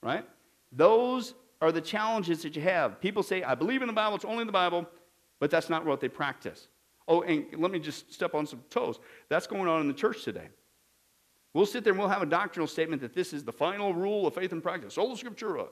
Right? 0.03 0.25
Those 0.71 1.33
are 1.61 1.71
the 1.71 1.81
challenges 1.81 2.43
that 2.43 2.55
you 2.55 2.61
have. 2.61 2.99
People 2.99 3.23
say, 3.23 3.43
I 3.43 3.55
believe 3.55 3.81
in 3.81 3.87
the 3.87 3.93
Bible, 3.93 4.15
it's 4.15 4.25
only 4.25 4.41
in 4.41 4.47
the 4.47 4.53
Bible, 4.53 4.87
but 5.39 5.49
that's 5.49 5.69
not 5.69 5.85
what 5.85 5.99
they 5.99 6.09
practice. 6.09 6.67
Oh, 7.07 7.21
and 7.21 7.45
let 7.57 7.71
me 7.71 7.79
just 7.79 8.11
step 8.13 8.33
on 8.33 8.45
some 8.45 8.63
toes. 8.69 8.99
That's 9.29 9.47
going 9.47 9.67
on 9.67 9.81
in 9.81 9.87
the 9.87 9.93
church 9.93 10.23
today. 10.23 10.47
We'll 11.53 11.65
sit 11.65 11.83
there 11.83 11.93
and 11.93 11.99
we'll 11.99 12.09
have 12.09 12.21
a 12.21 12.25
doctrinal 12.25 12.67
statement 12.67 13.01
that 13.01 13.13
this 13.13 13.31
is 13.31 13.43
the 13.43 13.51
final 13.51 13.93
rule 13.93 14.27
of 14.27 14.33
faith 14.33 14.51
and 14.51 14.61
practice, 14.61 14.95
sola 14.95 15.15
scriptura, 15.15 15.67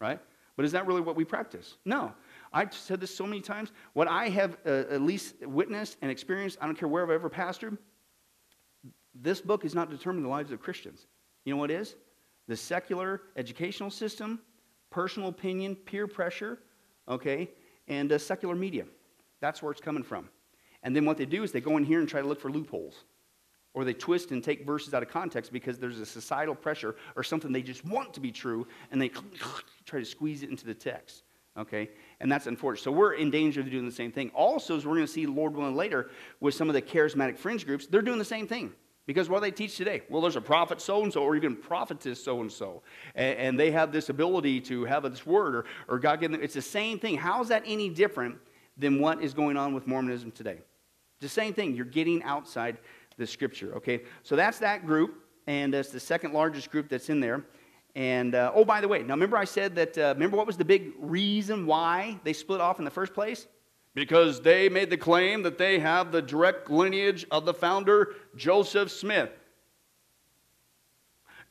right? 0.00 0.20
But 0.56 0.64
is 0.64 0.72
that 0.72 0.86
really 0.86 1.00
what 1.00 1.16
we 1.16 1.24
practice? 1.24 1.76
No. 1.84 2.12
I've 2.52 2.72
said 2.72 3.00
this 3.00 3.14
so 3.14 3.26
many 3.26 3.40
times. 3.40 3.72
What 3.94 4.06
I 4.06 4.28
have 4.28 4.56
uh, 4.64 4.84
at 4.90 5.02
least 5.02 5.44
witnessed 5.44 5.96
and 6.02 6.10
experienced, 6.10 6.58
I 6.60 6.66
don't 6.66 6.78
care 6.78 6.88
where 6.88 7.02
I've 7.02 7.10
ever 7.10 7.28
pastored, 7.28 7.76
this 9.14 9.40
book 9.40 9.64
is 9.64 9.74
not 9.74 9.90
determining 9.90 10.22
the 10.22 10.28
lives 10.28 10.52
of 10.52 10.60
Christians. 10.60 11.06
You 11.44 11.54
know 11.54 11.58
what 11.58 11.70
is? 11.70 11.96
The 12.48 12.56
secular 12.56 13.22
educational 13.36 13.90
system, 13.90 14.40
personal 14.90 15.28
opinion, 15.28 15.76
peer 15.76 16.06
pressure, 16.06 16.58
okay, 17.08 17.50
and 17.88 18.12
uh, 18.12 18.18
secular 18.18 18.54
media. 18.54 18.84
That's 19.40 19.62
where 19.62 19.72
it's 19.72 19.80
coming 19.80 20.02
from. 20.02 20.28
And 20.82 20.94
then 20.94 21.04
what 21.04 21.16
they 21.16 21.26
do 21.26 21.42
is 21.42 21.52
they 21.52 21.60
go 21.60 21.76
in 21.76 21.84
here 21.84 22.00
and 22.00 22.08
try 22.08 22.20
to 22.20 22.26
look 22.26 22.40
for 22.40 22.50
loopholes. 22.50 23.04
Or 23.72 23.84
they 23.84 23.94
twist 23.94 24.30
and 24.30 24.44
take 24.44 24.64
verses 24.64 24.94
out 24.94 25.02
of 25.02 25.08
context 25.08 25.52
because 25.52 25.78
there's 25.78 25.98
a 25.98 26.06
societal 26.06 26.54
pressure 26.54 26.94
or 27.16 27.24
something 27.24 27.50
they 27.50 27.62
just 27.62 27.84
want 27.84 28.14
to 28.14 28.20
be 28.20 28.30
true, 28.30 28.66
and 28.92 29.02
they 29.02 29.08
try 29.84 29.98
to 29.98 30.04
squeeze 30.04 30.42
it 30.42 30.50
into 30.50 30.64
the 30.64 30.74
text. 30.74 31.24
Okay? 31.58 31.90
And 32.20 32.30
that's 32.30 32.46
unfortunate. 32.46 32.84
So 32.84 32.92
we're 32.92 33.14
in 33.14 33.30
danger 33.30 33.60
of 33.60 33.70
doing 33.70 33.86
the 33.86 33.92
same 33.92 34.12
thing. 34.12 34.30
Also, 34.34 34.76
as 34.76 34.86
we're 34.86 34.94
going 34.94 35.06
to 35.06 35.12
see, 35.12 35.26
Lord 35.26 35.56
willing, 35.56 35.76
later, 35.76 36.10
with 36.40 36.54
some 36.54 36.68
of 36.68 36.74
the 36.74 36.82
charismatic 36.82 37.38
fringe 37.38 37.66
groups, 37.66 37.86
they're 37.86 38.02
doing 38.02 38.18
the 38.18 38.24
same 38.24 38.46
thing. 38.46 38.72
Because 39.06 39.28
what 39.28 39.40
they 39.40 39.50
teach 39.50 39.76
today? 39.76 40.02
Well, 40.08 40.22
there's 40.22 40.36
a 40.36 40.40
prophet 40.40 40.80
so 40.80 41.02
and 41.02 41.12
so, 41.12 41.22
or 41.22 41.36
even 41.36 41.56
prophetess 41.56 42.22
so 42.22 42.40
and 42.40 42.50
so, 42.50 42.82
and 43.14 43.60
they 43.60 43.70
have 43.70 43.92
this 43.92 44.08
ability 44.08 44.60
to 44.62 44.84
have 44.84 45.02
this 45.02 45.26
word, 45.26 45.54
or, 45.54 45.64
or 45.88 45.98
God 45.98 46.20
gave 46.20 46.30
them. 46.30 46.42
It's 46.42 46.54
the 46.54 46.62
same 46.62 46.98
thing. 46.98 47.18
How 47.18 47.42
is 47.42 47.48
that 47.48 47.62
any 47.66 47.90
different 47.90 48.38
than 48.78 49.00
what 49.00 49.22
is 49.22 49.34
going 49.34 49.58
on 49.58 49.74
with 49.74 49.86
Mormonism 49.86 50.30
today? 50.30 50.58
It's 51.16 51.22
the 51.22 51.28
same 51.28 51.52
thing. 51.52 51.74
You're 51.74 51.84
getting 51.84 52.22
outside 52.22 52.78
the 53.18 53.26
scripture, 53.26 53.74
okay? 53.76 54.02
So 54.22 54.36
that's 54.36 54.58
that 54.60 54.86
group, 54.86 55.22
and 55.46 55.74
it's 55.74 55.90
the 55.90 56.00
second 56.00 56.32
largest 56.32 56.70
group 56.70 56.88
that's 56.88 57.10
in 57.10 57.20
there. 57.20 57.44
And 57.94 58.34
uh, 58.34 58.52
oh, 58.54 58.64
by 58.64 58.80
the 58.80 58.88
way, 58.88 59.02
now 59.02 59.14
remember 59.14 59.36
I 59.36 59.44
said 59.44 59.74
that, 59.76 59.96
uh, 59.98 60.14
remember 60.14 60.36
what 60.36 60.46
was 60.46 60.56
the 60.56 60.64
big 60.64 60.92
reason 60.98 61.66
why 61.66 62.18
they 62.24 62.32
split 62.32 62.60
off 62.60 62.78
in 62.78 62.84
the 62.84 62.90
first 62.90 63.14
place? 63.14 63.46
Because 63.94 64.40
they 64.40 64.68
made 64.68 64.90
the 64.90 64.96
claim 64.96 65.42
that 65.42 65.56
they 65.56 65.78
have 65.78 66.12
the 66.12 66.20
direct 66.20 66.70
lineage 66.70 67.24
of 67.30 67.44
the 67.44 67.54
founder, 67.54 68.14
Joseph 68.36 68.90
Smith. 68.90 69.30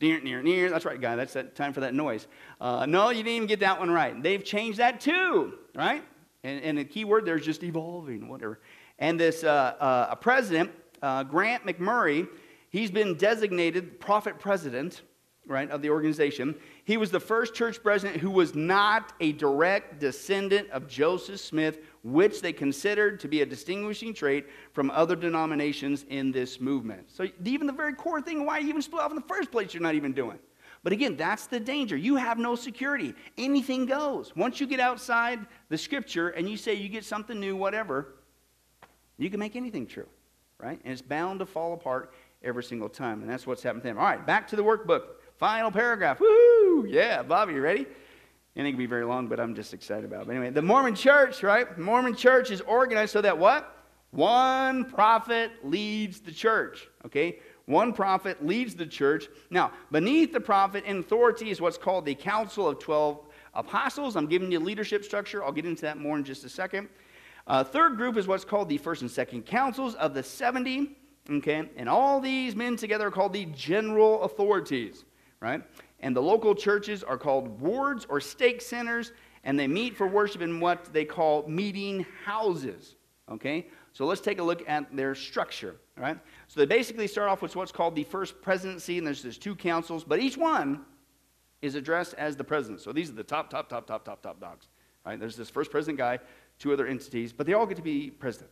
Near, 0.02 0.20
near, 0.20 0.44
near. 0.44 0.70
That's 0.70 0.84
right, 0.84 1.00
guy. 1.00 1.16
That's 1.16 1.32
that 1.34 1.56
time 1.56 1.72
for 1.72 1.80
that 1.80 1.94
noise. 1.94 2.28
Uh, 2.60 2.86
no, 2.86 3.10
you 3.10 3.24
didn't 3.24 3.36
even 3.36 3.48
get 3.48 3.62
that 3.62 3.80
one 3.80 3.90
right. 3.90 4.22
They've 4.22 4.44
changed 4.44 4.80
that 4.80 5.00
too, 5.00 5.54
right? 5.76 6.04
And, 6.44 6.62
and 6.62 6.78
the 6.78 6.84
key 6.84 7.06
word 7.06 7.26
there 7.26 7.38
is 7.38 7.46
just 7.46 7.64
evolving, 7.64 8.28
whatever. 8.28 8.60
And 9.00 9.18
this 9.18 9.46
uh, 9.46 9.76
uh, 9.80 10.16
president, 10.16 10.72
uh, 11.02 11.24
Grant 11.24 11.66
McMurray, 11.66 12.28
he's 12.70 12.92
been 12.92 13.16
designated 13.16 14.02
prophet 14.02 14.40
president, 14.40 15.04
right, 15.46 15.70
of 15.70 15.82
the 15.82 15.90
organization. 15.90 16.56
He 16.86 16.98
was 16.98 17.12
the 17.12 17.20
first 17.20 17.54
church 17.54 17.82
president 17.84 18.20
who 18.22 18.32
was 18.32 18.56
not 18.56 19.14
a 19.20 19.34
direct 19.34 20.00
descendant 20.00 20.70
of 20.72 20.88
Joseph 20.88 21.40
Smith 21.40 21.80
which 22.04 22.42
they 22.42 22.52
considered 22.52 23.20
to 23.22 23.28
be 23.28 23.42
a 23.42 23.46
distinguishing 23.46 24.14
trait 24.14 24.46
from 24.74 24.92
other 24.92 25.16
denominations 25.16 26.06
in 26.10 26.32
this 26.32 26.60
movement. 26.60 27.10
So, 27.10 27.28
even 27.46 27.66
the 27.66 27.74
very 27.74 27.94
core 27.94 28.22
thing 28.22 28.46
why 28.46 28.60
you 28.60 28.70
even 28.70 28.82
split 28.82 29.02
off 29.02 29.12
in 29.12 29.16
the 29.16 29.22
first 29.22 29.52
place, 29.52 29.74
you're 29.74 29.82
not 29.82 29.96
even 29.96 30.12
doing. 30.12 30.38
But 30.84 30.92
again, 30.92 31.16
that's 31.16 31.48
the 31.48 31.62
danger. 31.62 31.96
You 31.96 32.18
have 32.18 32.38
no 32.38 32.56
security. 32.56 33.14
Anything 33.38 33.86
goes. 33.86 34.36
Once 34.36 34.60
you 34.60 34.68
get 34.68 34.82
outside 34.82 35.40
the 35.70 35.78
scripture 35.78 36.30
and 36.30 36.50
you 36.50 36.58
say 36.58 36.74
you 36.74 36.90
get 36.90 37.06
something 37.06 37.40
new, 37.40 37.56
whatever, 37.56 38.16
you 39.18 39.30
can 39.30 39.40
make 39.40 39.56
anything 39.56 39.88
true, 39.88 40.08
right? 40.58 40.80
And 40.84 40.92
it's 40.92 41.02
bound 41.02 41.40
to 41.40 41.46
fall 41.46 41.74
apart 41.74 42.14
every 42.44 42.64
single 42.64 42.90
time. 42.90 43.22
And 43.22 43.30
that's 43.30 43.48
what's 43.48 43.64
happened 43.64 43.84
to 43.84 43.88
them. 43.88 43.98
All 43.98 44.04
right, 44.04 44.26
back 44.26 44.46
to 44.50 44.58
the 44.58 44.64
workbook. 44.64 45.04
Final 45.44 45.72
paragraph. 45.72 46.22
Woo! 46.22 46.86
Yeah, 46.88 47.22
Bobby, 47.22 47.56
you 47.56 47.60
ready? 47.60 47.82
It 47.82 47.88
ain't 48.56 48.66
gonna 48.66 48.78
be 48.78 48.86
very 48.86 49.04
long, 49.04 49.28
but 49.28 49.42
I'm 49.42 49.54
just 49.54 49.74
excited 49.74 50.06
about 50.06 50.22
it. 50.22 50.28
But 50.28 50.38
anyway, 50.38 50.52
the 50.52 50.62
Mormon 50.62 50.96
church, 50.96 51.44
right? 51.44 51.78
Mormon 51.78 52.16
church 52.16 52.50
is 52.50 52.62
organized 52.62 53.12
so 53.12 53.20
that 53.20 53.38
what? 53.38 53.86
One 54.12 54.86
prophet 54.86 55.52
leads 55.62 56.22
the 56.22 56.32
church. 56.32 56.88
Okay? 57.06 57.40
One 57.66 57.92
prophet 57.92 58.46
leads 58.46 58.74
the 58.74 58.86
church. 58.86 59.28
Now, 59.50 59.74
beneath 59.92 60.32
the 60.32 60.40
prophet 60.40 60.86
in 60.86 61.00
authority 61.00 61.50
is 61.50 61.60
what's 61.60 61.78
called 61.78 62.06
the 62.06 62.16
Council 62.16 62.66
of 62.66 62.80
12 62.80 63.20
Apostles. 63.54 64.16
I'm 64.16 64.28
giving 64.28 64.50
you 64.50 64.62
leadership 64.62 65.04
structure. 65.04 65.44
I'll 65.44 65.52
get 65.52 65.66
into 65.66 65.82
that 65.82 65.98
more 65.98 66.16
in 66.16 66.24
just 66.24 66.46
a 66.46 66.50
second. 66.50 66.88
Uh, 67.48 67.66
third 67.66 67.98
group 67.98 68.16
is 68.16 68.28
what's 68.28 68.46
called 68.46 68.70
the 68.70 68.78
first 68.78 69.02
and 69.02 69.12
second 69.12 69.46
councils 69.46 69.96
of 69.96 70.14
the 70.14 70.24
70. 70.24 70.96
Okay? 71.30 71.70
And 71.76 71.90
all 71.90 72.22
these 72.22 72.56
men 72.56 72.78
together 72.78 73.08
are 73.08 73.12
called 73.12 73.34
the 73.34 73.44
general 73.48 74.24
authorities, 74.24 75.04
right? 75.44 75.62
And 76.00 76.16
the 76.16 76.22
local 76.22 76.56
churches 76.56 77.04
are 77.04 77.18
called 77.18 77.60
wards 77.60 78.06
or 78.10 78.22
stake 78.22 78.62
centers, 78.62 79.12
and 79.44 79.60
they 79.60 79.68
meet 79.68 79.96
for 79.96 80.08
worship 80.08 80.42
in 80.42 80.62
what 80.62 80.94
they 80.94 81.04
call 81.04 81.46
meeting 81.50 82.06
houses. 82.24 82.96
Okay? 83.30 83.68
So 83.92 84.06
let's 84.06 84.22
take 84.22 84.40
a 84.40 84.44
look 84.44 84.68
at 84.68 84.96
their 84.96 85.14
structure. 85.14 85.76
Right? 85.98 86.18
So 86.48 86.62
they 86.62 86.66
basically 86.66 87.08
start 87.08 87.30
off 87.30 87.42
with 87.42 87.58
what's 87.58 87.74
called 87.74 87.94
the 87.94 88.06
first 88.06 88.42
presidency, 88.42 88.98
and 88.98 89.06
there's, 89.06 89.22
there's 89.22 89.38
two 89.38 89.54
councils, 89.54 90.06
but 90.06 90.20
each 90.20 90.38
one 90.38 90.86
is 91.62 91.76
addressed 91.76 92.14
as 92.14 92.38
the 92.38 92.44
president. 92.44 92.80
So 92.80 92.94
these 92.94 93.10
are 93.10 93.14
the 93.14 93.24
top, 93.24 93.50
top, 93.50 93.68
top, 93.68 93.86
top, 93.86 94.06
top, 94.06 94.22
top 94.22 94.40
dogs. 94.40 94.70
Right? 95.06 95.20
There's 95.20 95.36
this 95.36 95.50
first 95.50 95.72
president 95.72 95.98
guy, 95.98 96.20
two 96.58 96.72
other 96.72 96.88
entities, 96.88 97.34
but 97.34 97.46
they 97.46 97.54
all 97.54 97.66
get 97.66 97.76
to 97.76 97.84
be 97.84 98.10
president. 98.10 98.52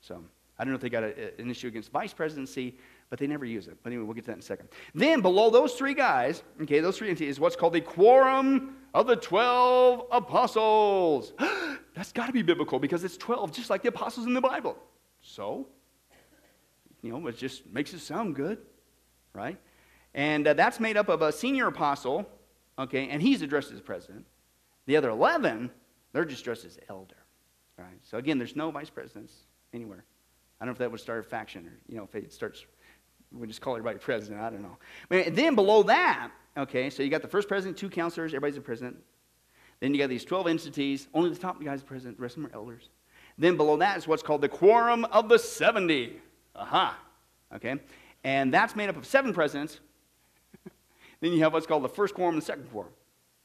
So 0.00 0.22
I 0.58 0.62
don't 0.62 0.70
know 0.70 0.76
if 0.76 0.80
they 0.80 0.90
got 0.90 1.02
a, 1.02 1.40
an 1.40 1.50
issue 1.50 1.66
against 1.66 1.90
vice 1.90 2.12
presidency, 2.12 2.76
but 3.10 3.18
they 3.18 3.26
never 3.26 3.44
use 3.44 3.66
it. 3.66 3.76
But 3.82 3.92
anyway, 3.92 4.04
we'll 4.04 4.14
get 4.14 4.24
to 4.24 4.26
that 4.28 4.34
in 4.34 4.38
a 4.38 4.42
second. 4.42 4.68
Then 4.94 5.20
below 5.20 5.50
those 5.50 5.74
three 5.74 5.94
guys, 5.94 6.42
okay, 6.62 6.78
those 6.78 6.96
three 6.96 7.10
entities, 7.10 7.32
is 7.32 7.40
what's 7.40 7.56
called 7.56 7.72
the 7.72 7.80
quorum 7.80 8.76
of 8.94 9.08
the 9.08 9.16
12 9.16 10.06
apostles. 10.12 11.32
That's 11.94 12.12
got 12.12 12.26
to 12.26 12.32
be 12.32 12.42
biblical 12.42 12.78
because 12.78 13.02
it's 13.02 13.16
12, 13.16 13.52
just 13.52 13.68
like 13.68 13.82
the 13.82 13.88
apostles 13.88 14.26
in 14.26 14.32
the 14.32 14.40
Bible. 14.40 14.78
So, 15.20 15.66
you 17.02 17.10
know, 17.12 17.26
it 17.26 17.36
just 17.36 17.66
makes 17.66 17.92
it 17.92 17.98
sound 17.98 18.36
good, 18.36 18.58
right? 19.34 19.58
And 20.14 20.46
uh, 20.46 20.54
that's 20.54 20.80
made 20.80 20.96
up 20.96 21.08
of 21.08 21.22
a 21.22 21.30
senior 21.30 21.66
apostle, 21.66 22.28
okay, 22.78 23.08
and 23.08 23.20
he's 23.20 23.42
addressed 23.42 23.70
as 23.70 23.80
president. 23.80 24.26
The 24.86 24.96
other 24.96 25.10
11, 25.10 25.70
they're 26.12 26.24
just 26.24 26.42
dressed 26.42 26.64
as 26.64 26.78
elder, 26.88 27.16
right? 27.76 27.98
So 28.02 28.18
again, 28.18 28.38
there's 28.38 28.56
no 28.56 28.70
vice 28.70 28.90
presidents 28.90 29.34
anywhere. 29.74 30.04
I 30.60 30.64
don't 30.64 30.70
know 30.70 30.72
if 30.72 30.78
that 30.78 30.90
would 30.90 31.00
start 31.00 31.20
a 31.20 31.22
faction 31.22 31.66
or, 31.66 31.78
you 31.88 31.96
know, 31.96 32.04
if 32.04 32.14
it 32.14 32.32
starts, 32.32 32.66
we 33.32 33.46
just 33.46 33.60
call 33.60 33.74
everybody 33.74 33.98
president. 33.98 34.40
I 34.40 34.50
don't 34.50 34.62
know. 34.62 34.76
But 35.08 35.34
then 35.34 35.54
below 35.54 35.82
that, 35.84 36.30
okay, 36.56 36.90
so 36.90 37.02
you 37.02 37.10
got 37.10 37.22
the 37.22 37.28
first 37.28 37.48
president, 37.48 37.76
two 37.76 37.88
counselors, 37.88 38.32
everybody's 38.32 38.56
a 38.56 38.60
president. 38.60 38.96
Then 39.80 39.94
you 39.94 40.00
got 40.00 40.10
these 40.10 40.24
12 40.24 40.46
entities, 40.46 41.08
only 41.14 41.30
the 41.30 41.36
top 41.36 41.62
guys 41.62 41.82
president, 41.82 42.18
the 42.18 42.22
rest 42.22 42.36
of 42.36 42.42
them 42.42 42.52
are 42.52 42.54
elders. 42.54 42.90
Then 43.38 43.56
below 43.56 43.76
that 43.78 43.96
is 43.96 44.06
what's 44.06 44.22
called 44.22 44.42
the 44.42 44.48
quorum 44.48 45.04
of 45.06 45.28
the 45.28 45.38
70. 45.38 46.16
Aha. 46.56 46.98
Okay? 47.54 47.76
And 48.24 48.52
that's 48.52 48.76
made 48.76 48.88
up 48.88 48.96
of 48.96 49.06
seven 49.06 49.32
presidents. 49.32 49.80
then 51.20 51.32
you 51.32 51.40
have 51.40 51.52
what's 51.52 51.66
called 51.66 51.82
the 51.82 51.88
first 51.88 52.14
quorum 52.14 52.34
and 52.34 52.42
the 52.42 52.46
second 52.46 52.70
quorum. 52.70 52.92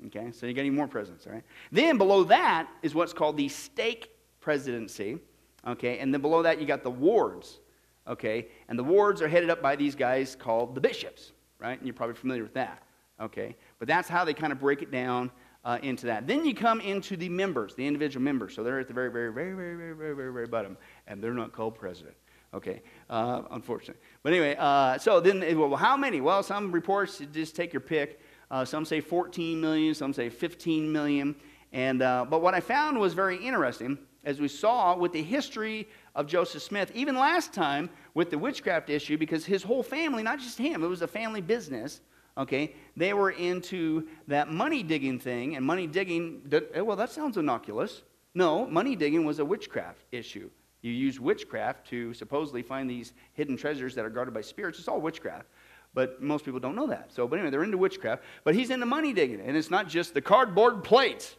Okay? 0.07 0.31
So 0.31 0.45
you 0.45 0.53
got 0.53 0.65
even 0.65 0.75
more 0.75 0.87
presidents, 0.87 1.25
all 1.25 1.33
right? 1.33 1.43
Then 1.71 1.97
below 1.97 2.23
that 2.25 2.67
is 2.81 2.93
what's 2.93 3.13
called 3.13 3.37
the 3.37 3.47
stake 3.47 4.09
presidency. 4.41 5.19
Okay? 5.65 5.99
And 5.99 6.13
then 6.13 6.21
below 6.21 6.41
that 6.41 6.59
you 6.59 6.65
got 6.65 6.83
the 6.83 6.91
wards. 6.91 7.59
Okay? 8.07 8.47
And 8.67 8.77
the 8.77 8.83
wards 8.83 9.21
are 9.21 9.27
headed 9.27 9.49
up 9.49 9.61
by 9.61 9.75
these 9.75 9.95
guys 9.95 10.35
called 10.35 10.75
the 10.75 10.81
bishops, 10.81 11.31
right? 11.59 11.77
And 11.77 11.87
you're 11.87 11.93
probably 11.93 12.15
familiar 12.15 12.43
with 12.43 12.53
that. 12.53 12.83
Okay? 13.19 13.55
But 13.79 13.87
that's 13.87 14.07
how 14.09 14.25
they 14.25 14.33
kind 14.33 14.51
of 14.51 14.59
break 14.59 14.81
it 14.81 14.91
down 14.91 15.31
uh, 15.65 15.79
into 15.81 16.05
that. 16.05 16.27
Then 16.27 16.45
you 16.45 16.53
come 16.53 16.79
into 16.79 17.17
the 17.17 17.27
members, 17.27 17.73
the 17.75 17.85
individual 17.85 18.23
members. 18.23 18.53
So 18.53 18.63
they're 18.63 18.79
at 18.79 18.87
the 18.87 18.93
very, 18.93 19.11
very, 19.11 19.33
very, 19.33 19.53
very, 19.53 19.75
very, 19.75 19.95
very, 19.95 20.15
very, 20.15 20.31
very 20.31 20.47
bottom, 20.47 20.77
and 21.07 21.21
they're 21.21 21.33
not 21.33 21.51
called 21.51 21.75
president. 21.75 22.15
Okay, 22.53 22.81
uh, 23.09 23.41
unfortunately. 23.51 24.01
But 24.23 24.31
anyway, 24.31 24.55
uh, 24.57 24.97
so 24.97 25.19
then, 25.19 25.41
well, 25.59 25.75
how 25.75 25.97
many? 25.97 26.21
Well, 26.21 26.41
some 26.41 26.71
reports 26.71 27.21
just 27.33 27.53
take 27.55 27.73
your 27.73 27.81
pick. 27.81 28.21
Uh, 28.49 28.63
some 28.63 28.85
say 28.85 29.01
14 29.01 29.59
million, 29.59 29.93
some 29.93 30.13
say 30.13 30.29
15 30.29 30.89
million. 30.89 31.35
And, 31.73 32.01
uh, 32.01 32.25
but 32.29 32.41
what 32.41 32.53
I 32.53 32.61
found 32.61 32.97
was 32.97 33.13
very 33.13 33.35
interesting, 33.35 33.97
as 34.23 34.39
we 34.39 34.47
saw 34.47 34.95
with 34.95 35.11
the 35.11 35.21
history 35.21 35.89
of 36.15 36.27
Joseph 36.27 36.63
Smith, 36.63 36.91
even 36.95 37.15
last 37.15 37.53
time 37.53 37.89
with 38.13 38.31
the 38.31 38.37
witchcraft 38.37 38.89
issue, 38.89 39.17
because 39.17 39.45
his 39.45 39.63
whole 39.63 39.83
family, 39.83 40.23
not 40.23 40.39
just 40.39 40.57
him, 40.57 40.83
it 40.83 40.87
was 40.87 41.01
a 41.01 41.07
family 41.07 41.41
business 41.41 42.01
okay 42.37 42.75
they 42.97 43.13
were 43.13 43.31
into 43.31 44.05
that 44.27 44.51
money 44.51 44.83
digging 44.83 45.17
thing 45.17 45.55
and 45.55 45.65
money 45.65 45.87
digging 45.87 46.41
eh, 46.73 46.81
well 46.81 46.97
that 46.97 47.09
sounds 47.09 47.37
innocuous 47.37 48.01
no 48.33 48.67
money 48.67 48.93
digging 48.93 49.23
was 49.23 49.39
a 49.39 49.45
witchcraft 49.45 50.03
issue 50.11 50.49
you 50.85 50.91
use 50.91 51.19
witchcraft 51.19 51.87
to 51.87 52.13
supposedly 52.13 52.61
find 52.61 52.87
these 52.87 53.13
hidden 53.33 53.57
treasures 53.57 53.95
that 53.95 54.05
are 54.05 54.09
guarded 54.11 54.35
by 54.35 54.41
spirits. 54.41 54.77
It's 54.77 54.87
all 54.87 55.01
witchcraft. 55.01 55.47
But 55.95 56.21
most 56.21 56.45
people 56.45 56.59
don't 56.59 56.75
know 56.75 56.85
that. 56.85 57.11
So, 57.11 57.27
but 57.27 57.39
anyway, 57.39 57.49
they're 57.49 57.63
into 57.63 57.79
witchcraft. 57.79 58.21
But 58.43 58.53
he's 58.53 58.69
into 58.69 58.85
money 58.85 59.11
digging. 59.11 59.39
And 59.39 59.57
it's 59.57 59.71
not 59.71 59.87
just 59.87 60.13
the 60.13 60.21
cardboard 60.21 60.83
plates. 60.83 61.37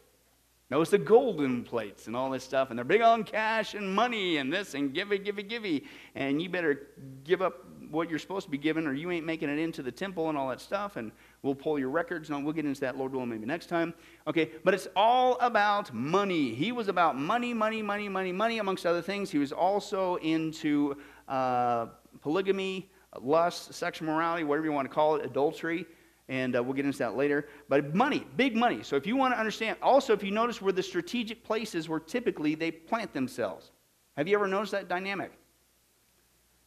No, 0.69 0.81
it's 0.81 0.91
the 0.91 0.99
golden 0.99 1.63
plates 1.63 2.09
and 2.09 2.17
all 2.17 2.29
this 2.29 2.43
stuff. 2.43 2.71
And 2.71 2.79
they're 2.79 2.85
big 2.85 3.01
on 3.01 3.23
cash 3.23 3.75
and 3.75 3.95
money 3.95 4.39
and 4.39 4.53
this 4.53 4.75
and 4.75 4.93
give 4.93 5.13
it, 5.13 5.25
give 5.25 5.39
it, 5.39 5.49
give 5.49 5.65
it. 5.65 5.85
And 6.17 6.43
you 6.43 6.49
better 6.49 6.89
give 7.23 7.41
up 7.41 7.65
what 7.89 8.11
you're 8.11 8.19
supposed 8.19 8.47
to 8.47 8.51
be 8.51 8.59
given 8.59 8.85
or 8.85 8.93
you 8.93 9.13
ain't 9.13 9.25
making 9.25 9.49
it 9.49 9.61
into 9.61 9.81
the 9.81 9.93
temple 9.93 10.29
and 10.29 10.37
all 10.37 10.49
that 10.49 10.61
stuff. 10.61 10.97
And 10.97 11.13
we'll 11.43 11.55
pull 11.55 11.79
your 11.79 11.91
records. 11.91 12.31
No, 12.31 12.41
we'll 12.41 12.53
get 12.53 12.65
into 12.65 12.81
that, 12.81 12.97
Lord 12.97 13.13
willing, 13.13 13.29
maybe 13.29 13.47
next 13.47 13.67
time. 13.67 13.95
Okay, 14.27 14.51
but 14.65 14.75
it's 14.75 14.89
all 14.97 15.39
about 15.41 15.95
money. 15.95 16.53
He 16.53 16.73
was 16.73 16.89
about 16.89 17.17
money, 17.17 17.55
money, 17.55 17.81
money, 17.81 18.09
money, 18.09 18.33
money, 18.33 18.59
amongst 18.59 18.87
other 18.87 19.03
things. 19.03 19.31
He 19.31 19.39
was 19.39 19.53
also 19.53 20.17
into 20.17 20.97
uh, 21.29 21.87
polygamy, 22.23 22.91
lust, 23.21 23.73
sexual 23.73 24.09
morality, 24.09 24.43
whatever 24.43 24.67
you 24.67 24.73
want 24.73 24.89
to 24.89 24.95
call 24.95 25.15
it, 25.15 25.25
adultery. 25.25 25.87
And 26.29 26.57
uh, 26.57 26.63
we'll 26.63 26.75
get 26.75 26.85
into 26.85 26.99
that 26.99 27.17
later. 27.17 27.49
But 27.69 27.95
money, 27.95 28.27
big 28.37 28.57
money. 28.57 28.83
So 28.83 28.97
if 28.97 29.07
you 29.07 29.17
want 29.17 29.35
to 29.35 29.39
understand, 29.39 29.77
also, 29.81 30.13
if 30.13 30.25
you 30.25 30.33
notice 30.33 30.61
where 30.61 30.73
the 30.73 30.83
strategic 30.83 31.45
places 31.45 31.89
where 31.89 32.01
typically 32.01 32.55
they 32.55 32.71
plant 32.71 33.13
themselves. 33.13 33.71
Have 34.17 34.27
you 34.27 34.35
ever 34.35 34.49
noticed 34.49 34.73
that 34.73 34.89
dynamic? 34.89 35.33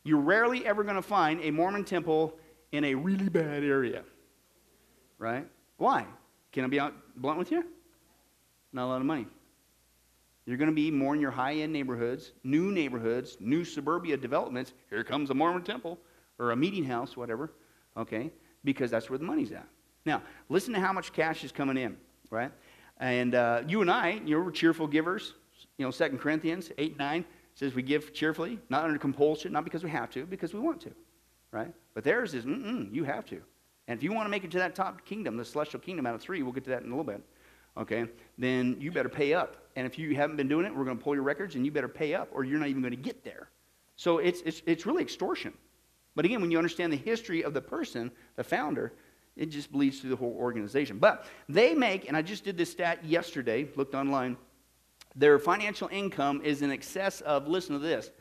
You're 0.03 0.21
rarely 0.21 0.65
ever 0.65 0.83
going 0.83 0.95
to 0.95 1.01
find 1.01 1.41
a 1.43 1.51
Mormon 1.51 1.83
temple 1.83 2.37
in 2.71 2.85
a 2.85 2.95
really 2.95 3.27
bad 3.27 3.63
area 3.63 4.03
right? 5.19 5.45
Why? 5.77 6.05
Can 6.51 6.63
I 6.63 6.67
be 6.67 6.79
blunt 7.17 7.37
with 7.37 7.51
you? 7.51 7.63
Not 8.73 8.85
a 8.85 8.87
lot 8.87 9.01
of 9.01 9.05
money. 9.05 9.27
You're 10.45 10.57
going 10.57 10.69
to 10.69 10.75
be 10.75 10.89
more 10.89 11.13
in 11.13 11.21
your 11.21 11.29
high 11.29 11.55
end 11.55 11.71
neighborhoods, 11.71 12.31
new 12.43 12.71
neighborhoods, 12.71 13.37
new 13.39 13.63
suburbia 13.63 14.17
developments. 14.17 14.73
Here 14.89 15.03
comes 15.03 15.29
a 15.29 15.35
Mormon 15.35 15.61
temple 15.61 15.99
or 16.39 16.51
a 16.51 16.55
meeting 16.55 16.83
house, 16.83 17.15
whatever, 17.15 17.51
okay? 17.95 18.31
Because 18.63 18.91
that's 18.91 19.09
where 19.09 19.17
the 19.17 19.25
money's 19.25 19.51
at. 19.51 19.67
Now, 20.05 20.21
listen 20.49 20.73
to 20.73 20.79
how 20.79 20.93
much 20.93 21.13
cash 21.13 21.43
is 21.43 21.51
coming 21.51 21.77
in, 21.77 21.97
right? 22.29 22.51
And 22.99 23.35
uh, 23.35 23.63
you 23.67 23.81
and 23.81 23.89
I, 23.89 24.21
you 24.25 24.37
know, 24.37 24.43
we're 24.43 24.51
cheerful 24.51 24.87
givers. 24.87 25.33
You 25.77 25.85
know, 25.85 25.91
Second 25.91 26.19
Corinthians 26.19 26.71
8 26.77 26.97
9 26.97 27.25
says 27.55 27.73
we 27.73 27.81
give 27.81 28.13
cheerfully, 28.13 28.59
not 28.69 28.85
under 28.85 28.97
compulsion, 28.97 29.51
not 29.51 29.63
because 29.63 29.83
we 29.83 29.89
have 29.89 30.09
to, 30.11 30.25
because 30.25 30.53
we 30.53 30.59
want 30.59 30.79
to, 30.81 30.91
right? 31.51 31.73
But 31.93 32.03
theirs 32.03 32.33
is, 32.33 32.45
mm 32.45 32.93
you 32.93 33.03
have 33.03 33.25
to. 33.27 33.41
And 33.87 33.97
if 33.97 34.03
you 34.03 34.13
want 34.13 34.25
to 34.25 34.29
make 34.29 34.43
it 34.43 34.51
to 34.51 34.59
that 34.59 34.75
top 34.75 35.03
kingdom, 35.03 35.35
the 35.35 35.43
celestial 35.43 35.79
kingdom 35.79 36.05
out 36.05 36.15
of 36.15 36.21
three, 36.21 36.43
we'll 36.43 36.53
get 36.53 36.63
to 36.65 36.69
that 36.69 36.83
in 36.83 36.87
a 36.87 36.89
little 36.89 37.03
bit, 37.03 37.21
okay, 37.75 38.05
then 38.37 38.77
you 38.79 38.91
better 38.91 39.09
pay 39.09 39.33
up. 39.33 39.57
And 39.75 39.85
if 39.85 39.97
you 39.97 40.15
haven't 40.15 40.37
been 40.37 40.47
doing 40.47 40.65
it, 40.65 40.75
we're 40.75 40.85
going 40.85 40.97
to 40.97 41.03
pull 41.03 41.15
your 41.15 41.23
records 41.23 41.55
and 41.55 41.65
you 41.65 41.71
better 41.71 41.87
pay 41.87 42.13
up 42.13 42.29
or 42.31 42.43
you're 42.43 42.59
not 42.59 42.69
even 42.69 42.81
going 42.81 42.95
to 42.95 42.97
get 42.97 43.23
there. 43.23 43.49
So 43.95 44.19
it's, 44.19 44.41
it's, 44.41 44.61
it's 44.65 44.85
really 44.85 45.01
extortion. 45.01 45.53
But 46.19 46.25
again, 46.25 46.41
when 46.41 46.51
you 46.51 46.57
understand 46.57 46.91
the 46.91 46.97
history 46.97 47.45
of 47.45 47.53
the 47.53 47.61
person, 47.61 48.11
the 48.35 48.43
founder, 48.43 48.91
it 49.37 49.45
just 49.45 49.71
bleeds 49.71 50.01
through 50.01 50.09
the 50.09 50.17
whole 50.17 50.35
organization. 50.37 50.97
But 50.99 51.25
they 51.47 51.73
make, 51.73 52.09
and 52.09 52.17
I 52.17 52.21
just 52.21 52.43
did 52.43 52.57
this 52.57 52.69
stat 52.69 53.05
yesterday, 53.05 53.69
looked 53.77 53.95
online, 53.95 54.35
their 55.15 55.39
financial 55.39 55.87
income 55.87 56.41
is 56.43 56.61
in 56.61 56.71
excess 56.71 57.21
of, 57.21 57.47
listen 57.47 57.71
to 57.71 57.79
this, 57.79 58.11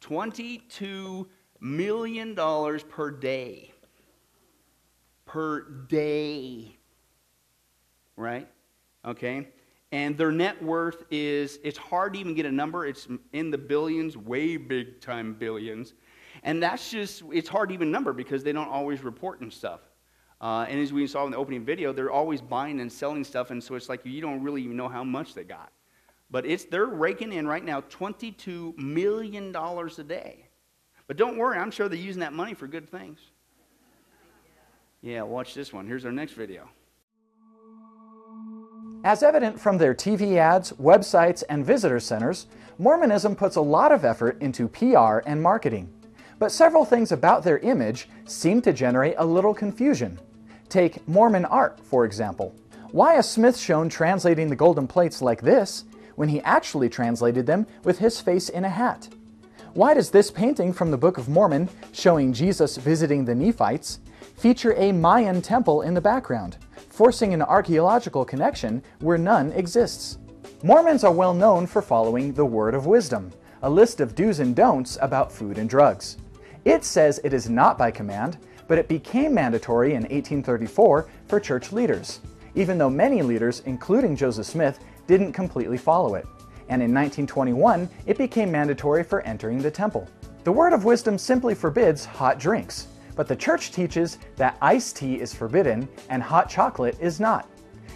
$22 0.00 1.26
million 1.58 2.36
per 2.36 3.10
day 3.10 3.72
per 5.26 5.62
day. 5.88 6.76
Right? 8.16 8.46
Okay? 9.04 9.48
and 9.92 10.16
their 10.16 10.30
net 10.30 10.62
worth 10.62 11.04
is 11.10 11.58
it's 11.64 11.78
hard 11.78 12.14
to 12.14 12.20
even 12.20 12.34
get 12.34 12.46
a 12.46 12.52
number 12.52 12.86
it's 12.86 13.08
in 13.32 13.50
the 13.50 13.58
billions 13.58 14.16
way 14.16 14.56
big 14.56 15.00
time 15.00 15.34
billions 15.34 15.94
and 16.42 16.62
that's 16.62 16.90
just 16.90 17.22
it's 17.32 17.48
hard 17.48 17.68
to 17.68 17.74
even 17.74 17.90
number 17.90 18.12
because 18.12 18.42
they 18.42 18.52
don't 18.52 18.68
always 18.68 19.02
report 19.02 19.40
and 19.40 19.52
stuff. 19.52 19.80
Uh, 20.40 20.64
and 20.68 20.80
as 20.80 20.92
we 20.92 21.06
saw 21.06 21.26
in 21.26 21.30
the 21.30 21.36
opening 21.36 21.64
video 21.64 21.92
they're 21.92 22.10
always 22.10 22.40
buying 22.40 22.80
and 22.80 22.90
selling 22.90 23.24
stuff 23.24 23.50
and 23.50 23.62
so 23.62 23.74
it's 23.74 23.88
like 23.88 24.00
you 24.04 24.20
don't 24.20 24.42
really 24.42 24.62
even 24.62 24.76
know 24.76 24.88
how 24.88 25.04
much 25.04 25.34
they 25.34 25.44
got. 25.44 25.70
But 26.30 26.46
it's 26.46 26.64
they're 26.64 26.86
raking 26.86 27.32
in 27.32 27.46
right 27.46 27.64
now 27.64 27.82
22 27.82 28.74
million 28.76 29.52
dollars 29.52 29.98
a 29.98 30.04
day. 30.04 30.46
But 31.06 31.16
don't 31.16 31.36
worry 31.36 31.58
i'm 31.58 31.70
sure 31.70 31.88
they're 31.88 31.98
using 31.98 32.20
that 32.20 32.32
money 32.32 32.54
for 32.54 32.66
good 32.66 32.88
things. 32.88 33.20
Yeah 35.02 35.22
watch 35.22 35.54
this 35.54 35.72
one. 35.72 35.86
Here's 35.86 36.04
our 36.04 36.12
next 36.12 36.32
video. 36.32 36.68
As 39.02 39.22
evident 39.22 39.58
from 39.58 39.78
their 39.78 39.94
TV 39.94 40.36
ads, 40.36 40.72
websites, 40.72 41.42
and 41.48 41.64
visitor 41.64 42.00
centers, 42.00 42.46
Mormonism 42.78 43.34
puts 43.34 43.56
a 43.56 43.60
lot 43.60 43.92
of 43.92 44.04
effort 44.04 44.36
into 44.42 44.68
PR 44.68 45.18
and 45.26 45.42
marketing. 45.42 45.90
But 46.40 46.50
several 46.50 46.86
things 46.86 47.12
about 47.12 47.44
their 47.44 47.58
image 47.58 48.08
seem 48.24 48.62
to 48.62 48.72
generate 48.72 49.14
a 49.18 49.26
little 49.26 49.52
confusion. 49.52 50.18
Take 50.70 51.06
Mormon 51.06 51.44
art, 51.44 51.78
for 51.84 52.06
example. 52.06 52.54
Why 52.92 53.18
is 53.18 53.28
Smith 53.28 53.58
shown 53.58 53.90
translating 53.90 54.48
the 54.48 54.56
golden 54.56 54.88
plates 54.88 55.20
like 55.20 55.42
this 55.42 55.84
when 56.16 56.30
he 56.30 56.40
actually 56.40 56.88
translated 56.88 57.46
them 57.46 57.66
with 57.84 57.98
his 57.98 58.22
face 58.22 58.48
in 58.48 58.64
a 58.64 58.70
hat? 58.70 59.06
Why 59.74 59.92
does 59.92 60.10
this 60.10 60.30
painting 60.30 60.72
from 60.72 60.90
the 60.90 60.96
Book 60.96 61.18
of 61.18 61.28
Mormon, 61.28 61.68
showing 61.92 62.32
Jesus 62.32 62.78
visiting 62.78 63.26
the 63.26 63.34
Nephites, 63.34 64.00
feature 64.38 64.72
a 64.78 64.92
Mayan 64.92 65.42
temple 65.42 65.82
in 65.82 65.92
the 65.92 66.00
background, 66.00 66.56
forcing 66.88 67.34
an 67.34 67.42
archaeological 67.42 68.24
connection 68.24 68.82
where 69.00 69.18
none 69.18 69.52
exists? 69.52 70.16
Mormons 70.62 71.04
are 71.04 71.12
well 71.12 71.34
known 71.34 71.66
for 71.66 71.82
following 71.82 72.32
the 72.32 72.46
Word 72.46 72.74
of 72.74 72.86
Wisdom, 72.86 73.30
a 73.60 73.68
list 73.68 74.00
of 74.00 74.14
do's 74.14 74.40
and 74.40 74.56
don'ts 74.56 74.96
about 75.02 75.30
food 75.30 75.58
and 75.58 75.68
drugs. 75.68 76.16
It 76.64 76.84
says 76.84 77.20
it 77.24 77.32
is 77.32 77.48
not 77.48 77.78
by 77.78 77.90
command, 77.90 78.38
but 78.68 78.78
it 78.78 78.88
became 78.88 79.34
mandatory 79.34 79.90
in 79.90 80.02
1834 80.02 81.08
for 81.26 81.40
church 81.40 81.72
leaders, 81.72 82.20
even 82.54 82.78
though 82.78 82.90
many 82.90 83.22
leaders, 83.22 83.62
including 83.66 84.14
Joseph 84.14 84.46
Smith, 84.46 84.78
didn't 85.06 85.32
completely 85.32 85.78
follow 85.78 86.14
it. 86.14 86.26
And 86.68 86.82
in 86.82 86.94
1921, 86.94 87.88
it 88.06 88.18
became 88.18 88.52
mandatory 88.52 89.02
for 89.02 89.22
entering 89.22 89.58
the 89.58 89.70
temple. 89.70 90.06
The 90.44 90.52
Word 90.52 90.72
of 90.72 90.84
Wisdom 90.84 91.18
simply 91.18 91.54
forbids 91.54 92.04
hot 92.04 92.38
drinks, 92.38 92.86
but 93.16 93.26
the 93.26 93.36
church 93.36 93.72
teaches 93.72 94.18
that 94.36 94.56
iced 94.62 94.96
tea 94.96 95.20
is 95.20 95.34
forbidden 95.34 95.88
and 96.08 96.22
hot 96.22 96.48
chocolate 96.48 96.96
is 97.00 97.20
not. 97.20 97.48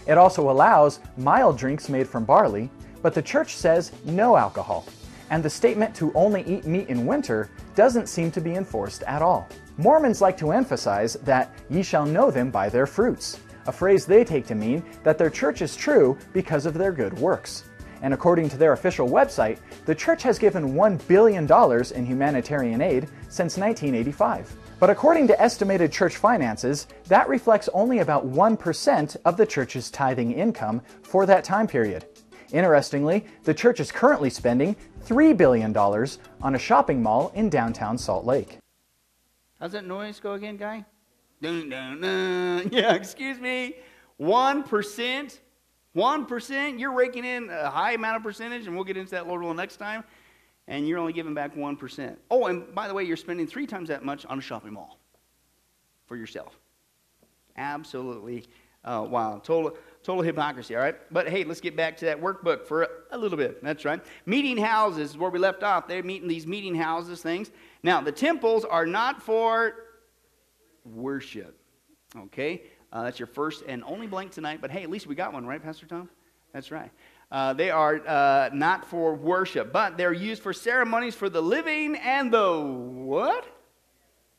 It 0.07 0.18
also 0.18 0.50
allows 0.50 1.00
mild 1.16 1.57
drinks 1.57 1.88
made 1.88 2.09
from 2.09 2.24
barley, 2.24 2.68
but 3.00 3.14
the 3.14 3.22
church 3.22 3.57
says 3.57 3.92
no 4.05 4.37
alcohol. 4.37 4.87
And 5.30 5.42
the 5.42 5.50
statement 5.50 5.94
to 5.96 6.12
only 6.14 6.42
eat 6.42 6.66
meat 6.66 6.88
in 6.88 7.06
winter 7.06 7.50
doesn't 7.74 8.08
seem 8.08 8.30
to 8.32 8.40
be 8.40 8.54
enforced 8.54 9.02
at 9.04 9.22
all. 9.22 9.48
Mormons 9.76 10.20
like 10.20 10.37
to 10.38 10.52
emphasize 10.52 11.14
that 11.24 11.54
ye 11.68 11.82
shall 11.82 12.06
know 12.06 12.30
them 12.30 12.50
by 12.50 12.68
their 12.68 12.87
fruits, 12.87 13.40
a 13.66 13.72
phrase 13.72 14.06
they 14.06 14.24
take 14.24 14.46
to 14.46 14.54
mean 14.54 14.84
that 15.02 15.18
their 15.18 15.30
church 15.30 15.62
is 15.62 15.74
true 15.74 16.16
because 16.32 16.66
of 16.66 16.74
their 16.74 16.92
good 16.92 17.18
works. 17.18 17.64
And 18.02 18.12
according 18.12 18.50
to 18.50 18.58
their 18.58 18.74
official 18.74 19.08
website, 19.08 19.58
the 19.87 19.94
church 19.94 20.22
has 20.24 20.38
given 20.38 20.74
$1 20.74 21.08
billion 21.08 21.50
in 21.94 22.06
humanitarian 22.06 22.82
aid 22.82 23.08
since 23.30 23.56
1985. 23.56 24.54
But 24.78 24.90
according 24.90 25.26
to 25.28 25.40
estimated 25.40 25.90
church 25.90 26.18
finances, 26.18 26.87
that 27.06 27.28
reflects 27.28 27.70
only 27.72 28.00
about 28.00 28.26
1% 28.26 29.16
of 29.24 29.38
the 29.38 29.46
church's 29.46 29.90
tithing 29.90 30.32
income 30.32 30.82
for 31.02 31.24
that 31.24 31.44
time 31.44 31.66
period. 31.66 32.04
Interestingly, 32.52 33.24
the 33.44 33.54
church 33.54 33.80
is 33.80 33.90
currently 33.90 34.28
spending 34.28 34.76
$3 35.05 35.37
billion 35.37 35.77
on 35.77 36.55
a 36.55 36.59
shopping 36.59 37.03
mall 37.03 37.33
in 37.35 37.51
downtown 37.51 37.99
Salt 37.99 38.25
Lake. 38.25 38.59
How's 39.61 39.73
that 39.73 39.87
noise 39.87 40.21
go 40.21 40.33
again, 40.33 40.57
guy? 40.57 40.85
Dun, 41.40 41.69
dun, 41.69 42.01
dun. 42.01 42.69
Yeah, 42.73 42.95
excuse 42.95 43.38
me. 43.38 43.77
1%. 44.21 45.38
1%. 45.97 46.79
You're 46.79 46.93
raking 46.93 47.25
in 47.25 47.51
a 47.51 47.71
high 47.71 47.93
amount 47.93 48.17
of 48.17 48.23
percentage, 48.23 48.67
and 48.67 48.75
we'll 48.75 48.85
get 48.85 48.97
into 48.97 49.12
that, 49.12 49.27
Lord 49.27 49.43
will, 49.43 49.55
next 49.55 49.77
time. 49.77 50.05
And 50.67 50.88
you're 50.88 50.99
only 50.99 51.12
giving 51.12 51.35
back 51.35 51.55
1%. 51.55 52.17
Oh, 52.31 52.47
and 52.47 52.75
by 52.75 52.88
the 52.88 52.95
way, 52.95 53.05
you're 53.05 53.17
spending 53.17 53.47
three 53.47 53.67
times 53.67 53.88
that 53.88 54.05
much 54.05 54.25
on 54.27 54.38
a 54.38 54.43
shopping 54.43 54.73
mall 54.73 54.99
for 56.07 56.17
yourself. 56.17 56.59
Absolutely 57.57 58.47
uh, 58.85 59.07
wow. 59.09 59.40
Total, 59.43 59.77
total 60.05 60.23
hypocrisy, 60.23 60.77
all 60.77 60.83
right? 60.83 60.97
But 61.11 61.29
hey, 61.29 61.45
let's 61.45 61.61
get 61.61 61.77
back 61.77 61.97
to 61.97 62.05
that 62.05 62.21
workbook 62.21 62.67
for 62.67 62.88
a, 63.11 63.19
little 63.19 63.38
bit. 63.38 63.64
That's 63.64 63.85
right. 63.85 64.01
Meeting 64.27 64.59
houses 64.59 65.11
is 65.11 65.19
where 65.19 65.31
we 65.31 65.38
left 65.38 65.62
off. 65.62 65.88
They're 65.88 66.03
meeting 66.03 66.29
these 66.29 66.47
meeting 66.47 66.75
houses 66.75 67.23
things. 67.23 67.51
Now, 67.83 68.03
the 68.03 68.12
temples 68.12 68.64
are 68.67 68.87
not 68.87 69.23
for 69.23 69.75
worship, 70.85 71.59
okay? 72.17 72.64
Uh, 72.93 73.03
that's 73.05 73.19
your 73.19 73.27
first 73.27 73.64
and 73.67 73.83
only 73.85 74.07
blank 74.07 74.31
tonight, 74.31 74.61
but 74.61 74.71
hey, 74.71 74.83
at 74.83 74.90
least 74.90 75.07
we 75.07 75.14
got 75.14 75.33
one, 75.33 75.47
right, 75.47 75.62
Pastor 75.62 75.87
Tom? 75.87 76.11
That's 76.53 76.71
right. 76.71 76.90
Uh, 77.33 77.55
they 77.55 77.71
are 77.71 78.07
uh, 78.07 78.51
not 78.53 78.87
for 78.87 79.14
worship, 79.14 79.73
but 79.73 79.97
they're 79.97 80.12
used 80.12 80.43
for 80.43 80.53
ceremonies 80.53 81.14
for 81.14 81.31
the 81.31 81.40
living 81.40 81.97
and 81.97 82.31
the 82.31 82.61
what? 82.61 83.47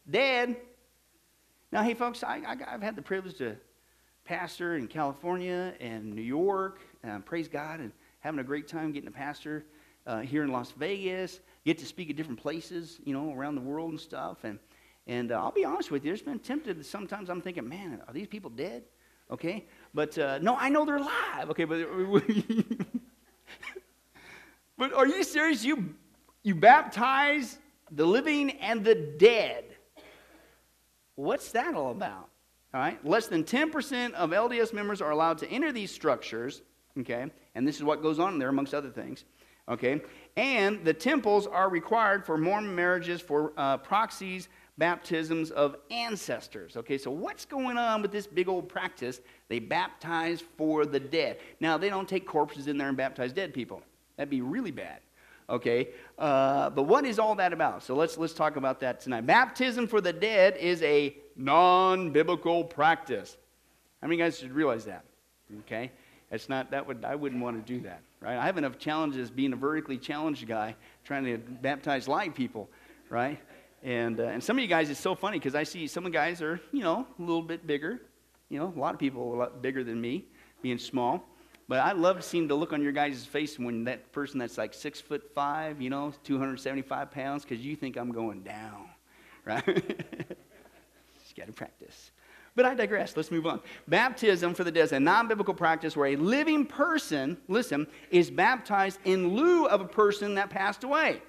Dead. 0.10 0.56
Now, 1.72 1.82
hey, 1.82 1.96
folks, 1.96 2.24
I, 2.24 2.38
I, 2.48 2.56
I've 2.76 2.84
had 2.84 2.96
the 2.96 3.02
privilege 3.02 3.38
to 3.40 3.58
pastor 4.26 4.76
in 4.76 4.88
California 4.88 5.74
and 5.80 6.14
New 6.14 6.22
York. 6.22 6.82
Praise 7.26 7.48
God 7.48 7.80
and 7.80 7.92
having 8.20 8.40
a 8.40 8.44
great 8.44 8.68
time 8.68 8.92
getting 8.92 9.08
a 9.08 9.12
pastor 9.12 9.66
uh, 10.08 10.20
here 10.20 10.44
in 10.44 10.52
Las 10.52 10.72
Vegas. 10.72 11.40
Get 11.64 11.78
to 11.78 11.86
speak 11.86 12.10
at 12.10 12.16
different 12.16 12.40
places, 12.40 13.00
you 13.06 13.14
know, 13.14 13.34
around 13.34 13.56
the 13.56 13.62
world 13.62 13.92
and 13.92 14.00
stuff. 14.00 14.44
And 14.44 14.60
and 15.08 15.32
uh, 15.32 15.36
I'll 15.36 15.52
be 15.52 15.64
honest 15.64 15.92
with 15.92 16.04
you, 16.04 16.10
there's 16.10 16.24
been 16.24 16.40
tempted. 16.40 16.84
Sometimes 16.84 17.30
I'm 17.30 17.40
thinking, 17.42 17.70
man, 17.70 18.02
are 18.08 18.14
these 18.14 18.28
people 18.28 18.50
dead? 18.50 18.84
Okay, 19.30 19.66
but 19.94 20.18
uh, 20.18 20.40
no, 20.40 20.56
I 20.56 20.70
know 20.70 20.86
they're 20.86 20.98
alive. 20.98 21.52
Okay, 21.52 21.66
but 21.66 21.88
but 24.78 24.94
are 24.94 25.08
you 25.08 25.24
serious? 25.24 25.64
You 25.64 25.94
you 26.44 26.56
baptize 26.56 27.60
the 27.92 28.06
living 28.06 28.52
and 28.52 28.84
the 28.84 28.96
dead. 28.96 29.66
What's 31.16 31.52
that 31.52 31.76
all 31.76 31.92
about? 31.92 32.30
All 32.76 32.82
right, 32.82 33.04
less 33.06 33.28
than 33.28 33.46
10% 33.46 34.12
of 34.16 34.32
LDS 34.32 34.74
members 34.74 35.02
are 35.02 35.12
allowed 35.12 35.38
to 35.38 35.50
enter 35.50 35.72
these 35.72 35.92
structures, 35.92 36.62
okay, 37.00 37.26
and 37.56 37.66
this 37.66 37.78
is 37.78 37.86
what 37.86 38.02
goes 38.02 38.20
on 38.20 38.38
there 38.38 38.50
amongst 38.50 38.74
other 38.74 38.90
things, 38.90 39.24
okay, 39.70 40.02
and 40.36 40.84
the 40.84 40.94
temples 40.94 41.48
are 41.48 41.70
required 41.70 42.26
for 42.26 42.38
Mormon 42.38 42.76
marriages, 42.76 43.22
for 43.22 43.54
uh, 43.56 43.78
proxies, 43.78 44.50
baptisms 44.78 45.52
of 45.52 45.78
ancestors, 45.90 46.76
okay, 46.76 46.98
so 46.98 47.10
what's 47.10 47.46
going 47.46 47.78
on 47.78 48.02
with 48.02 48.12
this 48.12 48.28
big 48.28 48.50
old 48.50 48.68
practice? 48.68 49.22
They 49.48 49.60
baptize 49.60 50.44
for 50.58 50.86
the 50.86 51.00
dead. 51.00 51.38
Now, 51.62 51.78
they 51.78 51.88
don't 51.88 52.10
take 52.10 52.28
corpses 52.28 52.68
in 52.68 52.78
there 52.78 52.90
and 52.90 52.98
baptize 52.98 53.32
dead 53.32 53.54
people, 53.54 53.84
that'd 54.18 54.30
be 54.30 54.42
really 54.42 54.72
bad 54.72 55.00
okay? 55.48 55.90
Uh, 56.18 56.72
but 56.72 56.84
what 56.84 57.06
is 57.06 57.20
all 57.20 57.36
that 57.36 57.54
about? 57.54 57.84
So 57.84 57.96
let's 57.96 58.18
let's 58.18 58.34
talk 58.34 58.56
about 58.56 58.80
that 58.80 59.00
tonight. 59.00 59.28
Baptism 59.28 59.86
for 59.86 60.02
the 60.02 60.12
dead 60.12 60.58
is 60.58 60.82
a 60.82 61.16
non-biblical 61.36 62.64
practice. 62.64 63.38
How 64.02 64.08
many 64.08 64.18
guys 64.18 64.40
should 64.40 64.52
realize 64.52 64.86
that? 64.86 65.04
Okay? 65.62 65.92
It's 66.32 66.50
not 66.50 66.72
that 66.72 66.86
would 66.86 67.06
i 67.06 67.16
wouldn't 67.16 67.42
want 67.42 67.66
to 67.66 67.74
do 67.74 67.82
that 67.82 68.02
right? 68.20 68.38
I 68.38 68.46
have 68.46 68.58
enough 68.58 68.80
challenges 68.80 69.30
being 69.30 69.54
a 69.54 69.56
vertically 69.56 69.98
challenged 69.98 70.48
guy 70.48 70.76
trying 71.04 71.24
to 71.26 71.38
baptize 71.38 72.08
live 72.08 72.34
people 72.34 72.70
right? 73.10 73.40
And 73.84 74.20
uh, 74.20 74.24
and 74.24 74.44
some 74.44 74.58
of 74.58 74.62
you 74.64 74.68
guys 74.68 74.90
it's 74.90 75.00
so 75.00 75.16
funny 75.16 75.38
because 75.38 75.56
i 75.56 75.64
see 75.64 75.88
some 75.88 76.06
of 76.06 76.12
the 76.12 76.18
guys 76.18 76.42
are 76.42 76.60
you 76.72 76.82
know 76.82 77.06
a 77.18 77.22
little 77.22 77.42
bit 77.42 77.66
bigger. 77.68 78.02
You 78.50 78.60
know 78.60 78.74
a 78.76 78.80
lot 78.80 78.94
of 78.94 79.00
people 79.00 79.34
a 79.34 79.38
lot 79.38 79.62
bigger 79.62 79.84
than 79.84 80.00
me 80.02 80.26
being 80.62 80.78
small. 80.78 81.24
But 81.68 81.80
I 81.80 81.94
love 81.94 82.24
seeing 82.24 82.48
the 82.48 82.54
look 82.54 82.74
on 82.74 82.84
your 82.84 82.92
guys' 82.92 83.26
face 83.26 83.58
when 83.58 83.86
that 83.86 84.12
person 84.12 84.38
that's 84.38 84.58
like 84.58 84.74
six 84.74 85.02
foot 85.02 85.32
five, 85.34 85.82
you 85.82 85.90
know, 85.90 86.14
275 86.24 87.10
pounds, 87.10 87.44
because 87.44 87.66
you 87.66 87.76
think 87.76 87.98
I'm 87.98 88.12
going 88.12 88.44
down, 88.44 88.86
right? 89.46 90.06
Just 91.36 91.48
got 91.48 91.48
to 91.48 91.54
practice. 91.54 92.12
But 92.56 92.66
I 92.66 92.74
digress. 92.74 93.18
Let's 93.18 93.32
move 93.32 93.46
on. 93.46 93.60
Baptism 93.88 94.54
for 94.54 94.64
the 94.64 94.72
dead 94.72 94.86
is 94.86 94.92
a 94.94 95.00
non 95.00 95.28
biblical 95.28 95.54
practice 95.54 95.98
where 95.98 96.08
a 96.08 96.16
living 96.16 96.66
person, 96.66 97.38
listen, 97.50 97.88
is 98.12 98.32
baptized 98.32 99.00
in 99.04 99.36
lieu 99.36 99.66
of 99.66 99.82
a 99.82 99.88
person 99.88 100.36
that 100.36 100.50
passed 100.50 100.86
away. 100.86 101.22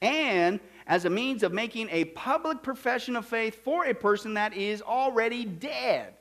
And 0.00 0.58
as 0.88 1.04
a 1.04 1.10
means 1.10 1.44
of 1.44 1.52
making 1.52 1.88
a 1.90 2.06
public 2.06 2.60
profession 2.62 3.14
of 3.14 3.24
faith 3.24 3.62
for 3.62 3.86
a 3.86 3.94
person 3.94 4.34
that 4.34 4.52
is 4.54 4.82
already 4.82 5.44
dead. 5.44 6.14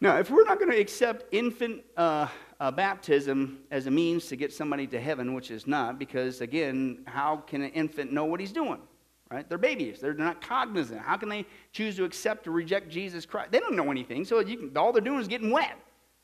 Now, 0.00 0.18
if 0.18 0.30
we're 0.30 0.44
not 0.44 0.60
going 0.60 0.70
to 0.70 0.78
accept 0.78 1.24
infant 1.34 1.82
uh, 1.96 2.28
uh, 2.60 2.70
baptism 2.70 3.58
as 3.72 3.88
a 3.88 3.90
means 3.90 4.26
to 4.26 4.36
get 4.36 4.52
somebody 4.52 4.86
to 4.86 5.00
heaven, 5.00 5.34
which 5.34 5.50
is 5.50 5.66
not, 5.66 5.98
because 5.98 6.40
again, 6.40 7.00
how 7.08 7.38
can 7.38 7.62
an 7.62 7.70
infant 7.70 8.12
know 8.12 8.24
what 8.24 8.38
he's 8.38 8.52
doing? 8.52 8.78
Right? 9.30 9.46
They're 9.46 9.58
babies. 9.58 10.00
They're 10.00 10.14
not 10.14 10.40
cognizant. 10.40 11.00
How 11.00 11.16
can 11.18 11.28
they 11.28 11.44
choose 11.72 11.96
to 11.96 12.04
accept 12.04 12.46
or 12.46 12.52
reject 12.52 12.88
Jesus 12.88 13.26
Christ? 13.26 13.52
They 13.52 13.60
don't 13.60 13.76
know 13.76 13.90
anything. 13.90 14.24
So 14.24 14.42
can, 14.42 14.72
all 14.74 14.90
they're 14.90 15.02
doing 15.02 15.20
is 15.20 15.28
getting 15.28 15.50
wet. 15.50 15.76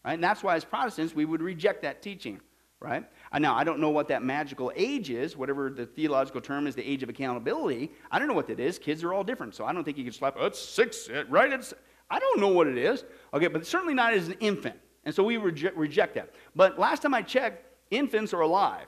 Right? 0.04 0.14
And 0.14 0.24
that's 0.24 0.42
why, 0.42 0.56
as 0.56 0.64
Protestants, 0.64 1.14
we 1.14 1.26
would 1.26 1.42
reject 1.42 1.82
that 1.82 2.00
teaching. 2.00 2.40
Right? 2.80 3.04
Uh, 3.32 3.38
now, 3.38 3.54
I 3.54 3.64
don't 3.64 3.78
know 3.78 3.90
what 3.90 4.08
that 4.08 4.22
magical 4.22 4.72
age 4.74 5.10
is, 5.10 5.36
whatever 5.36 5.70
the 5.70 5.86
theological 5.86 6.40
term 6.40 6.66
is, 6.66 6.74
the 6.74 6.86
age 6.86 7.02
of 7.02 7.08
accountability. 7.08 7.90
I 8.10 8.18
don't 8.18 8.28
know 8.28 8.34
what 8.34 8.46
that 8.48 8.60
is. 8.60 8.78
Kids 8.78 9.04
are 9.04 9.12
all 9.12 9.24
different. 9.24 9.54
So 9.54 9.64
I 9.64 9.72
don't 9.72 9.84
think 9.84 9.98
you 9.98 10.04
can 10.04 10.12
slap, 10.12 10.36
oh, 10.38 10.46
it's 10.46 10.58
six, 10.58 11.08
right? 11.28 11.52
It's, 11.52 11.74
I 12.10 12.18
don't 12.18 12.40
know 12.40 12.48
what 12.48 12.66
it 12.66 12.76
is. 12.78 13.04
Okay, 13.32 13.48
but 13.48 13.66
certainly 13.66 13.94
not 13.94 14.14
as 14.14 14.28
an 14.28 14.36
infant. 14.40 14.76
And 15.04 15.14
so 15.14 15.22
we 15.22 15.36
reject, 15.36 15.76
reject 15.76 16.14
that. 16.14 16.30
But 16.54 16.78
last 16.78 17.02
time 17.02 17.14
I 17.14 17.22
checked, 17.22 17.66
infants 17.90 18.32
are 18.32 18.40
alive. 18.40 18.86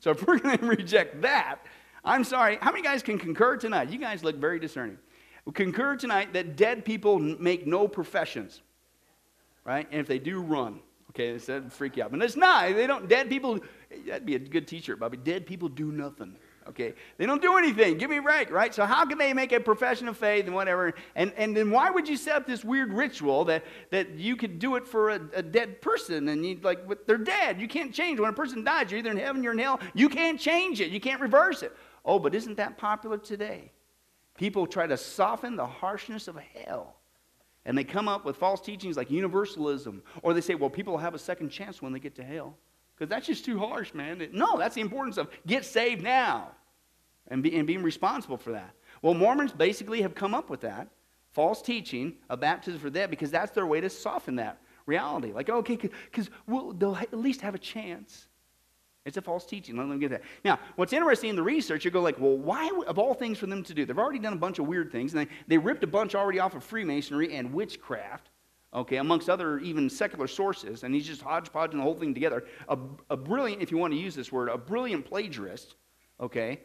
So 0.00 0.10
if 0.10 0.26
we're 0.26 0.38
going 0.38 0.58
to 0.58 0.66
reject 0.66 1.22
that, 1.22 1.60
I'm 2.04 2.24
sorry. 2.24 2.58
How 2.60 2.70
many 2.70 2.82
guys 2.82 3.02
can 3.02 3.18
concur 3.18 3.56
tonight? 3.56 3.90
You 3.90 3.98
guys 3.98 4.22
look 4.22 4.36
very 4.36 4.58
discerning. 4.58 4.98
Concur 5.52 5.96
tonight 5.96 6.32
that 6.32 6.56
dead 6.56 6.84
people 6.84 7.18
make 7.18 7.66
no 7.66 7.86
professions, 7.86 8.62
right? 9.64 9.86
And 9.90 10.00
if 10.00 10.06
they 10.06 10.18
do, 10.18 10.40
run. 10.40 10.80
Okay, 11.10 11.36
that'd 11.36 11.72
freak 11.72 11.96
you 11.96 12.02
out. 12.02 12.10
But 12.10 12.22
it's 12.22 12.36
not. 12.36 12.74
They 12.74 12.86
don't. 12.86 13.08
Dead 13.08 13.28
people. 13.28 13.60
That'd 14.06 14.26
be 14.26 14.34
a 14.34 14.38
good 14.38 14.66
T-shirt, 14.66 14.98
Bobby. 14.98 15.16
Dead 15.16 15.46
people 15.46 15.68
do 15.68 15.92
nothing. 15.92 16.34
Okay, 16.66 16.94
they 17.18 17.26
don't 17.26 17.42
do 17.42 17.58
anything. 17.58 17.98
Give 17.98 18.08
me 18.08 18.16
a 18.16 18.22
break, 18.22 18.50
right? 18.50 18.74
So 18.74 18.86
how 18.86 19.04
can 19.04 19.18
they 19.18 19.34
make 19.34 19.52
a 19.52 19.60
profession 19.60 20.08
of 20.08 20.16
faith 20.16 20.46
and 20.46 20.54
whatever? 20.54 20.94
And 21.14 21.32
and 21.36 21.54
then 21.54 21.70
why 21.70 21.90
would 21.90 22.08
you 22.08 22.16
set 22.16 22.36
up 22.36 22.46
this 22.46 22.64
weird 22.64 22.92
ritual 22.92 23.44
that 23.44 23.64
that 23.90 24.14
you 24.14 24.34
could 24.34 24.58
do 24.58 24.76
it 24.76 24.86
for 24.86 25.10
a, 25.10 25.20
a 25.34 25.42
dead 25.42 25.82
person 25.82 26.28
and 26.28 26.44
you 26.44 26.58
like 26.62 27.06
they're 27.06 27.18
dead. 27.18 27.60
You 27.60 27.68
can't 27.68 27.92
change 27.92 28.18
when 28.18 28.30
a 28.30 28.32
person 28.32 28.64
dies. 28.64 28.90
You're 28.90 29.00
either 29.00 29.10
in 29.10 29.18
heaven, 29.18 29.42
you're 29.42 29.52
in 29.52 29.58
hell. 29.58 29.78
You 29.92 30.08
can't 30.08 30.40
change 30.40 30.80
it. 30.80 30.90
You 30.90 31.00
can't 31.00 31.20
reverse 31.20 31.62
it. 31.62 31.76
Oh, 32.04 32.18
but 32.18 32.34
isn't 32.34 32.56
that 32.56 32.76
popular 32.76 33.18
today? 33.18 33.72
People 34.36 34.66
try 34.66 34.86
to 34.86 34.96
soften 34.96 35.56
the 35.56 35.66
harshness 35.66 36.28
of 36.28 36.36
hell. 36.36 36.96
And 37.64 37.78
they 37.78 37.84
come 37.84 38.08
up 38.08 38.24
with 38.24 38.36
false 38.36 38.60
teachings 38.60 38.96
like 38.96 39.10
universalism. 39.10 40.02
Or 40.22 40.34
they 40.34 40.40
say, 40.40 40.54
well, 40.54 40.70
people 40.70 40.92
will 40.92 41.00
have 41.00 41.14
a 41.14 41.18
second 41.18 41.48
chance 41.48 41.80
when 41.80 41.92
they 41.92 41.98
get 41.98 42.14
to 42.16 42.24
hell. 42.24 42.56
Because 42.94 43.08
that's 43.08 43.26
just 43.26 43.44
too 43.44 43.58
harsh, 43.58 43.94
man. 43.94 44.28
No, 44.32 44.58
that's 44.58 44.74
the 44.74 44.80
importance 44.80 45.16
of 45.16 45.28
get 45.46 45.64
saved 45.64 46.02
now 46.02 46.50
and, 47.28 47.42
be, 47.42 47.56
and 47.56 47.66
being 47.66 47.82
responsible 47.82 48.36
for 48.36 48.52
that. 48.52 48.74
Well, 49.02 49.14
Mormons 49.14 49.52
basically 49.52 50.02
have 50.02 50.14
come 50.14 50.34
up 50.34 50.50
with 50.50 50.60
that 50.60 50.88
false 51.32 51.62
teaching 51.62 52.14
of 52.30 52.40
baptism 52.40 52.80
for 52.80 52.90
that 52.90 53.10
because 53.10 53.30
that's 53.30 53.52
their 53.52 53.66
way 53.66 53.80
to 53.80 53.90
soften 53.90 54.36
that 54.36 54.60
reality. 54.86 55.32
Like, 55.32 55.48
okay, 55.48 55.76
because 55.76 56.30
we'll, 56.46 56.72
they'll 56.72 56.96
at 56.96 57.12
least 57.12 57.40
have 57.40 57.54
a 57.54 57.58
chance. 57.58 58.28
It's 59.04 59.18
a 59.18 59.22
false 59.22 59.44
teaching. 59.44 59.76
Let 59.76 59.88
them 59.88 59.98
get 59.98 60.10
that. 60.10 60.22
Now, 60.44 60.58
what's 60.76 60.94
interesting 60.94 61.30
in 61.30 61.36
the 61.36 61.42
research, 61.42 61.84
you 61.84 61.90
go 61.90 62.00
like, 62.00 62.18
well, 62.18 62.38
why, 62.38 62.70
of 62.86 62.98
all 62.98 63.12
things 63.12 63.38
for 63.38 63.46
them 63.46 63.62
to 63.64 63.74
do? 63.74 63.84
They've 63.84 63.98
already 63.98 64.18
done 64.18 64.32
a 64.32 64.36
bunch 64.36 64.58
of 64.58 64.66
weird 64.66 64.90
things, 64.90 65.12
and 65.12 65.26
they, 65.26 65.32
they 65.46 65.58
ripped 65.58 65.84
a 65.84 65.86
bunch 65.86 66.14
already 66.14 66.38
off 66.38 66.54
of 66.54 66.64
Freemasonry 66.64 67.34
and 67.34 67.52
witchcraft, 67.52 68.30
okay, 68.72 68.96
amongst 68.96 69.28
other 69.28 69.58
even 69.58 69.90
secular 69.90 70.26
sources, 70.26 70.84
and 70.84 70.94
he's 70.94 71.06
just 71.06 71.20
hodgepodging 71.20 71.76
the 71.76 71.82
whole 71.82 71.94
thing 71.94 72.14
together. 72.14 72.44
A, 72.68 72.78
a 73.10 73.16
brilliant, 73.16 73.60
if 73.60 73.70
you 73.70 73.76
want 73.76 73.92
to 73.92 73.98
use 73.98 74.14
this 74.14 74.32
word, 74.32 74.48
a 74.48 74.56
brilliant 74.56 75.04
plagiarist, 75.04 75.74
okay? 76.18 76.60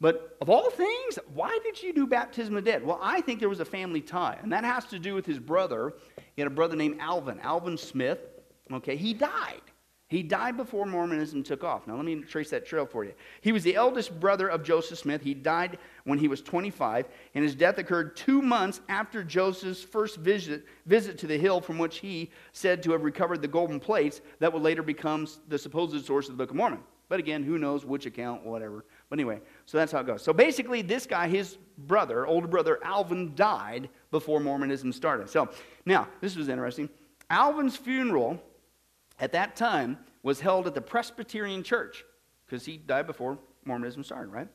But 0.00 0.36
of 0.40 0.48
all 0.48 0.70
things, 0.70 1.18
why 1.34 1.58
did 1.62 1.82
you 1.82 1.92
do 1.92 2.06
baptism 2.06 2.56
of 2.56 2.64
dead? 2.64 2.84
Well, 2.84 2.98
I 3.02 3.20
think 3.20 3.38
there 3.38 3.50
was 3.50 3.60
a 3.60 3.66
family 3.66 4.00
tie, 4.00 4.38
and 4.42 4.50
that 4.50 4.64
has 4.64 4.86
to 4.86 4.98
do 4.98 5.14
with 5.14 5.26
his 5.26 5.38
brother. 5.38 5.92
He 6.36 6.40
had 6.40 6.50
a 6.50 6.54
brother 6.54 6.74
named 6.74 6.96
Alvin, 7.00 7.38
Alvin 7.40 7.76
Smith, 7.76 8.18
okay? 8.72 8.96
He 8.96 9.12
died. 9.12 9.60
He 10.12 10.22
died 10.22 10.58
before 10.58 10.84
Mormonism 10.84 11.42
took 11.42 11.64
off. 11.64 11.86
Now, 11.86 11.96
let 11.96 12.04
me 12.04 12.20
trace 12.20 12.50
that 12.50 12.66
trail 12.66 12.84
for 12.84 13.02
you. 13.02 13.14
He 13.40 13.50
was 13.50 13.62
the 13.62 13.76
eldest 13.76 14.20
brother 14.20 14.46
of 14.46 14.62
Joseph 14.62 14.98
Smith. 14.98 15.22
He 15.22 15.32
died 15.32 15.78
when 16.04 16.18
he 16.18 16.28
was 16.28 16.42
25, 16.42 17.08
and 17.34 17.42
his 17.42 17.54
death 17.54 17.78
occurred 17.78 18.14
two 18.14 18.42
months 18.42 18.82
after 18.90 19.24
Joseph's 19.24 19.82
first 19.82 20.18
visit, 20.18 20.66
visit 20.84 21.16
to 21.16 21.26
the 21.26 21.38
hill 21.38 21.62
from 21.62 21.78
which 21.78 22.00
he 22.00 22.30
said 22.52 22.82
to 22.82 22.92
have 22.92 23.04
recovered 23.04 23.40
the 23.40 23.48
golden 23.48 23.80
plates 23.80 24.20
that 24.38 24.52
would 24.52 24.60
later 24.60 24.82
become 24.82 25.26
the 25.48 25.56
supposed 25.56 26.04
source 26.04 26.28
of 26.28 26.36
the 26.36 26.42
Book 26.42 26.50
of 26.50 26.56
Mormon. 26.56 26.80
But 27.08 27.18
again, 27.18 27.42
who 27.42 27.56
knows 27.56 27.86
which 27.86 28.04
account, 28.04 28.44
whatever. 28.44 28.84
But 29.08 29.18
anyway, 29.18 29.40
so 29.64 29.78
that's 29.78 29.92
how 29.92 30.00
it 30.00 30.06
goes. 30.06 30.22
So 30.22 30.34
basically, 30.34 30.82
this 30.82 31.06
guy, 31.06 31.26
his 31.26 31.56
brother, 31.78 32.26
older 32.26 32.48
brother 32.48 32.78
Alvin, 32.84 33.34
died 33.34 33.88
before 34.10 34.40
Mormonism 34.40 34.92
started. 34.92 35.30
So 35.30 35.48
now, 35.86 36.06
this 36.20 36.36
was 36.36 36.50
interesting. 36.50 36.90
Alvin's 37.30 37.78
funeral 37.78 38.42
at 39.22 39.30
that 39.32 39.54
time 39.54 39.96
was 40.24 40.40
held 40.40 40.66
at 40.66 40.74
the 40.74 40.80
Presbyterian 40.80 41.62
Church 41.62 42.04
because 42.44 42.66
he 42.66 42.76
died 42.76 43.06
before 43.06 43.38
Mormonism 43.64 44.02
started, 44.02 44.32
right? 44.32 44.48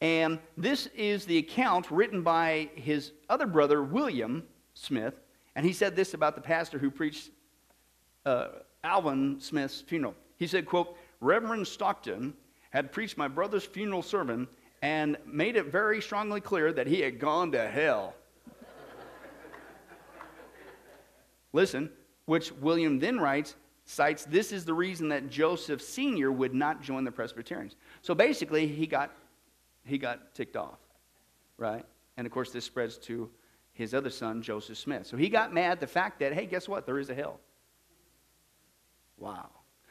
And 0.00 0.40
this 0.56 0.88
is 0.88 1.24
the 1.24 1.38
account 1.38 1.88
written 1.88 2.22
by 2.22 2.68
his 2.74 3.12
other 3.30 3.46
brother, 3.46 3.80
William 3.80 4.42
Smith. 4.74 5.20
And 5.54 5.64
he 5.64 5.72
said 5.72 5.94
this 5.94 6.14
about 6.14 6.34
the 6.34 6.40
pastor 6.40 6.80
who 6.80 6.90
preached 6.90 7.30
uh, 8.26 8.48
Alvin 8.82 9.38
Smith's 9.38 9.80
funeral. 9.80 10.16
He 10.36 10.48
said, 10.48 10.66
quote, 10.66 10.98
Reverend 11.20 11.68
Stockton 11.68 12.34
had 12.70 12.90
preached 12.90 13.16
my 13.16 13.28
brother's 13.28 13.64
funeral 13.64 14.02
sermon 14.02 14.48
and 14.82 15.16
made 15.24 15.54
it 15.54 15.66
very 15.66 16.02
strongly 16.02 16.40
clear 16.40 16.72
that 16.72 16.88
he 16.88 17.00
had 17.00 17.20
gone 17.20 17.52
to 17.52 17.68
hell. 17.68 18.16
Listen, 21.52 21.88
which 22.24 22.50
William 22.50 22.98
then 22.98 23.20
writes, 23.20 23.54
cites 23.92 24.24
this 24.24 24.52
is 24.52 24.64
the 24.64 24.74
reason 24.74 25.08
that 25.10 25.30
Joseph 25.30 25.82
Sr. 25.82 26.32
would 26.32 26.54
not 26.54 26.82
join 26.82 27.04
the 27.04 27.12
Presbyterians. 27.12 27.76
So 28.00 28.14
basically, 28.14 28.66
he 28.66 28.86
got, 28.86 29.12
he 29.84 29.98
got 29.98 30.34
ticked 30.34 30.56
off, 30.56 30.78
right? 31.58 31.84
And 32.16 32.26
of 32.26 32.32
course, 32.32 32.50
this 32.50 32.64
spreads 32.64 32.98
to 32.98 33.30
his 33.72 33.94
other 33.94 34.10
son, 34.10 34.42
Joseph 34.42 34.78
Smith. 34.78 35.06
So 35.06 35.16
he 35.16 35.28
got 35.28 35.52
mad 35.52 35.80
the 35.80 35.86
fact 35.86 36.20
that, 36.20 36.32
hey, 36.32 36.46
guess 36.46 36.68
what? 36.68 36.86
There 36.86 36.98
is 36.98 37.10
a 37.10 37.14
hell. 37.14 37.40
Wow. 39.18 39.50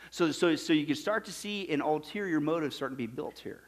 So, 0.10 0.32
so, 0.32 0.56
so 0.56 0.74
you 0.74 0.86
can 0.86 0.96
start 0.96 1.26
to 1.26 1.32
see 1.32 1.70
an 1.70 1.82
ulterior 1.82 2.40
motive 2.40 2.74
starting 2.74 2.98
to 2.98 2.98
be 2.98 3.08
built 3.08 3.40
here 3.40 3.62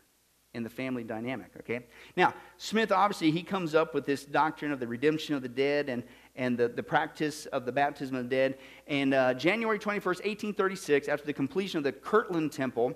in 0.53 0.61
the 0.61 0.69
family 0.69 1.03
dynamic, 1.03 1.51
okay? 1.59 1.85
Now, 2.15 2.33
Smith 2.57 2.91
obviously, 2.91 3.31
he 3.31 3.41
comes 3.41 3.73
up 3.73 3.93
with 3.93 4.05
this 4.05 4.23
doctrine 4.23 4.71
of 4.71 4.79
the 4.79 4.87
redemption 4.87 5.35
of 5.35 5.41
the 5.41 5.49
dead 5.49 5.89
and, 5.89 6.03
and 6.35 6.57
the, 6.57 6.67
the 6.67 6.83
practice 6.83 7.45
of 7.47 7.65
the 7.65 7.71
baptism 7.71 8.15
of 8.15 8.23
the 8.23 8.29
dead. 8.29 8.57
And 8.87 9.13
uh, 9.13 9.33
January 9.35 9.79
21st, 9.79 10.05
1836, 10.05 11.07
after 11.07 11.25
the 11.25 11.33
completion 11.33 11.77
of 11.77 11.83
the 11.83 11.91
Kirtland 11.91 12.51
Temple, 12.51 12.93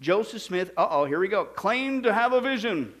Joseph 0.00 0.42
Smith, 0.42 0.72
uh 0.76 0.86
oh, 0.90 1.04
here 1.04 1.18
we 1.18 1.28
go, 1.28 1.44
claimed 1.44 2.02
to 2.04 2.12
have 2.12 2.32
a 2.32 2.40
vision. 2.40 2.92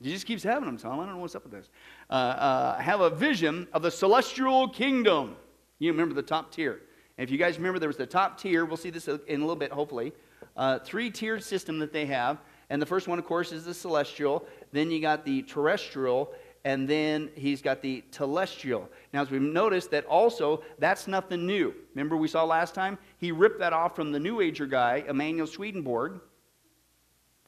He 0.00 0.10
just 0.10 0.26
keeps 0.26 0.42
having 0.42 0.66
them, 0.66 0.78
Tom. 0.78 1.00
I 1.00 1.06
don't 1.06 1.16
know 1.16 1.20
what's 1.20 1.34
up 1.34 1.42
with 1.42 1.52
this. 1.52 1.68
Uh, 2.08 2.12
uh, 2.12 2.78
have 2.78 3.00
a 3.00 3.10
vision 3.10 3.66
of 3.72 3.82
the 3.82 3.90
celestial 3.90 4.68
kingdom. 4.68 5.36
You 5.78 5.90
remember 5.90 6.14
the 6.14 6.22
top 6.22 6.52
tier. 6.52 6.80
And 7.18 7.24
if 7.24 7.30
you 7.30 7.38
guys 7.38 7.56
remember, 7.56 7.78
there 7.78 7.88
was 7.88 7.96
the 7.96 8.06
top 8.06 8.40
tier. 8.40 8.64
We'll 8.64 8.76
see 8.76 8.90
this 8.90 9.08
in 9.08 9.20
a 9.28 9.44
little 9.44 9.56
bit, 9.56 9.72
hopefully. 9.72 10.12
Uh, 10.56 10.78
three 10.78 11.10
tiered 11.10 11.42
system 11.42 11.78
that 11.80 11.92
they 11.92 12.06
have. 12.06 12.38
And 12.70 12.80
the 12.80 12.86
first 12.86 13.08
one, 13.08 13.18
of 13.18 13.24
course, 13.24 13.50
is 13.50 13.64
the 13.64 13.74
celestial. 13.74 14.46
Then 14.72 14.90
you 14.90 15.00
got 15.00 15.24
the 15.24 15.42
terrestrial. 15.42 16.32
And 16.68 16.86
then 16.86 17.30
he's 17.34 17.62
got 17.62 17.80
the 17.80 18.04
telestial. 18.12 18.88
Now, 19.14 19.22
as 19.22 19.30
we've 19.30 19.40
noticed, 19.40 19.90
that 19.92 20.04
also, 20.04 20.62
that's 20.78 21.08
nothing 21.08 21.46
new. 21.46 21.74
Remember, 21.94 22.14
we 22.14 22.28
saw 22.28 22.44
last 22.44 22.74
time? 22.74 22.98
He 23.16 23.32
ripped 23.32 23.58
that 23.60 23.72
off 23.72 23.96
from 23.96 24.12
the 24.12 24.20
New 24.20 24.42
Ager 24.42 24.66
guy, 24.66 25.02
Emanuel 25.08 25.46
Swedenborg. 25.46 26.20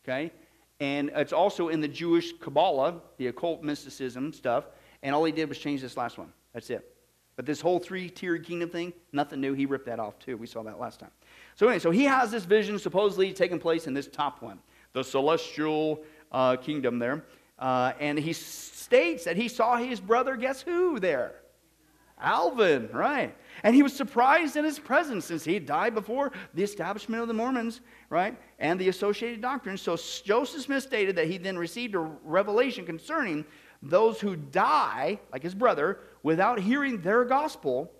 Okay? 0.02 0.32
And 0.80 1.10
it's 1.14 1.34
also 1.34 1.68
in 1.68 1.82
the 1.82 1.88
Jewish 1.88 2.32
Kabbalah, 2.38 3.02
the 3.18 3.26
occult 3.26 3.62
mysticism 3.62 4.32
stuff. 4.32 4.64
And 5.02 5.14
all 5.14 5.24
he 5.24 5.32
did 5.32 5.50
was 5.50 5.58
change 5.58 5.82
this 5.82 5.98
last 5.98 6.16
one. 6.16 6.32
That's 6.54 6.70
it. 6.70 6.96
But 7.36 7.44
this 7.44 7.60
whole 7.60 7.78
three 7.78 8.08
tiered 8.08 8.46
kingdom 8.46 8.70
thing, 8.70 8.90
nothing 9.12 9.42
new. 9.42 9.52
He 9.52 9.66
ripped 9.66 9.84
that 9.84 10.00
off 10.00 10.18
too. 10.18 10.38
We 10.38 10.46
saw 10.46 10.62
that 10.62 10.80
last 10.80 10.98
time. 10.98 11.10
So, 11.56 11.66
anyway, 11.66 11.78
so 11.78 11.90
he 11.90 12.04
has 12.04 12.30
this 12.30 12.46
vision 12.46 12.78
supposedly 12.78 13.34
taking 13.34 13.58
place 13.58 13.86
in 13.86 13.92
this 13.92 14.06
top 14.06 14.40
one 14.40 14.60
the 14.94 15.04
celestial 15.04 16.00
uh, 16.32 16.56
kingdom 16.56 16.98
there. 16.98 17.22
Uh, 17.58 17.92
and 18.00 18.18
he 18.18 18.32
states 18.90 19.22
that 19.22 19.36
he 19.36 19.46
saw 19.46 19.76
his 19.76 20.00
brother, 20.00 20.34
guess 20.34 20.62
who 20.62 20.98
there? 20.98 21.36
Alvin, 22.20 22.90
right. 22.92 23.36
And 23.62 23.72
he 23.72 23.84
was 23.84 23.94
surprised 23.94 24.56
in 24.56 24.64
his 24.64 24.80
presence 24.80 25.26
since 25.26 25.44
he 25.44 25.60
died 25.60 25.94
before 25.94 26.32
the 26.54 26.64
establishment 26.64 27.22
of 27.22 27.28
the 27.28 27.34
Mormons, 27.34 27.82
right? 28.10 28.36
And 28.58 28.80
the 28.80 28.88
associated 28.88 29.40
doctrines. 29.40 29.80
So 29.80 29.96
Joseph 30.24 30.62
Smith 30.62 30.82
stated 30.82 31.14
that 31.16 31.28
he 31.28 31.38
then 31.38 31.56
received 31.56 31.94
a 31.94 32.00
revelation 32.00 32.84
concerning 32.84 33.44
those 33.80 34.20
who 34.20 34.34
die, 34.34 35.20
like 35.32 35.44
his 35.44 35.54
brother, 35.54 36.00
without 36.24 36.58
hearing 36.58 37.00
their 37.00 37.24
gospel 37.24 37.92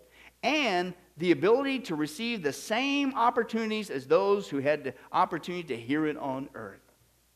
and 0.43 0.93
the 1.19 1.31
ability 1.31 1.79
to 1.79 1.95
receive 1.95 2.43
the 2.43 2.53
same 2.53 3.15
opportunities 3.15 3.91
as 3.91 4.09
those 4.09 4.49
who 4.49 4.59
had 4.59 4.83
the 4.83 4.95
opportunity 5.13 5.63
to 5.69 5.77
hear 5.77 6.07
it 6.09 6.17
on 6.17 6.49
earth. 6.55 6.83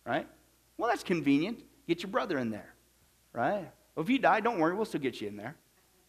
Right? 0.04 0.26
Well, 0.76 0.88
that's 0.88 1.04
convenient. 1.04 1.62
Get 1.86 2.02
your 2.02 2.10
brother 2.10 2.36
in 2.38 2.50
there. 2.50 2.73
Right? 3.34 3.70
Well, 3.94 4.02
if 4.02 4.08
you 4.08 4.18
die, 4.18 4.40
don't 4.40 4.58
worry, 4.58 4.74
we'll 4.74 4.86
still 4.86 5.00
get 5.00 5.20
you 5.20 5.28
in 5.28 5.36
there. 5.36 5.56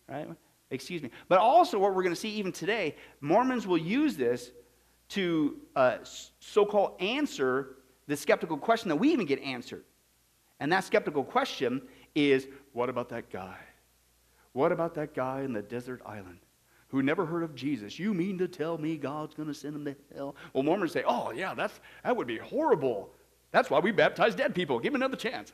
Right? 0.08 0.28
Excuse 0.70 1.02
me. 1.02 1.10
But 1.28 1.40
also, 1.40 1.78
what 1.78 1.94
we're 1.94 2.04
going 2.04 2.16
to 2.16 2.20
see 2.20 2.30
even 2.30 2.52
today, 2.52 2.96
Mormons 3.20 3.68
will 3.68 3.78
use 3.78 4.16
this 4.16 4.52
to 5.10 5.58
uh, 5.76 5.98
so 6.40 6.66
called 6.66 7.02
answer 7.02 7.76
the 8.08 8.16
skeptical 8.16 8.58
question 8.58 8.90
that 8.90 8.96
we 8.96 9.12
even 9.12 9.26
get 9.26 9.42
answered. 9.42 9.84
And 10.60 10.72
that 10.72 10.84
skeptical 10.84 11.24
question 11.24 11.82
is 12.14 12.48
what 12.72 12.90
about 12.90 13.10
that 13.10 13.30
guy? 13.30 13.58
What 14.54 14.72
about 14.72 14.94
that 14.96 15.14
guy 15.14 15.42
in 15.42 15.52
the 15.52 15.62
desert 15.62 16.02
island? 16.06 16.40
who 16.96 17.04
never 17.04 17.26
heard 17.26 17.44
of 17.44 17.56
Jesus. 17.56 18.00
You 18.00 18.14
mean 18.14 18.38
to 18.38 18.48
tell 18.48 18.78
me 18.78 18.96
God's 18.96 19.34
going 19.34 19.50
to 19.50 19.54
send 19.54 19.76
them 19.76 19.86
to 19.86 19.96
hell? 20.16 20.36
Well, 20.54 20.64
Mormons 20.64 20.94
say, 20.94 21.04
oh, 21.06 21.32
yeah, 21.32 21.54
that's, 21.54 21.80
that 22.04 22.16
would 22.16 22.28
be 22.28 22.38
horrible. 22.38 23.10
That's 23.52 23.70
why 23.70 23.80
we 23.80 23.92
baptize 23.92 24.34
dead 24.34 24.56
people. 24.56 24.80
Give 24.80 24.94
them 24.94 25.02
another 25.02 25.18
chance. 25.18 25.52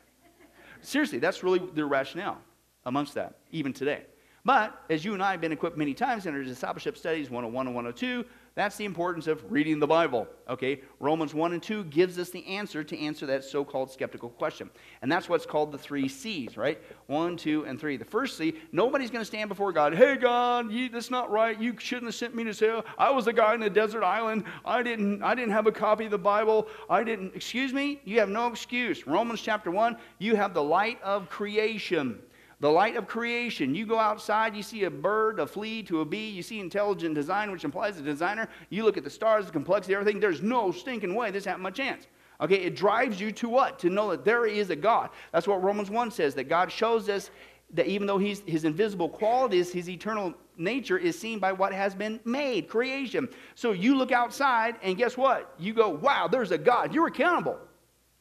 Seriously, 0.81 1.19
that's 1.19 1.43
really 1.43 1.59
their 1.73 1.87
rationale 1.87 2.39
amongst 2.85 3.13
that, 3.13 3.39
even 3.51 3.73
today. 3.73 4.03
But 4.43 4.83
as 4.89 5.05
you 5.05 5.13
and 5.13 5.21
I 5.21 5.31
have 5.31 5.41
been 5.41 5.51
equipped 5.51 5.77
many 5.77 5.93
times 5.93 6.25
in 6.25 6.33
our 6.33 6.43
discipleship 6.43 6.97
studies 6.97 7.29
101 7.29 7.67
and 7.67 7.75
102, 7.75 8.25
that's 8.53 8.75
the 8.75 8.83
importance 8.83 9.27
of 9.27 9.49
reading 9.49 9.79
the 9.79 9.87
Bible. 9.87 10.27
Okay? 10.49 10.81
Romans 10.99 11.33
1 11.33 11.53
and 11.53 11.63
2 11.63 11.85
gives 11.85 12.19
us 12.19 12.31
the 12.31 12.45
answer 12.45 12.83
to 12.83 12.99
answer 12.99 13.25
that 13.25 13.45
so 13.45 13.63
called 13.63 13.89
skeptical 13.89 14.29
question. 14.29 14.69
And 15.01 15.09
that's 15.09 15.29
what's 15.29 15.45
called 15.45 15.71
the 15.71 15.77
three 15.77 16.09
C's, 16.09 16.57
right? 16.57 16.77
1, 17.07 17.37
2, 17.37 17.65
and 17.65 17.79
3. 17.79 17.95
The 17.95 18.03
first 18.03 18.37
C, 18.37 18.55
nobody's 18.73 19.09
going 19.09 19.21
to 19.21 19.25
stand 19.25 19.47
before 19.47 19.71
God. 19.71 19.95
Hey, 19.95 20.17
God, 20.17 20.69
you, 20.69 20.89
that's 20.89 21.09
not 21.09 21.31
right. 21.31 21.59
You 21.59 21.75
shouldn't 21.79 22.07
have 22.07 22.15
sent 22.15 22.35
me 22.35 22.43
to 22.43 22.65
hell. 22.65 22.85
I 22.97 23.09
was 23.09 23.27
a 23.27 23.33
guy 23.33 23.55
in 23.55 23.63
a 23.63 23.69
desert 23.69 24.03
island. 24.03 24.43
I 24.65 24.83
didn't, 24.83 25.23
I 25.23 25.33
didn't 25.33 25.53
have 25.53 25.67
a 25.67 25.71
copy 25.71 26.05
of 26.05 26.11
the 26.11 26.17
Bible. 26.17 26.67
I 26.89 27.05
didn't. 27.05 27.33
Excuse 27.33 27.71
me? 27.71 28.01
You 28.03 28.19
have 28.19 28.29
no 28.29 28.47
excuse. 28.47 29.07
Romans 29.07 29.41
chapter 29.41 29.71
1, 29.71 29.95
you 30.19 30.35
have 30.35 30.53
the 30.53 30.63
light 30.63 31.01
of 31.01 31.29
creation 31.29 32.19
the 32.61 32.69
light 32.69 32.95
of 32.95 33.07
creation. 33.07 33.73
You 33.73 33.87
go 33.87 33.97
outside, 33.97 34.55
you 34.55 34.61
see 34.61 34.83
a 34.83 34.89
bird, 34.89 35.39
a 35.39 35.47
flea 35.47 35.81
to 35.83 36.01
a 36.01 36.05
bee, 36.05 36.29
you 36.29 36.43
see 36.43 36.59
intelligent 36.59 37.15
design, 37.15 37.51
which 37.51 37.63
implies 37.63 37.97
a 37.97 38.03
designer. 38.03 38.47
You 38.69 38.83
look 38.85 38.97
at 38.97 39.03
the 39.03 39.09
stars, 39.09 39.47
the 39.47 39.51
complexity, 39.51 39.95
everything. 39.95 40.19
There's 40.19 40.43
no 40.43 40.71
stinking 40.71 41.15
way 41.15 41.31
this 41.31 41.43
happened 41.43 41.63
by 41.63 41.71
chance. 41.71 42.07
Okay, 42.39 42.57
it 42.57 42.75
drives 42.75 43.19
you 43.19 43.31
to 43.33 43.49
what? 43.49 43.79
To 43.79 43.89
know 43.89 44.11
that 44.11 44.23
there 44.23 44.45
is 44.45 44.69
a 44.69 44.75
God. 44.75 45.09
That's 45.31 45.47
what 45.47 45.63
Romans 45.63 45.89
1 45.89 46.11
says, 46.11 46.35
that 46.35 46.45
God 46.45 46.71
shows 46.71 47.09
us 47.09 47.31
that 47.73 47.87
even 47.87 48.05
though 48.05 48.19
he's, 48.19 48.41
his 48.45 48.63
invisible 48.63 49.09
qualities, 49.09 49.71
his 49.71 49.89
eternal 49.89 50.33
nature 50.57 50.99
is 50.99 51.17
seen 51.17 51.39
by 51.39 51.51
what 51.51 51.73
has 51.73 51.95
been 51.95 52.19
made, 52.25 52.67
creation. 52.67 53.27
So 53.55 53.71
you 53.71 53.95
look 53.95 54.11
outside, 54.11 54.75
and 54.83 54.97
guess 54.97 55.17
what? 55.17 55.55
You 55.57 55.73
go, 55.73 55.89
wow, 55.89 56.27
there's 56.27 56.51
a 56.51 56.57
God. 56.59 56.93
You're 56.93 57.07
accountable. 57.07 57.57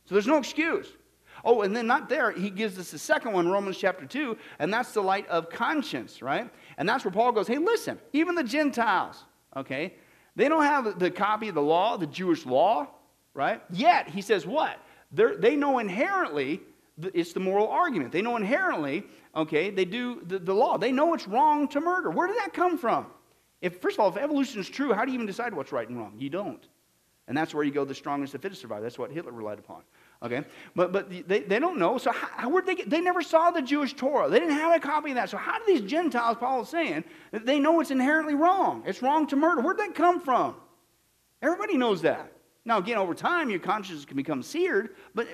So 0.06 0.14
there's 0.14 0.26
no 0.26 0.38
excuse. 0.38 0.86
Oh, 1.44 1.62
and 1.62 1.74
then 1.74 1.86
not 1.86 2.08
there, 2.08 2.30
he 2.32 2.50
gives 2.50 2.78
us 2.78 2.90
the 2.90 2.98
second 2.98 3.32
one, 3.32 3.48
Romans 3.48 3.76
chapter 3.76 4.06
2, 4.06 4.36
and 4.58 4.72
that's 4.72 4.92
the 4.92 5.02
light 5.02 5.26
of 5.28 5.50
conscience, 5.50 6.22
right? 6.22 6.50
And 6.78 6.88
that's 6.88 7.04
where 7.04 7.12
Paul 7.12 7.32
goes, 7.32 7.46
hey, 7.46 7.58
listen, 7.58 7.98
even 8.12 8.34
the 8.34 8.44
Gentiles, 8.44 9.24
okay, 9.56 9.94
they 10.36 10.48
don't 10.48 10.62
have 10.62 10.98
the 10.98 11.10
copy 11.10 11.48
of 11.48 11.54
the 11.54 11.62
law, 11.62 11.96
the 11.96 12.06
Jewish 12.06 12.46
law, 12.46 12.88
right? 13.34 13.62
Yet, 13.70 14.08
he 14.08 14.22
says 14.22 14.46
what? 14.46 14.78
They're, 15.12 15.36
they 15.36 15.56
know 15.56 15.78
inherently, 15.78 16.60
it's 17.14 17.32
the 17.32 17.40
moral 17.40 17.68
argument. 17.68 18.12
They 18.12 18.22
know 18.22 18.36
inherently, 18.36 19.04
okay, 19.34 19.70
they 19.70 19.84
do 19.84 20.22
the, 20.26 20.38
the 20.38 20.54
law. 20.54 20.78
They 20.78 20.92
know 20.92 21.14
it's 21.14 21.26
wrong 21.26 21.68
to 21.68 21.80
murder. 21.80 22.10
Where 22.10 22.26
did 22.26 22.36
that 22.36 22.52
come 22.52 22.78
from? 22.78 23.06
If, 23.60 23.80
first 23.80 23.96
of 23.96 24.00
all, 24.00 24.08
if 24.08 24.16
evolution 24.16 24.60
is 24.60 24.68
true, 24.68 24.92
how 24.92 25.04
do 25.04 25.10
you 25.10 25.14
even 25.14 25.26
decide 25.26 25.52
what's 25.54 25.72
right 25.72 25.88
and 25.88 25.98
wrong? 25.98 26.14
You 26.18 26.30
don't. 26.30 26.66
And 27.28 27.36
that's 27.36 27.54
where 27.54 27.62
you 27.62 27.70
go, 27.70 27.84
the 27.84 27.94
strongest, 27.94 28.32
the 28.32 28.38
fittest 28.38 28.60
survive. 28.60 28.82
That's 28.82 28.98
what 28.98 29.12
Hitler 29.12 29.32
relied 29.32 29.58
upon. 29.58 29.82
Okay? 30.22 30.44
But, 30.76 30.92
but 30.92 31.10
they, 31.28 31.40
they 31.40 31.58
don't 31.58 31.78
know. 31.78 31.96
So, 31.96 32.12
how, 32.12 32.48
where 32.50 32.62
they, 32.62 32.74
get, 32.74 32.90
they 32.90 33.00
never 33.00 33.22
saw 33.22 33.50
the 33.50 33.62
Jewish 33.62 33.94
Torah. 33.94 34.28
They 34.28 34.38
didn't 34.38 34.54
have 34.54 34.76
a 34.76 34.80
copy 34.80 35.10
of 35.10 35.14
that. 35.16 35.30
So, 35.30 35.38
how 35.38 35.58
do 35.58 35.64
these 35.66 35.90
Gentiles, 35.90 36.36
Paul 36.38 36.62
is 36.62 36.68
saying, 36.68 37.04
they 37.32 37.58
know 37.58 37.80
it's 37.80 37.90
inherently 37.90 38.34
wrong? 38.34 38.82
It's 38.86 39.00
wrong 39.00 39.26
to 39.28 39.36
murder. 39.36 39.62
Where'd 39.62 39.78
that 39.78 39.94
come 39.94 40.20
from? 40.20 40.56
Everybody 41.40 41.78
knows 41.78 42.02
that. 42.02 42.32
Now, 42.66 42.78
again, 42.78 42.98
over 42.98 43.14
time, 43.14 43.48
your 43.48 43.60
conscience 43.60 44.04
can 44.04 44.16
become 44.16 44.42
seared, 44.42 44.90
but, 45.14 45.26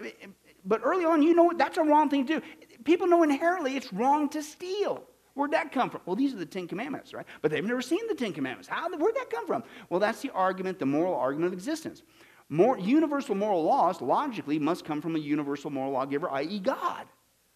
but 0.64 0.80
early 0.84 1.04
on, 1.04 1.22
you 1.22 1.34
know 1.34 1.52
that's 1.56 1.76
a 1.76 1.82
wrong 1.82 2.08
thing 2.08 2.24
to 2.26 2.40
do. 2.40 2.46
People 2.84 3.08
know 3.08 3.24
inherently 3.24 3.76
it's 3.76 3.92
wrong 3.92 4.28
to 4.28 4.42
steal. 4.42 5.02
Where'd 5.34 5.50
that 5.50 5.72
come 5.72 5.90
from? 5.90 6.00
Well, 6.06 6.16
these 6.16 6.32
are 6.32 6.38
the 6.38 6.46
Ten 6.46 6.68
Commandments, 6.68 7.12
right? 7.12 7.26
But 7.42 7.50
they've 7.50 7.64
never 7.64 7.82
seen 7.82 8.06
the 8.08 8.14
Ten 8.14 8.32
Commandments. 8.32 8.68
How, 8.68 8.88
where'd 8.96 9.16
that 9.16 9.28
come 9.28 9.46
from? 9.46 9.64
Well, 9.90 10.00
that's 10.00 10.22
the 10.22 10.30
argument, 10.30 10.78
the 10.78 10.86
moral 10.86 11.14
argument 11.14 11.48
of 11.48 11.52
existence. 11.52 12.04
More, 12.48 12.78
universal 12.78 13.34
moral 13.34 13.64
laws 13.64 14.00
logically 14.00 14.58
must 14.58 14.84
come 14.84 15.00
from 15.00 15.16
a 15.16 15.18
universal 15.18 15.70
moral 15.70 15.92
lawgiver, 15.92 16.30
i.e., 16.30 16.60
God. 16.60 17.06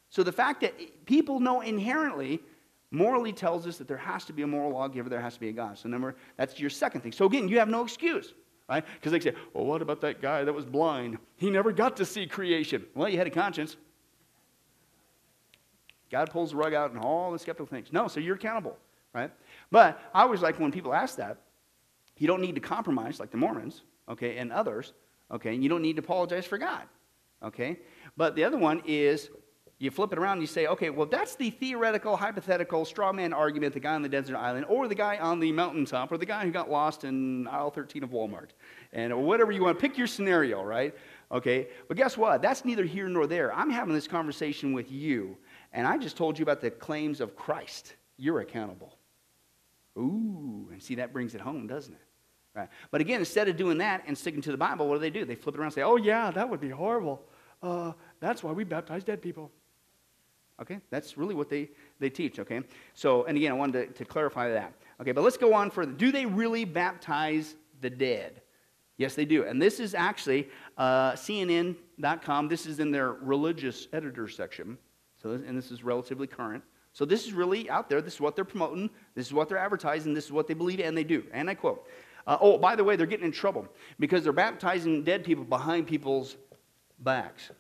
So 0.09 0.23
the 0.25 0.33
fact 0.33 0.61
that 0.63 1.07
people 1.07 1.39
know 1.39 1.61
inherently 1.61 2.41
morally 2.91 3.33
tells 3.33 3.67
us 3.69 3.79
that 3.79 3.87
there 3.87 3.97
has 3.97 4.25
to 4.25 4.33
be 4.33 4.43
a 4.43 4.47
moral 4.47 4.73
lawgiver, 4.73 5.09
there 5.09 5.21
has 5.21 5.35
to 5.35 5.41
be 5.41 5.49
a 5.49 5.53
God. 5.53 5.79
So 5.79 5.89
number, 5.89 6.17
that's 6.37 6.59
your 6.59 6.71
second 6.71 7.03
thing. 7.03 7.13
So 7.13 7.27
again, 7.27 7.49
you 7.49 7.61
have 7.61 7.69
no 7.69 7.85
excuse, 7.85 8.35
right? 8.69 8.85
Because 8.95 9.13
they 9.13 9.21
say, 9.21 9.37
well, 9.55 9.65
what 9.65 9.81
about 9.81 10.01
that 10.01 10.21
guy 10.21 10.43
that 10.43 10.53
was 10.53 10.65
blind? 10.65 11.19
He 11.37 11.51
never 11.51 11.71
got 11.71 11.97
to 11.99 12.05
see 12.05 12.27
creation. 12.27 12.85
Well, 12.97 13.09
you 13.09 13.17
had 13.17 13.29
a 13.29 13.31
conscience. 13.31 13.77
God 16.11 16.31
pulls 16.31 16.51
the 16.51 16.57
rug 16.57 16.75
out 16.75 16.91
and 16.91 16.99
all 16.99 17.31
the 17.31 17.39
skeptical 17.39 17.67
things. 17.67 17.93
No, 17.93 18.09
so 18.09 18.19
you're 18.19 18.35
accountable, 18.35 18.77
right? 19.15 19.31
But 19.71 20.01
I 20.13 20.23
always 20.23 20.43
like 20.43 20.59
when 20.59 20.73
people 20.73 20.93
ask 20.93 21.17
that, 21.19 21.39
you 22.19 22.27
don't 22.27 22.41
need 22.41 22.57
to 22.57 22.61
compromise 22.61 23.21
like 23.21 23.31
the 23.31 23.37
Mormons 23.37 23.83
okay, 24.11 24.37
and 24.37 24.53
others, 24.53 24.93
okay, 25.31 25.55
and 25.55 25.63
you 25.63 25.69
don't 25.69 25.83
need 25.83 25.97
to 25.97 26.03
apologize 26.03 26.45
for 26.45 26.59
God, 26.59 26.83
okay? 27.43 27.79
But 28.17 28.37
the 28.37 28.45
other 28.45 28.59
one 28.59 28.83
is 28.85 29.31
you 29.79 29.91
flip 29.91 30.13
it 30.13 30.19
around 30.19 30.33
and 30.33 30.43
you 30.43 30.47
say, 30.47 30.67
okay, 30.67 30.91
well, 30.91 31.07
that's 31.07 31.37
the 31.37 31.49
theoretical, 31.49 32.15
hypothetical, 32.15 32.85
straw 32.85 33.13
man 33.13 33.33
argument, 33.33 33.73
the 33.73 33.81
guy 33.81 33.95
on 33.95 34.03
the 34.03 34.11
desert 34.11 34.37
island, 34.37 34.67
or 34.69 34.89
the 34.89 34.95
guy 34.95 35.17
on 35.17 35.41
the 35.41 35.51
mountaintop, 35.53 36.13
or 36.13 36.19
the 36.19 36.27
guy 36.27 36.45
who 36.45 36.51
got 36.51 36.71
lost 36.71 37.05
in 37.05 37.49
aisle 37.49 37.71
13 37.71 38.03
of 38.03 38.11
Walmart, 38.11 38.51
and 38.93 39.17
whatever 39.25 39.53
you 39.53 39.63
want. 39.63 39.79
Pick 39.79 39.97
your 39.97 40.07
scenario, 40.07 40.63
right? 40.63 40.95
Okay, 41.33 41.69
but 41.89 41.97
guess 41.97 42.19
what? 42.19 42.43
That's 42.43 42.67
neither 42.67 42.85
here 42.85 43.09
nor 43.09 43.27
there. 43.27 43.55
I'm 43.55 43.71
having 43.71 43.95
this 43.95 44.07
conversation 44.07 44.75
with 44.75 44.93
you, 44.93 45.39
and 45.73 45.87
I 45.87 45.97
just 45.97 46.15
told 46.15 46.39
you 46.39 46.43
about 46.43 46.61
the 46.61 46.71
claims 46.71 47.23
of 47.23 47.35
Christ. 47.35 47.95
You're 48.19 48.41
accountable. 48.41 48.99
Ooh, 49.97 50.69
and 50.71 50.83
see, 50.83 50.97
that 50.97 51.13
brings 51.13 51.35
it 51.35 51.41
home, 51.41 51.67
doesn't 51.67 51.95
it? 51.95 52.01
Right? 52.55 52.69
But 52.91 53.01
again, 53.01 53.21
instead 53.21 53.49
of 53.49 53.57
doing 53.57 53.79
that 53.79 54.03
and 54.07 54.17
sticking 54.17 54.43
to 54.43 54.51
the 54.51 54.59
Bible, 54.59 54.89
what 54.89 54.95
do 54.95 55.01
they 55.01 55.11
do? 55.11 55.25
They 55.25 55.35
flip 55.35 55.55
it 55.55 55.59
around 55.59 55.69
and 55.69 55.75
say, 55.75 55.83
oh, 55.83 55.97
yeah, 55.97 56.31
that 56.31 56.49
would 56.49 56.61
be 56.61 56.71
horrible. 56.71 57.23
Uh, 57.63 57.93
that's 58.19 58.43
why 58.43 58.53
we 58.53 58.65
baptize 58.65 59.05
dead 59.05 59.23
people. 59.23 59.51
Okay? 60.61 60.81
That's 60.91 61.17
really 61.17 61.35
what 61.35 61.49
they, 61.49 61.71
they 62.01 62.11
teach, 62.11 62.39
okay? 62.39 62.63
So, 62.95 63.25
and 63.25 63.37
again, 63.37 63.53
I 63.53 63.55
wanted 63.55 63.89
to, 63.89 63.99
to 63.99 64.05
clarify 64.05 64.51
that. 64.51 64.75
Okay, 65.01 65.13
but 65.13 65.23
let's 65.23 65.39
go 65.39 65.55
on 65.55 65.71
further. 65.71 65.93
Do 65.93 66.13
they 66.13 66.27
really 66.27 66.65
baptize 66.65 67.55
the 67.81 67.89
dead? 67.89 68.43
Yes, 68.99 69.15
they 69.15 69.25
do. 69.25 69.45
And 69.45 69.63
this 69.63 69.81
is 69.81 69.95
actually 69.95 70.51
uh, 70.77 71.13
CNN.com. 71.13 72.49
This 72.49 72.67
is 72.67 72.81
in 72.81 72.91
their 72.91 73.13
religious 73.13 73.89
editor 73.95 74.29
section. 74.29 74.77
So, 75.23 75.31
and 75.31 75.57
this 75.57 75.71
is 75.71 75.83
relatively 75.83 76.27
current. 76.27 76.63
So 76.93 77.07
this 77.07 77.27
is 77.27 77.33
really 77.33 77.71
out 77.71 77.89
there. 77.89 78.03
This 78.03 78.15
is 78.15 78.21
what 78.21 78.37
they're 78.37 78.45
promoting. 78.45 78.91
This 79.15 79.27
is 79.27 79.33
what 79.33 79.49
they're 79.49 79.57
advertising. 79.57 80.13
This 80.13 80.27
is 80.27 80.33
what 80.33 80.47
they 80.47 80.55
believe, 80.55 80.81
and 80.81 80.97
they 80.97 81.05
do. 81.05 81.25
And 81.33 81.49
I 81.49 81.55
quote 81.55 81.87
uh, 82.27 82.39
oh, 82.41 82.59
by 82.59 82.77
the 82.77 82.85
way, 82.85 82.97
they're 82.97 83.07
getting 83.07 83.27
in 83.27 83.33
trouble 83.33 83.67
because 83.99 84.25
they're 84.25 84.33
baptizing 84.33 85.03
dead 85.03 85.25
people 85.25 85.45
behind 85.45 85.87
people's 85.87 86.37
backs. 86.99 87.51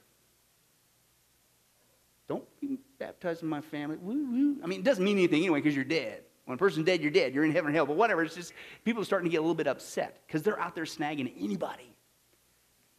Don't 2.28 2.44
be 2.60 2.78
baptizing 2.98 3.48
my 3.48 3.60
family. 3.60 3.96
Woo, 3.96 4.30
woo. 4.30 4.56
I 4.62 4.66
mean, 4.66 4.80
it 4.80 4.84
doesn't 4.84 5.04
mean 5.04 5.18
anything 5.18 5.40
anyway 5.40 5.60
because 5.60 5.74
you're 5.74 5.84
dead. 5.84 6.22
When 6.44 6.54
a 6.54 6.58
person's 6.58 6.86
dead, 6.86 7.00
you're 7.00 7.10
dead. 7.10 7.34
You're 7.34 7.44
in 7.44 7.52
heaven 7.52 7.70
or 7.70 7.74
hell. 7.74 7.86
But 7.86 7.96
whatever, 7.96 8.22
it's 8.22 8.34
just 8.34 8.52
people 8.84 9.02
are 9.02 9.04
starting 9.04 9.28
to 9.28 9.30
get 9.30 9.38
a 9.38 9.42
little 9.42 9.54
bit 9.54 9.66
upset 9.66 10.22
because 10.26 10.42
they're 10.42 10.60
out 10.60 10.74
there 10.74 10.84
snagging 10.84 11.32
anybody. 11.40 11.94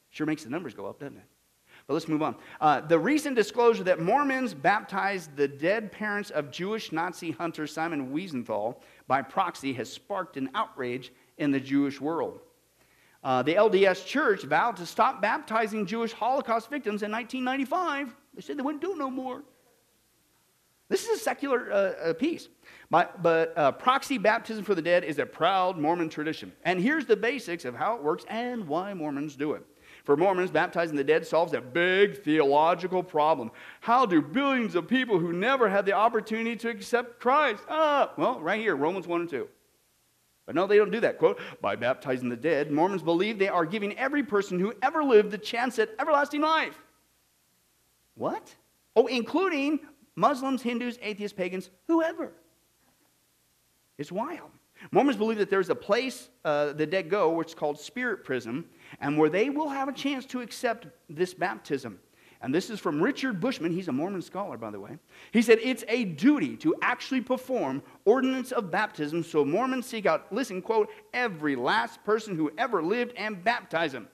Sure 0.10 0.28
makes 0.28 0.44
the 0.44 0.50
numbers 0.50 0.74
go 0.74 0.86
up, 0.86 1.00
doesn't 1.00 1.18
it? 1.18 1.24
But 1.88 1.96
let's 1.96 2.08
move 2.08 2.22
on. 2.22 2.36
Uh, 2.60 2.82
the 2.82 2.98
recent 2.98 3.36
disclosure 3.36 3.84
that 3.84 4.00
Mormons 4.00 4.54
baptized 4.54 5.36
the 5.36 5.48
dead 5.48 5.92
parents 5.92 6.30
of 6.30 6.52
Jewish 6.52 6.92
Nazi 6.92 7.32
hunter 7.32 7.68
Simon 7.68 8.14
Wiesenthal 8.14 8.78
by 9.08 9.22
proxy 9.22 9.74
has 9.74 9.92
sparked 9.92 10.38
an 10.38 10.50
outrage 10.54 11.12
in 11.42 11.52
the 11.52 11.60
Jewish 11.60 12.00
world. 12.00 12.40
Uh, 13.24 13.44
the 13.44 13.56
LDS 13.56 14.06
Church 14.06 14.44
vowed 14.44 14.78
to 14.78 14.86
stop 14.86 15.22
baptizing 15.22 15.86
Jewish 15.86 16.14
Holocaust 16.14 16.70
victims 16.70 17.04
in 17.04 17.12
1995. 17.12 18.16
They 18.34 18.42
said 18.42 18.58
they 18.58 18.64
wouldn't 18.64 18.82
do 18.82 18.94
it 18.94 18.98
no 18.98 19.10
more. 19.10 19.44
This 20.90 21.06
is 21.06 21.20
a 21.20 21.24
secular 21.24 21.72
uh, 21.72 21.76
uh, 21.76 22.14
piece. 22.14 22.50
But, 22.90 23.22
but 23.24 23.58
uh, 23.58 23.72
proxy 23.72 24.18
baptism 24.18 24.64
for 24.64 24.76
the 24.76 24.82
dead 24.82 25.04
is 25.04 25.20
a 25.20 25.26
proud 25.26 25.78
Mormon 25.78 26.10
tradition. 26.10 26.52
And 26.66 26.82
here's 26.82 27.06
the 27.06 27.16
basics 27.16 27.64
of 27.64 27.76
how 27.76 27.96
it 27.96 28.04
works 28.04 28.26
and 28.28 28.68
why 28.68 28.94
Mormons 28.94 29.36
do 29.36 29.54
it. 29.54 29.66
For 30.04 30.18
Mormons, 30.18 30.52
baptizing 30.52 30.96
the 30.96 31.04
dead 31.04 31.26
solves 31.26 31.54
a 31.54 31.62
big 31.62 32.24
theological 32.24 33.04
problem. 33.04 33.52
How 33.82 34.06
do 34.06 34.22
billions 34.22 34.76
of 34.76 34.88
people 34.88 35.20
who 35.20 35.32
never 35.32 35.70
had 35.70 35.86
the 35.86 35.94
opportunity 35.94 36.56
to 36.58 36.70
accept 36.70 37.20
Christ? 37.20 37.64
Ah, 37.70 38.12
well, 38.18 38.42
right 38.42 38.60
here, 38.60 38.76
Romans 38.76 39.08
1 39.08 39.22
and 39.22 39.30
2. 39.30 39.48
But 40.46 40.56
no, 40.56 40.68
they 40.68 40.78
don't 40.78 40.92
do 40.92 41.00
that. 41.02 41.18
Quote, 41.18 41.40
by 41.62 41.76
baptizing 41.76 42.30
the 42.30 42.36
dead, 42.36 42.72
Mormons 42.72 43.04
believe 43.04 43.38
they 43.38 43.48
are 43.48 43.66
giving 43.66 43.98
every 43.98 44.24
person 44.24 44.60
who 44.60 44.74
ever 44.82 45.04
lived 45.04 45.32
the 45.32 45.38
chance 45.38 45.80
at 45.80 45.90
everlasting 46.00 46.42
life. 46.42 46.78
What? 48.16 48.56
Oh, 48.96 49.08
including 49.08 49.80
Muslims, 50.16 50.62
Hindus, 50.62 50.98
atheists, 51.02 51.38
pagans, 51.38 51.70
whoever. 51.88 52.34
It's 53.98 54.12
wild. 54.12 54.52
Mormons 54.92 55.18
believe 55.18 55.38
that 55.38 55.50
there's 55.50 55.70
a 55.70 55.76
place 55.76 56.30
uh, 56.44 56.74
the 56.74 56.88
dead 56.88 57.10
go, 57.10 57.30
which 57.30 57.50
is 57.50 57.54
called 57.54 57.80
spirit 57.80 58.24
prison, 58.24 58.66
and 59.00 59.18
where 59.18 59.30
they 59.30 59.50
will 59.50 59.70
have 59.70 59.88
a 59.88 59.94
chance 59.94 60.26
to 60.26 60.42
accept 60.42 60.88
this 61.08 61.34
baptism. 61.34 62.00
And 62.42 62.54
this 62.54 62.72
is 62.72 62.80
from 62.80 63.02
Richard 63.02 63.40
Bushman, 63.40 63.72
he's 63.72 63.88
a 63.88 63.92
Mormon 63.92 64.22
scholar, 64.22 64.58
by 64.58 64.72
the 64.72 64.80
way. 64.80 64.98
He 65.32 65.44
said, 65.44 65.60
It's 65.62 65.84
a 65.88 66.06
duty 66.06 66.58
to 66.58 66.76
actually 66.82 67.22
perform 67.22 67.84
ordinance 68.04 68.52
of 68.52 68.72
baptism, 68.72 69.24
so 69.24 69.46
Mormons 69.46 69.86
seek 69.86 70.08
out, 70.08 70.34
listen, 70.34 70.62
quote, 70.62 70.90
every 71.14 71.56
last 71.56 72.04
person 72.04 72.36
who 72.36 72.52
ever 72.58 72.82
lived 72.82 73.14
and 73.16 73.44
baptize 73.44 73.92
them. 73.92 74.08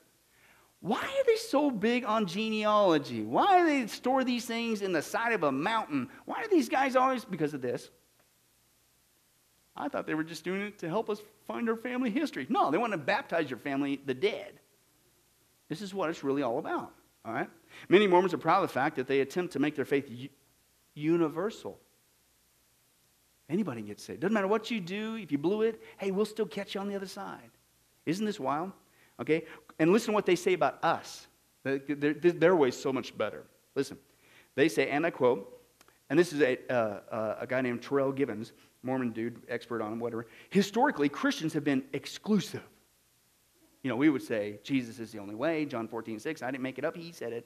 Why 0.82 1.00
are 1.00 1.26
they 1.26 1.38
so 1.38 1.72
big 1.72 2.04
on 2.04 2.28
genealogy? 2.28 3.24
Why 3.24 3.60
do 3.60 3.66
they 3.66 3.88
store 3.88 4.24
these 4.24 4.46
things 4.46 4.82
in 4.82 4.92
the 4.92 5.02
side 5.02 5.34
of 5.34 5.44
a 5.44 5.52
mountain? 5.52 6.10
Why 6.26 6.44
are 6.44 6.50
these 6.50 6.70
guys 6.70 6.96
always, 6.96 7.24
because 7.24 7.54
of 7.54 7.62
this? 7.62 7.90
I 9.76 9.88
thought 9.88 10.06
they 10.06 10.16
were 10.16 10.24
just 10.24 10.44
doing 10.44 10.62
it 10.62 10.80
to 10.80 10.90
help 10.90 11.10
us 11.10 11.22
find 11.48 11.70
our 11.70 11.76
family 11.78 12.10
history. 12.10 12.46
No, 12.50 12.72
they 12.72 12.78
want 12.78 12.92
to 12.92 12.98
baptize 12.98 13.50
your 13.50 13.60
family, 13.60 14.02
the 14.06 14.14
dead. 14.14 14.60
This 15.70 15.82
is 15.82 15.94
what 15.94 16.10
it's 16.10 16.24
really 16.24 16.42
all 16.42 16.60
about. 16.60 16.94
All 17.24 17.34
right? 17.34 17.50
Many 17.90 18.08
Mormons 18.08 18.34
are 18.34 18.38
proud 18.38 18.64
of 18.64 18.70
the 18.70 18.74
fact 18.74 18.96
that 18.96 19.08
they 19.08 19.22
attempt 19.22 19.54
to 19.54 19.60
make 19.60 19.76
their 19.76 19.86
faith 19.86 20.10
universal. 20.94 21.80
Anybody 23.50 23.82
can 23.82 23.88
get 23.88 24.00
saved. 24.00 24.20
Doesn't 24.20 24.34
matter 24.34 24.48
what 24.48 24.70
you 24.70 24.82
do, 24.82 25.16
if 25.16 25.32
you 25.32 25.38
blew 25.38 25.62
it, 25.62 25.82
hey, 25.98 26.12
we'll 26.12 26.26
still 26.26 26.46
catch 26.46 26.76
you 26.76 26.82
on 26.82 26.88
the 26.88 26.96
other 26.96 27.08
side. 27.08 27.50
Isn't 28.06 28.26
this 28.26 28.40
wild? 28.40 28.72
Okay? 29.20 29.46
And 29.80 29.92
listen 29.92 30.08
to 30.08 30.14
what 30.14 30.26
they 30.26 30.36
say 30.36 30.54
about 30.54 30.84
us. 30.84 31.28
Their, 31.64 32.56
way 32.56 32.70
is 32.70 32.82
so 32.82 32.92
much 32.92 33.18
better. 33.18 33.44
Listen. 33.76 33.98
They 34.56 34.70
say, 34.70 34.90
and 34.90 35.06
I 35.06 35.12
quote, 35.12 35.54
and 36.10 36.18
this 36.18 36.34
is 36.34 36.42
a, 36.42 36.58
uh, 36.72 37.00
uh, 37.12 37.36
a 37.42 37.48
guy 37.48 37.62
named 37.62 37.82
Terryl 37.82 38.16
Givens, 38.16 38.54
Mormon 38.82 39.12
dude, 39.12 39.42
expert 39.50 39.82
on 39.82 40.00
whatever. 40.00 40.28
Historically, 40.50 41.10
Christians 41.10 41.54
have 41.54 41.64
been 41.64 41.84
exclusive. 41.94 42.64
You 43.84 43.90
know, 43.90 43.96
we 43.96 44.10
would 44.10 44.24
say 44.24 44.60
Jesus 44.64 45.00
is 45.00 45.12
the 45.12 45.20
only 45.20 45.36
way, 45.36 45.66
John 45.66 45.88
14, 45.88 46.20
6. 46.20 46.42
I 46.42 46.52
didn't 46.52 46.64
make 46.64 46.78
it 46.78 46.86
up, 46.86 46.96
he 46.96 47.12
said 47.12 47.34
it. 47.34 47.46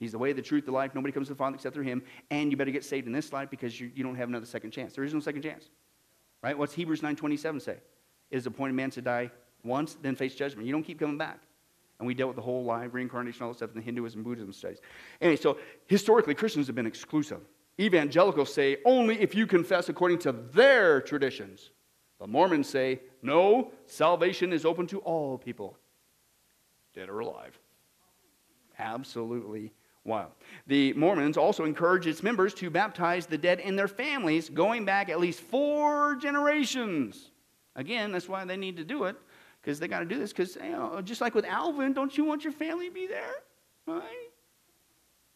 He's 0.00 0.12
the 0.12 0.18
way, 0.18 0.32
the 0.32 0.40
truth, 0.40 0.64
the 0.64 0.72
life. 0.72 0.94
Nobody 0.94 1.12
comes 1.12 1.28
to 1.28 1.34
the 1.34 1.38
Father 1.38 1.54
except 1.54 1.74
through 1.74 1.84
him. 1.84 2.02
And 2.30 2.50
you 2.50 2.56
better 2.56 2.70
get 2.70 2.84
saved 2.84 3.06
in 3.06 3.12
this 3.12 3.34
life 3.34 3.50
because 3.50 3.78
you, 3.78 3.92
you 3.94 4.02
don't 4.02 4.14
have 4.16 4.30
another 4.30 4.46
second 4.46 4.70
chance. 4.70 4.94
There 4.94 5.04
is 5.04 5.12
no 5.12 5.20
second 5.20 5.42
chance. 5.42 5.68
Right? 6.42 6.56
What's 6.56 6.72
Hebrews 6.72 7.02
9.27 7.02 7.60
say? 7.60 7.76
It 8.30 8.36
is 8.36 8.46
appointed 8.46 8.74
man 8.74 8.90
to 8.92 9.02
die 9.02 9.30
once, 9.62 9.98
then 10.00 10.16
face 10.16 10.34
judgment. 10.34 10.66
You 10.66 10.72
don't 10.72 10.82
keep 10.82 10.98
coming 10.98 11.18
back. 11.18 11.40
And 11.98 12.06
we 12.06 12.14
dealt 12.14 12.28
with 12.28 12.36
the 12.36 12.42
whole 12.42 12.64
life, 12.64 12.94
reincarnation, 12.94 13.42
all 13.42 13.50
that 13.50 13.58
stuff 13.58 13.70
in 13.70 13.76
the 13.76 13.82
Hinduism, 13.82 14.22
Buddhism 14.22 14.54
studies. 14.54 14.78
Anyway, 15.20 15.36
so 15.36 15.58
historically, 15.86 16.34
Christians 16.34 16.66
have 16.66 16.74
been 16.74 16.86
exclusive. 16.86 17.42
Evangelicals 17.78 18.54
say 18.54 18.78
only 18.86 19.20
if 19.20 19.34
you 19.34 19.46
confess 19.46 19.90
according 19.90 20.18
to 20.20 20.32
their 20.32 21.02
traditions. 21.02 21.72
The 22.18 22.26
Mormons 22.26 22.70
say, 22.70 23.00
no, 23.20 23.72
salvation 23.84 24.54
is 24.54 24.64
open 24.64 24.86
to 24.88 25.00
all 25.00 25.36
people, 25.36 25.76
dead 26.94 27.10
or 27.10 27.20
alive. 27.20 27.58
Absolutely 28.78 29.72
wild. 30.04 30.32
The 30.66 30.92
Mormons 30.94 31.36
also 31.36 31.64
encourage 31.64 32.06
its 32.06 32.22
members 32.22 32.54
to 32.54 32.70
baptize 32.70 33.26
the 33.26 33.38
dead 33.38 33.60
in 33.60 33.76
their 33.76 33.88
families, 33.88 34.48
going 34.48 34.84
back 34.84 35.08
at 35.08 35.20
least 35.20 35.40
four 35.40 36.16
generations. 36.16 37.30
Again, 37.76 38.12
that's 38.12 38.28
why 38.28 38.44
they 38.44 38.56
need 38.56 38.76
to 38.76 38.84
do 38.84 39.04
it, 39.04 39.16
because 39.60 39.78
they 39.78 39.88
got 39.88 40.00
to 40.00 40.06
do 40.06 40.18
this. 40.18 40.32
Because 40.32 40.56
you 40.56 40.72
know, 40.72 41.00
just 41.02 41.20
like 41.20 41.34
with 41.34 41.44
Alvin, 41.44 41.92
don't 41.92 42.16
you 42.16 42.24
want 42.24 42.44
your 42.44 42.52
family 42.52 42.88
to 42.88 42.94
be 42.94 43.06
there? 43.06 43.34
Right? 43.86 44.02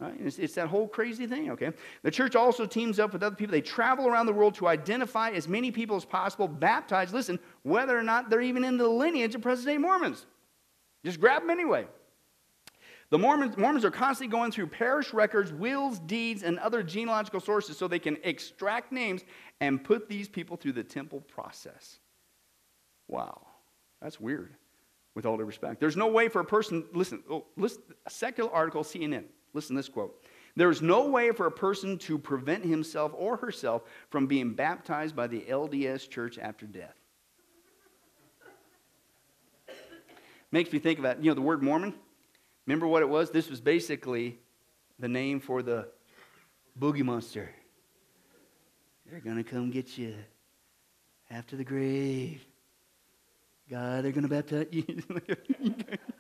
Right? 0.01 0.15
It's, 0.19 0.39
it's, 0.39 0.55
that 0.55 0.67
whole 0.67 0.89
crazy 0.89 1.27
thing, 1.27 1.53
okay? 1.53 1.71
The 2.03 2.11
church 2.11 2.35
also 2.35 2.67
teams 2.67 2.99
up 2.99 3.13
with 3.13 3.23
other 3.23 3.37
people. 3.37 3.53
They 3.53 3.61
travel 3.61 4.09
around 4.09 4.27
the 4.27 4.33
world 4.33 4.55
to 4.57 4.67
identify 4.67 5.31
as 5.31 5.47
many 5.47 5.71
people 5.71 5.97
as 5.97 6.05
possible, 6.05 6.49
baptize, 6.49 7.15
listen, 7.15 7.39
whether 7.63 7.97
or 7.97 8.03
not 8.03 8.29
they're 8.29 8.41
even 8.41 8.65
in 8.65 8.77
the 8.77 8.89
lineage 8.89 9.37
of 9.37 9.43
present 9.43 9.69
day 9.69 9.79
Mormons. 9.79 10.27
Just 11.05 11.21
grab 11.21 11.43
them 11.43 11.51
anyway. 11.51 11.87
The 13.15 13.19
Mormons, 13.19 13.57
Mormons 13.57 13.85
are 13.85 13.93
constantly 13.93 14.37
going 14.37 14.51
through 14.51 14.67
parish 14.67 15.15
records, 15.15 15.53
wills, 15.53 16.01
deeds, 16.01 16.43
and 16.43 16.59
other 16.59 16.83
genealogical 16.83 17.39
sources 17.39 17.79
so 17.79 17.87
they 17.87 18.01
can 18.01 18.17
extract 18.25 18.91
names 18.91 19.23
and 19.61 19.85
put 19.85 20.09
these 20.09 20.29
people 20.29 20.57
through 20.57 20.73
the 20.73 20.83
temple 20.83 21.21
process. 21.21 22.01
Wow, 23.07 23.47
that's 24.03 24.19
weird, 24.19 24.57
with 25.15 25.27
all 25.27 25.37
due 25.37 25.45
respect. 25.45 25.79
There's 25.79 25.97
no 25.97 26.09
way 26.09 26.27
for 26.27 26.41
a 26.41 26.45
person, 26.45 26.87
listen, 26.93 27.23
oh, 27.31 27.45
listen 27.57 27.83
a 28.05 28.11
secular 28.11 28.51
article, 28.51 28.83
CNN. 28.83 29.27
Listen 29.53 29.77
to 29.77 29.79
this 29.79 29.89
quote. 29.89 30.21
There 30.57 30.71
is 30.71 30.83
no 30.83 31.09
way 31.09 31.31
for 31.31 31.47
a 31.47 31.53
person 31.53 31.99
to 31.99 32.19
prevent 32.19 32.65
himself 32.65 33.13
or 33.15 33.37
herself 33.37 33.85
from 34.11 34.27
being 34.27 34.55
baptized 34.55 35.15
by 35.15 35.29
the 35.29 35.43
LDS 35.43 36.11
church 36.11 36.37
after 36.37 36.67
death. 36.67 36.97
Makes 40.51 40.73
me 40.73 40.81
think 40.81 40.99
about, 40.99 41.23
you 41.23 41.31
know, 41.31 41.35
the 41.35 41.43
word 41.43 41.63
Mormon. 41.63 41.95
Remember 42.67 42.87
what 42.87 43.03
it 43.03 43.09
was? 43.09 43.31
This 43.31 43.51
was 43.51 43.61
basically 43.61 44.39
the 44.99 45.09
name 45.09 45.41
for 45.41 45.63
the 45.63 45.89
boogie 46.79 47.05
monster. 47.05 47.51
They're 49.07 49.21
going 49.21 49.37
to 49.37 49.45
come 49.45 49.71
get 49.71 49.99
you 49.99 50.15
after 51.31 51.57
the 51.57 51.65
grave. 51.65 52.45
God, 53.71 54.05
they're 54.05 54.13
going 54.13 54.29
to 54.29 54.29
baptize 54.29 54.67
you. 54.71 54.85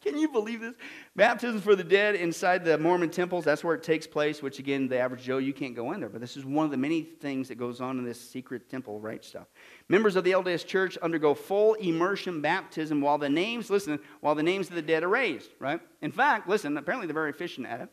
Can 0.00 0.16
you 0.16 0.28
believe 0.28 0.62
this? 0.62 0.74
Baptism 1.14 1.60
for 1.60 1.76
the 1.76 1.84
dead 1.84 2.14
inside 2.14 2.64
the 2.64 2.78
Mormon 2.78 3.10
temples, 3.10 3.44
that's 3.44 3.62
where 3.62 3.74
it 3.74 3.82
takes 3.82 4.06
place, 4.06 4.42
which 4.42 4.58
again, 4.58 4.88
the 4.88 4.98
average 4.98 5.22
Joe, 5.22 5.36
you 5.36 5.52
can't 5.52 5.76
go 5.76 5.92
in 5.92 6.00
there. 6.00 6.08
But 6.08 6.22
this 6.22 6.38
is 6.38 6.44
one 6.44 6.64
of 6.64 6.70
the 6.70 6.78
many 6.78 7.02
things 7.02 7.48
that 7.48 7.58
goes 7.58 7.82
on 7.82 7.98
in 7.98 8.04
this 8.04 8.18
secret 8.18 8.70
temple, 8.70 8.98
right? 8.98 9.22
Stuff. 9.22 9.48
Members 9.90 10.16
of 10.16 10.24
the 10.24 10.32
LDS 10.32 10.66
Church 10.66 10.96
undergo 10.98 11.34
full 11.34 11.74
immersion 11.74 12.40
baptism 12.40 13.02
while 13.02 13.18
the 13.18 13.28
names, 13.28 13.68
listen, 13.68 13.98
while 14.20 14.34
the 14.34 14.42
names 14.42 14.70
of 14.70 14.74
the 14.74 14.82
dead 14.82 15.02
are 15.02 15.08
raised, 15.08 15.50
right? 15.58 15.80
In 16.00 16.12
fact, 16.12 16.48
listen, 16.48 16.78
apparently 16.78 17.06
they're 17.06 17.12
very 17.12 17.30
efficient 17.30 17.66
at 17.66 17.82
it. 17.82 17.88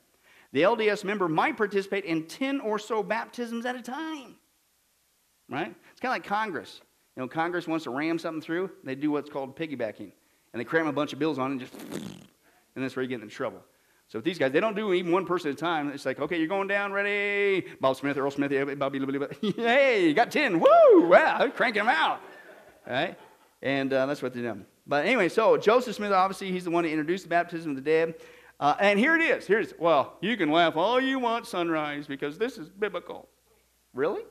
The 0.53 0.61
LDS 0.61 1.03
member 1.03 1.27
might 1.27 1.57
participate 1.57 2.05
in 2.05 2.25
10 2.25 2.61
or 2.61 2.79
so 2.79 3.03
baptisms 3.03 3.65
at 3.65 3.75
a 3.75 3.81
time, 3.81 4.37
right? 5.49 5.75
It's 5.91 5.99
kind 5.99 6.11
of 6.11 6.15
like 6.15 6.23
Congress. 6.23 6.79
You 7.17 7.23
know, 7.23 7.27
Congress 7.27 7.67
wants 7.67 7.83
to 7.83 7.89
ram 7.89 8.17
something 8.17 8.41
through, 8.41 8.71
they 8.85 8.95
do 8.95 9.11
what's 9.11 9.29
called 9.29 9.57
piggybacking 9.57 10.13
and 10.53 10.59
they 10.59 10.63
cram 10.63 10.87
a 10.87 10.93
bunch 10.93 11.13
of 11.13 11.19
bills 11.19 11.39
on 11.39 11.51
and 11.51 11.59
just, 11.59 11.73
and 11.73 12.83
that's 12.83 12.95
where 12.95 13.03
you 13.03 13.09
get 13.09 13.21
in 13.21 13.29
trouble. 13.29 13.61
So 14.09 14.21
these 14.21 14.37
guys, 14.37 14.53
they 14.53 14.61
don't 14.61 14.75
do 14.75 14.93
even 14.93 15.11
one 15.11 15.25
person 15.25 15.49
at 15.49 15.55
a 15.55 15.59
time. 15.59 15.89
It's 15.89 16.05
like, 16.05 16.19
okay, 16.19 16.37
you're 16.37 16.47
going 16.47 16.69
down, 16.69 16.93
ready? 16.93 17.65
Bob 17.81 17.97
Smith, 17.97 18.17
Earl 18.17 18.31
Smith, 18.31 18.79
Bobby, 18.79 18.99
hey, 19.41 20.07
you 20.07 20.13
got 20.13 20.31
10. 20.31 20.59
Woo! 20.59 21.09
Wow, 21.09 21.49
cranking 21.49 21.83
them 21.83 21.89
out. 21.89 22.21
Right? 22.87 23.17
And 23.61 23.91
uh, 23.91 24.05
that's 24.05 24.21
what 24.21 24.33
they're 24.33 24.43
doing. 24.43 24.65
But 24.85 25.05
anyway, 25.05 25.27
so 25.27 25.57
Joseph 25.57 25.95
Smith, 25.95 26.13
obviously, 26.13 26.53
he's 26.53 26.63
the 26.63 26.71
one 26.71 26.85
who 26.85 26.89
introduced 26.89 27.23
the 27.23 27.29
baptism 27.29 27.71
of 27.71 27.75
the 27.75 27.81
dead. 27.81 28.15
Uh, 28.61 28.75
and 28.79 28.97
here 28.97 29.15
it 29.15 29.21
is. 29.21 29.45
Here's, 29.45 29.73
well, 29.77 30.15
you 30.21 30.37
can 30.37 30.51
laugh 30.51 30.77
all 30.77 31.01
you 31.01 31.19
want, 31.19 31.45
sunrise, 31.45 32.07
because 32.07 32.37
this 32.37 32.57
is 32.57 32.69
biblical. 32.69 33.27
Really? 33.93 34.21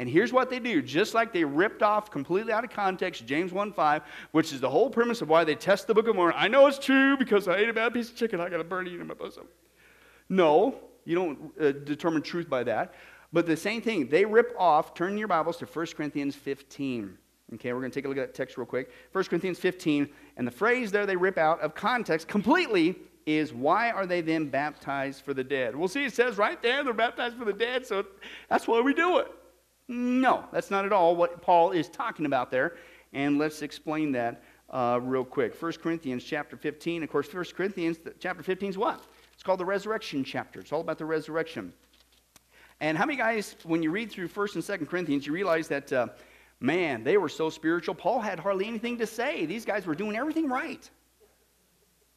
And 0.00 0.08
here's 0.08 0.32
what 0.32 0.48
they 0.48 0.58
do 0.58 0.80
just 0.80 1.12
like 1.12 1.30
they 1.30 1.44
ripped 1.44 1.82
off 1.82 2.10
completely 2.10 2.54
out 2.54 2.64
of 2.64 2.70
context 2.70 3.26
James 3.26 3.52
1 3.52 3.74
5, 3.74 4.02
which 4.32 4.50
is 4.50 4.58
the 4.58 4.70
whole 4.70 4.88
premise 4.88 5.20
of 5.20 5.28
why 5.28 5.44
they 5.44 5.54
test 5.54 5.86
the 5.86 5.92
Book 5.92 6.08
of 6.08 6.16
Mormon. 6.16 6.34
I 6.38 6.48
know 6.48 6.66
it's 6.68 6.78
true 6.78 7.18
because 7.18 7.46
I 7.46 7.56
ate 7.56 7.68
a 7.68 7.74
bad 7.74 7.92
piece 7.92 8.08
of 8.08 8.16
chicken. 8.16 8.40
I 8.40 8.48
got 8.48 8.60
a 8.60 8.64
burn 8.64 8.86
in 8.86 9.06
my 9.06 9.12
bosom. 9.12 9.46
No, 10.30 10.80
you 11.04 11.14
don't 11.14 11.52
uh, 11.60 11.72
determine 11.72 12.22
truth 12.22 12.48
by 12.48 12.64
that. 12.64 12.94
But 13.30 13.44
the 13.44 13.58
same 13.58 13.82
thing, 13.82 14.08
they 14.08 14.24
rip 14.24 14.54
off, 14.58 14.94
turn 14.94 15.18
your 15.18 15.28
Bibles 15.28 15.58
to 15.58 15.66
1 15.66 15.86
Corinthians 15.88 16.34
15. 16.34 17.18
Okay, 17.56 17.74
we're 17.74 17.80
going 17.80 17.90
to 17.90 17.94
take 17.94 18.06
a 18.06 18.08
look 18.08 18.16
at 18.16 18.28
that 18.28 18.34
text 18.34 18.56
real 18.56 18.66
quick. 18.66 18.90
1 19.12 19.24
Corinthians 19.24 19.58
15, 19.58 20.08
and 20.38 20.46
the 20.46 20.50
phrase 20.50 20.90
there 20.90 21.04
they 21.04 21.16
rip 21.16 21.36
out 21.36 21.60
of 21.60 21.74
context 21.74 22.26
completely 22.26 22.96
is 23.26 23.52
why 23.52 23.90
are 23.90 24.06
they 24.06 24.22
then 24.22 24.48
baptized 24.48 25.26
for 25.26 25.34
the 25.34 25.44
dead? 25.44 25.76
Well, 25.76 25.88
see, 25.88 26.06
it 26.06 26.14
says 26.14 26.38
right 26.38 26.60
there 26.62 26.82
they're 26.82 26.94
baptized 26.94 27.36
for 27.36 27.44
the 27.44 27.52
dead, 27.52 27.86
so 27.86 28.06
that's 28.48 28.66
why 28.66 28.80
we 28.80 28.94
do 28.94 29.18
it. 29.18 29.30
No, 29.90 30.44
that's 30.52 30.70
not 30.70 30.84
at 30.84 30.92
all 30.92 31.16
what 31.16 31.42
Paul 31.42 31.72
is 31.72 31.88
talking 31.88 32.24
about 32.24 32.48
there. 32.48 32.76
And 33.12 33.38
let's 33.38 33.60
explain 33.60 34.12
that 34.12 34.40
uh, 34.70 35.00
real 35.02 35.24
quick. 35.24 35.60
1 35.60 35.72
Corinthians 35.82 36.22
chapter 36.22 36.56
15. 36.56 37.02
Of 37.02 37.10
course, 37.10 37.34
1 37.34 37.44
Corinthians 37.56 37.98
chapter 38.20 38.44
15 38.44 38.70
is 38.70 38.78
what? 38.78 39.02
It's 39.34 39.42
called 39.42 39.58
the 39.58 39.64
resurrection 39.64 40.22
chapter. 40.22 40.60
It's 40.60 40.72
all 40.72 40.80
about 40.80 40.96
the 40.96 41.04
resurrection. 41.04 41.72
And 42.80 42.96
how 42.96 43.04
many 43.04 43.18
guys, 43.18 43.56
when 43.64 43.82
you 43.82 43.90
read 43.90 44.12
through 44.12 44.28
1st 44.28 44.54
and 44.54 44.80
2nd 44.80 44.88
Corinthians, 44.88 45.26
you 45.26 45.32
realize 45.32 45.66
that, 45.66 45.92
uh, 45.92 46.06
man, 46.60 47.02
they 47.02 47.16
were 47.16 47.28
so 47.28 47.50
spiritual. 47.50 47.96
Paul 47.96 48.20
had 48.20 48.38
hardly 48.38 48.68
anything 48.68 48.96
to 48.98 49.08
say. 49.08 49.44
These 49.44 49.64
guys 49.64 49.86
were 49.86 49.96
doing 49.96 50.14
everything 50.14 50.48
right. 50.48 50.88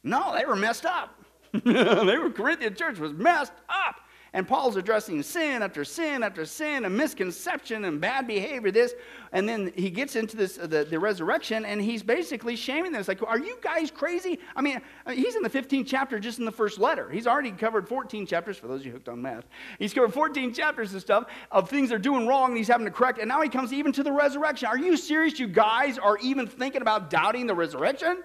No, 0.04 0.32
they 0.38 0.44
were 0.44 0.54
messed 0.54 0.86
up. 0.86 1.20
they 1.52 2.18
were 2.18 2.30
Corinthian 2.30 2.76
church 2.76 3.00
was 3.00 3.12
messed 3.14 3.52
up. 3.68 3.96
And 4.34 4.48
Paul's 4.48 4.74
addressing 4.74 5.22
sin 5.22 5.62
after 5.62 5.84
sin 5.84 6.24
after 6.24 6.44
sin 6.44 6.84
and 6.84 6.96
misconception 6.96 7.84
and 7.84 8.00
bad 8.00 8.26
behavior, 8.26 8.72
this. 8.72 8.92
And 9.30 9.48
then 9.48 9.72
he 9.76 9.90
gets 9.90 10.16
into 10.16 10.36
this, 10.36 10.56
the, 10.56 10.84
the 10.84 10.98
resurrection, 10.98 11.64
and 11.64 11.80
he's 11.80 12.02
basically 12.02 12.56
shaming 12.56 12.90
them. 12.90 12.98
It's 12.98 13.06
like, 13.06 13.22
are 13.22 13.38
you 13.38 13.56
guys 13.62 13.92
crazy? 13.92 14.40
I 14.56 14.60
mean, 14.60 14.82
he's 15.08 15.36
in 15.36 15.42
the 15.42 15.48
15th 15.48 15.86
chapter 15.86 16.18
just 16.18 16.40
in 16.40 16.44
the 16.44 16.52
first 16.52 16.80
letter. 16.80 17.08
He's 17.08 17.28
already 17.28 17.52
covered 17.52 17.88
14 17.88 18.26
chapters, 18.26 18.58
for 18.58 18.66
those 18.66 18.80
of 18.80 18.86
you 18.86 18.92
hooked 18.92 19.08
on 19.08 19.22
math. 19.22 19.44
He's 19.78 19.94
covered 19.94 20.12
14 20.12 20.52
chapters 20.52 20.92
and 20.92 21.00
stuff 21.00 21.26
of 21.52 21.70
things 21.70 21.88
they're 21.88 21.98
doing 22.00 22.26
wrong, 22.26 22.50
and 22.50 22.56
he's 22.56 22.68
having 22.68 22.86
to 22.86 22.92
correct. 22.92 23.20
And 23.20 23.28
now 23.28 23.40
he 23.40 23.48
comes 23.48 23.72
even 23.72 23.92
to 23.92 24.02
the 24.02 24.12
resurrection. 24.12 24.66
Are 24.66 24.78
you 24.78 24.96
serious? 24.96 25.38
You 25.38 25.46
guys 25.46 25.96
are 25.96 26.18
even 26.18 26.48
thinking 26.48 26.82
about 26.82 27.08
doubting 27.08 27.46
the 27.46 27.54
resurrection? 27.54 28.24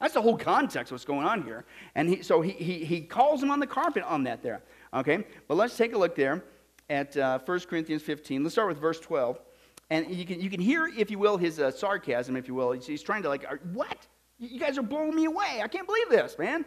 That's 0.00 0.14
the 0.14 0.22
whole 0.22 0.36
context 0.36 0.90
of 0.90 0.94
what's 0.94 1.04
going 1.04 1.26
on 1.26 1.42
here. 1.42 1.64
And 1.94 2.08
he, 2.08 2.22
so 2.22 2.40
he, 2.40 2.52
he, 2.52 2.84
he 2.84 3.00
calls 3.02 3.42
him 3.42 3.50
on 3.50 3.60
the 3.60 3.66
carpet 3.66 4.02
on 4.04 4.24
that 4.24 4.42
there. 4.42 4.62
Okay? 4.94 5.24
But 5.46 5.56
let's 5.56 5.76
take 5.76 5.94
a 5.94 5.98
look 5.98 6.14
there 6.14 6.42
at 6.88 7.16
uh, 7.16 7.38
1 7.44 7.60
Corinthians 7.60 8.02
15. 8.02 8.42
Let's 8.42 8.54
start 8.54 8.68
with 8.68 8.78
verse 8.78 8.98
12. 8.98 9.38
And 9.90 10.10
you 10.10 10.24
can, 10.24 10.40
you 10.40 10.48
can 10.48 10.60
hear, 10.60 10.86
if 10.86 11.10
you 11.10 11.18
will, 11.18 11.36
his 11.36 11.60
uh, 11.60 11.70
sarcasm, 11.70 12.36
if 12.36 12.48
you 12.48 12.54
will. 12.54 12.72
He's, 12.72 12.86
he's 12.86 13.02
trying 13.02 13.22
to, 13.24 13.28
like, 13.28 13.44
what? 13.72 14.06
You 14.38 14.58
guys 14.58 14.78
are 14.78 14.82
blowing 14.82 15.14
me 15.14 15.26
away. 15.26 15.60
I 15.62 15.68
can't 15.68 15.86
believe 15.86 16.08
this, 16.08 16.38
man. 16.38 16.64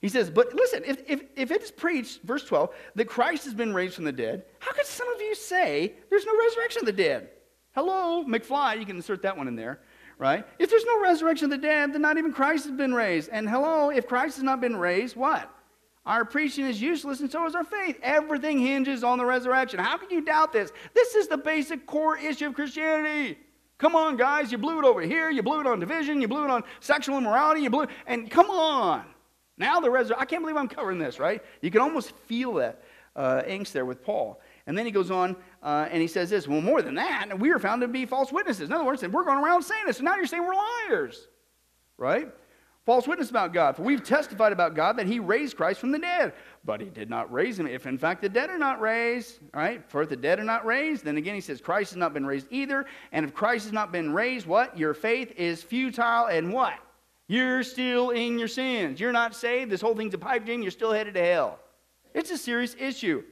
He 0.00 0.08
says, 0.08 0.30
But 0.30 0.54
listen, 0.54 0.82
if, 0.86 1.02
if, 1.08 1.22
if 1.34 1.50
it 1.50 1.62
is 1.62 1.70
preached, 1.70 2.22
verse 2.22 2.44
12, 2.44 2.72
that 2.94 3.06
Christ 3.06 3.44
has 3.44 3.54
been 3.54 3.74
raised 3.74 3.94
from 3.94 4.04
the 4.04 4.12
dead, 4.12 4.44
how 4.60 4.72
could 4.72 4.86
some 4.86 5.08
of 5.12 5.20
you 5.20 5.34
say 5.34 5.94
there's 6.10 6.26
no 6.26 6.38
resurrection 6.38 6.82
of 6.82 6.86
the 6.86 6.92
dead? 6.92 7.30
Hello, 7.74 8.24
McFly, 8.24 8.78
you 8.78 8.86
can 8.86 8.96
insert 8.96 9.22
that 9.22 9.36
one 9.36 9.48
in 9.48 9.56
there, 9.56 9.80
right? 10.18 10.46
If 10.58 10.70
there's 10.70 10.84
no 10.84 11.00
resurrection 11.02 11.46
of 11.46 11.50
the 11.50 11.66
dead, 11.66 11.92
then 11.92 12.02
not 12.02 12.18
even 12.18 12.32
Christ 12.32 12.64
has 12.66 12.76
been 12.76 12.94
raised. 12.94 13.28
And 13.30 13.48
hello, 13.48 13.90
if 13.90 14.06
Christ 14.06 14.36
has 14.36 14.44
not 14.44 14.60
been 14.60 14.76
raised, 14.76 15.16
what? 15.16 15.50
Our 16.06 16.24
preaching 16.24 16.66
is 16.66 16.80
useless, 16.80 17.20
and 17.20 17.30
so 17.30 17.46
is 17.46 17.54
our 17.54 17.64
faith. 17.64 17.98
Everything 18.02 18.58
hinges 18.58 19.02
on 19.02 19.18
the 19.18 19.24
resurrection. 19.24 19.80
How 19.80 19.96
can 19.96 20.08
you 20.10 20.20
doubt 20.20 20.52
this? 20.52 20.70
This 20.94 21.16
is 21.16 21.26
the 21.26 21.36
basic 21.36 21.84
core 21.84 22.16
issue 22.16 22.46
of 22.46 22.54
Christianity. 22.54 23.38
Come 23.78 23.96
on, 23.96 24.16
guys, 24.16 24.52
you 24.52 24.58
blew 24.58 24.78
it 24.78 24.84
over 24.84 25.02
here. 25.02 25.30
You 25.30 25.42
blew 25.42 25.60
it 25.60 25.66
on 25.66 25.80
division. 25.80 26.20
You 26.20 26.28
blew 26.28 26.44
it 26.44 26.50
on 26.50 26.62
sexual 26.80 27.18
immorality. 27.18 27.60
You 27.60 27.70
blew 27.70 27.82
it, 27.82 27.90
and 28.06 28.30
come 28.30 28.50
on. 28.50 29.04
Now 29.58 29.80
the 29.80 29.90
resurrection. 29.90 30.22
I 30.22 30.26
can't 30.26 30.42
believe 30.42 30.56
I'm 30.56 30.68
covering 30.68 30.98
this, 30.98 31.18
right? 31.18 31.42
You 31.60 31.70
can 31.70 31.80
almost 31.80 32.12
feel 32.26 32.54
that 32.54 32.82
uh, 33.16 33.42
angst 33.42 33.72
there 33.72 33.84
with 33.84 34.02
Paul. 34.02 34.40
And 34.66 34.76
then 34.76 34.86
he 34.86 34.92
goes 34.92 35.10
on 35.10 35.36
uh, 35.62 35.88
and 35.90 36.00
he 36.00 36.08
says 36.08 36.30
this 36.30 36.46
well, 36.46 36.60
more 36.60 36.82
than 36.82 36.94
that, 36.94 37.38
we 37.38 37.50
are 37.50 37.58
found 37.58 37.82
to 37.82 37.88
be 37.88 38.06
false 38.06 38.32
witnesses. 38.32 38.68
In 38.68 38.72
other 38.72 38.84
words, 38.84 39.02
we're 39.02 39.24
going 39.24 39.42
around 39.42 39.62
saying 39.62 39.86
this. 39.86 39.98
So 39.98 40.04
now 40.04 40.16
you're 40.16 40.26
saying 40.26 40.44
we're 40.44 40.54
liars, 40.54 41.28
right? 41.96 42.28
False 42.86 43.08
witness 43.08 43.30
about 43.30 43.52
God. 43.52 43.74
For 43.74 43.82
we've 43.82 44.04
testified 44.04 44.52
about 44.52 44.76
God 44.76 44.96
that 44.98 45.08
he 45.08 45.18
raised 45.18 45.56
Christ 45.56 45.80
from 45.80 45.90
the 45.90 45.98
dead, 45.98 46.34
but 46.64 46.80
he 46.80 46.86
did 46.86 47.10
not 47.10 47.32
raise 47.32 47.58
him. 47.58 47.66
If 47.66 47.84
in 47.84 47.98
fact 47.98 48.22
the 48.22 48.28
dead 48.28 48.48
are 48.48 48.58
not 48.58 48.80
raised, 48.80 49.40
right, 49.52 49.82
for 49.88 50.02
if 50.02 50.08
the 50.08 50.16
dead 50.16 50.38
are 50.38 50.44
not 50.44 50.64
raised, 50.64 51.04
then 51.04 51.16
again 51.16 51.34
he 51.34 51.40
says 51.40 51.60
Christ 51.60 51.90
has 51.90 51.96
not 51.96 52.14
been 52.14 52.24
raised 52.24 52.46
either. 52.50 52.86
And 53.10 53.26
if 53.26 53.34
Christ 53.34 53.64
has 53.64 53.72
not 53.72 53.90
been 53.90 54.12
raised, 54.12 54.46
what? 54.46 54.78
Your 54.78 54.94
faith 54.94 55.32
is 55.36 55.64
futile 55.64 56.26
and 56.26 56.52
what? 56.52 56.74
You're 57.26 57.64
still 57.64 58.10
in 58.10 58.38
your 58.38 58.46
sins. 58.46 59.00
You're 59.00 59.10
not 59.10 59.34
saved. 59.34 59.68
This 59.68 59.80
whole 59.80 59.96
thing's 59.96 60.14
a 60.14 60.18
pipe 60.18 60.44
dream. 60.44 60.62
You're 60.62 60.70
still 60.70 60.92
headed 60.92 61.14
to 61.14 61.24
hell. 61.24 61.58
It's 62.14 62.30
a 62.30 62.38
serious 62.38 62.76
issue. 62.78 63.24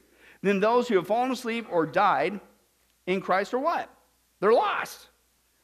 Then 0.45 0.59
those 0.59 0.87
who 0.87 0.95
have 0.97 1.07
fallen 1.07 1.31
asleep 1.31 1.65
or 1.71 1.87
died 1.87 2.39
in 3.07 3.19
Christ 3.19 3.51
are 3.55 3.59
what? 3.59 3.89
They're 4.39 4.53
lost. 4.53 5.07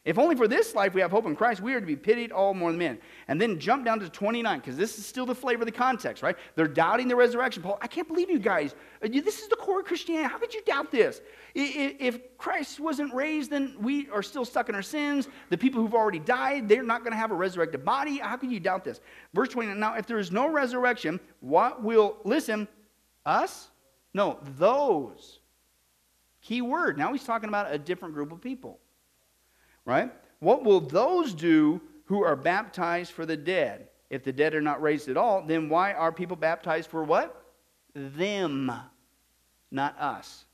If 0.05 0.17
only 0.17 0.35
for 0.35 0.47
this 0.47 0.73
life 0.73 0.95
we 0.95 1.01
have 1.01 1.11
hope 1.11 1.27
in 1.27 1.35
Christ, 1.35 1.61
we 1.61 1.75
are 1.75 1.79
to 1.79 1.85
be 1.85 1.95
pitied 1.95 2.31
all 2.31 2.55
more 2.55 2.71
than 2.71 2.79
men. 2.79 2.97
And 3.27 3.39
then 3.39 3.59
jump 3.59 3.85
down 3.85 3.99
to 3.99 4.09
29, 4.09 4.57
because 4.57 4.75
this 4.75 4.97
is 4.97 5.05
still 5.05 5.27
the 5.27 5.35
flavor 5.35 5.61
of 5.61 5.67
the 5.67 5.71
context, 5.71 6.23
right? 6.23 6.35
They're 6.55 6.67
doubting 6.67 7.07
the 7.07 7.15
resurrection. 7.15 7.61
Paul, 7.61 7.77
I 7.79 7.85
can't 7.85 8.07
believe 8.07 8.31
you 8.31 8.39
guys. 8.39 8.73
Uh, 9.05 9.07
this 9.07 9.43
is 9.43 9.49
the 9.49 9.55
core 9.55 9.81
of 9.81 9.85
Christianity. 9.85 10.27
How 10.27 10.39
could 10.39 10.51
you 10.51 10.63
doubt 10.63 10.89
this? 10.89 11.21
If 11.53 12.35
Christ 12.39 12.79
wasn't 12.79 13.13
raised, 13.13 13.51
then 13.51 13.75
we 13.79 14.09
are 14.09 14.23
still 14.23 14.45
stuck 14.45 14.67
in 14.67 14.73
our 14.73 14.81
sins. 14.81 15.27
The 15.51 15.59
people 15.59 15.79
who've 15.79 15.93
already 15.93 16.17
died, 16.17 16.67
they're 16.67 16.81
not 16.81 17.01
going 17.01 17.11
to 17.11 17.19
have 17.19 17.29
a 17.29 17.35
resurrected 17.35 17.85
body. 17.85 18.17
How 18.17 18.35
could 18.35 18.51
you 18.51 18.59
doubt 18.59 18.83
this? 18.83 18.99
Verse 19.35 19.49
29, 19.49 19.79
now 19.79 19.93
if 19.93 20.07
there 20.07 20.17
is 20.17 20.31
no 20.31 20.49
resurrection, 20.49 21.19
what 21.39 21.83
will, 21.83 22.17
listen, 22.23 22.67
us? 23.27 23.67
No, 24.13 24.39
those. 24.57 25.39
Key 26.41 26.61
word. 26.61 26.97
Now 26.97 27.13
he's 27.13 27.23
talking 27.23 27.49
about 27.49 27.73
a 27.73 27.77
different 27.77 28.13
group 28.13 28.31
of 28.31 28.41
people 28.41 28.79
right? 29.85 30.11
What 30.39 30.63
will 30.63 30.79
those 30.79 31.33
do 31.33 31.81
who 32.05 32.23
are 32.23 32.35
baptized 32.35 33.11
for 33.11 33.25
the 33.25 33.37
dead? 33.37 33.87
If 34.09 34.23
the 34.23 34.33
dead 34.33 34.53
are 34.53 34.61
not 34.61 34.81
raised 34.81 35.07
at 35.07 35.17
all, 35.17 35.41
then 35.41 35.69
why 35.69 35.93
are 35.93 36.11
people 36.11 36.35
baptized 36.35 36.89
for 36.89 37.03
what? 37.03 37.45
Them, 37.93 38.71
not 39.71 39.99
us. 39.99 40.45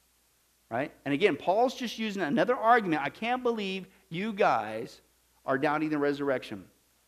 Right? 0.70 0.92
And 1.06 1.14
again, 1.14 1.38
Paul's 1.38 1.76
just 1.76 1.98
using 1.98 2.22
another 2.22 2.56
argument. 2.56 3.02
I 3.02 3.10
can't 3.10 3.42
believe 3.42 3.88
you 4.10 4.34
guys 4.34 5.02
are 5.46 5.58
doubting 5.58 5.90
the 5.90 5.98
resurrection. 5.98 6.66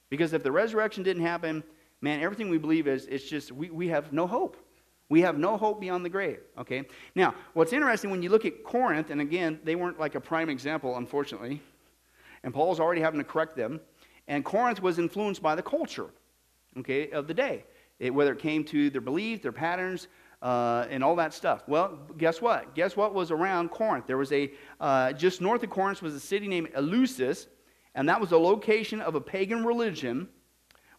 Because 0.10 0.34
if 0.34 0.44
the 0.44 0.52
resurrection 0.52 1.04
didn't 1.04 1.24
happen, 1.24 1.64
man, 2.02 2.22
everything 2.22 2.50
we 2.50 2.58
believe 2.58 2.88
is 2.88 3.06
it's 3.08 3.30
just 3.30 3.52
we, 3.52 3.70
we 3.70 3.90
have 3.90 4.14
no 4.14 4.26
hope. 4.26 4.58
We 5.10 5.22
have 5.22 5.40
no 5.40 5.58
hope 5.58 5.82
beyond 5.82 6.06
the 6.06 6.10
grave. 6.10 6.40
Okay? 6.58 6.84
Now, 7.16 7.34
what's 7.54 7.74
interesting 7.74 8.12
when 8.12 8.22
you 8.22 8.30
look 8.30 8.46
at 8.46 8.64
Corinth, 8.64 9.10
and 9.10 9.20
again, 9.20 9.60
they 9.64 9.76
weren't 9.76 10.00
like 10.00 10.16
a 10.16 10.22
prime 10.22 10.50
example, 10.50 10.98
unfortunately, 10.98 11.62
and 12.44 12.54
Paul's 12.54 12.80
already 12.80 13.02
having 13.02 13.20
to 13.20 13.24
correct 13.24 13.56
them. 13.56 13.82
And 14.28 14.46
Corinth 14.46 14.82
was 14.82 15.00
influenced 15.00 15.42
by 15.42 15.56
the 15.56 15.64
culture, 15.64 16.08
okay, 16.78 17.10
of 17.10 17.28
the 17.28 17.34
day, 17.34 17.66
it, 17.98 18.14
whether 18.14 18.32
it 18.34 18.40
came 18.40 18.64
to 18.66 18.92
their 18.92 19.02
beliefs, 19.02 19.42
their 19.42 19.52
patterns, 19.52 20.08
uh, 20.42 20.86
and 20.90 21.04
all 21.04 21.16
that 21.16 21.34
stuff. 21.34 21.64
Well, 21.68 22.00
guess 22.18 22.42
what? 22.42 22.76
Guess 22.76 22.96
what 22.96 23.14
was 23.14 23.32
around 23.32 23.72
Corinth? 23.72 24.06
There 24.06 24.18
was 24.18 24.32
a, 24.32 24.52
uh, 24.80 25.14
just 25.14 25.42
north 25.42 25.64
of 25.64 25.72
Corinth 25.72 26.02
was 26.02 26.14
a 26.14 26.20
city 26.20 26.48
named 26.48 26.70
Eleusis, 26.74 27.48
and 27.96 28.08
that 28.08 28.22
was 28.22 28.30
the 28.30 28.40
location 28.40 29.02
of 29.02 29.16
a 29.16 29.22
pagan 29.22 29.66
religion 29.66 30.30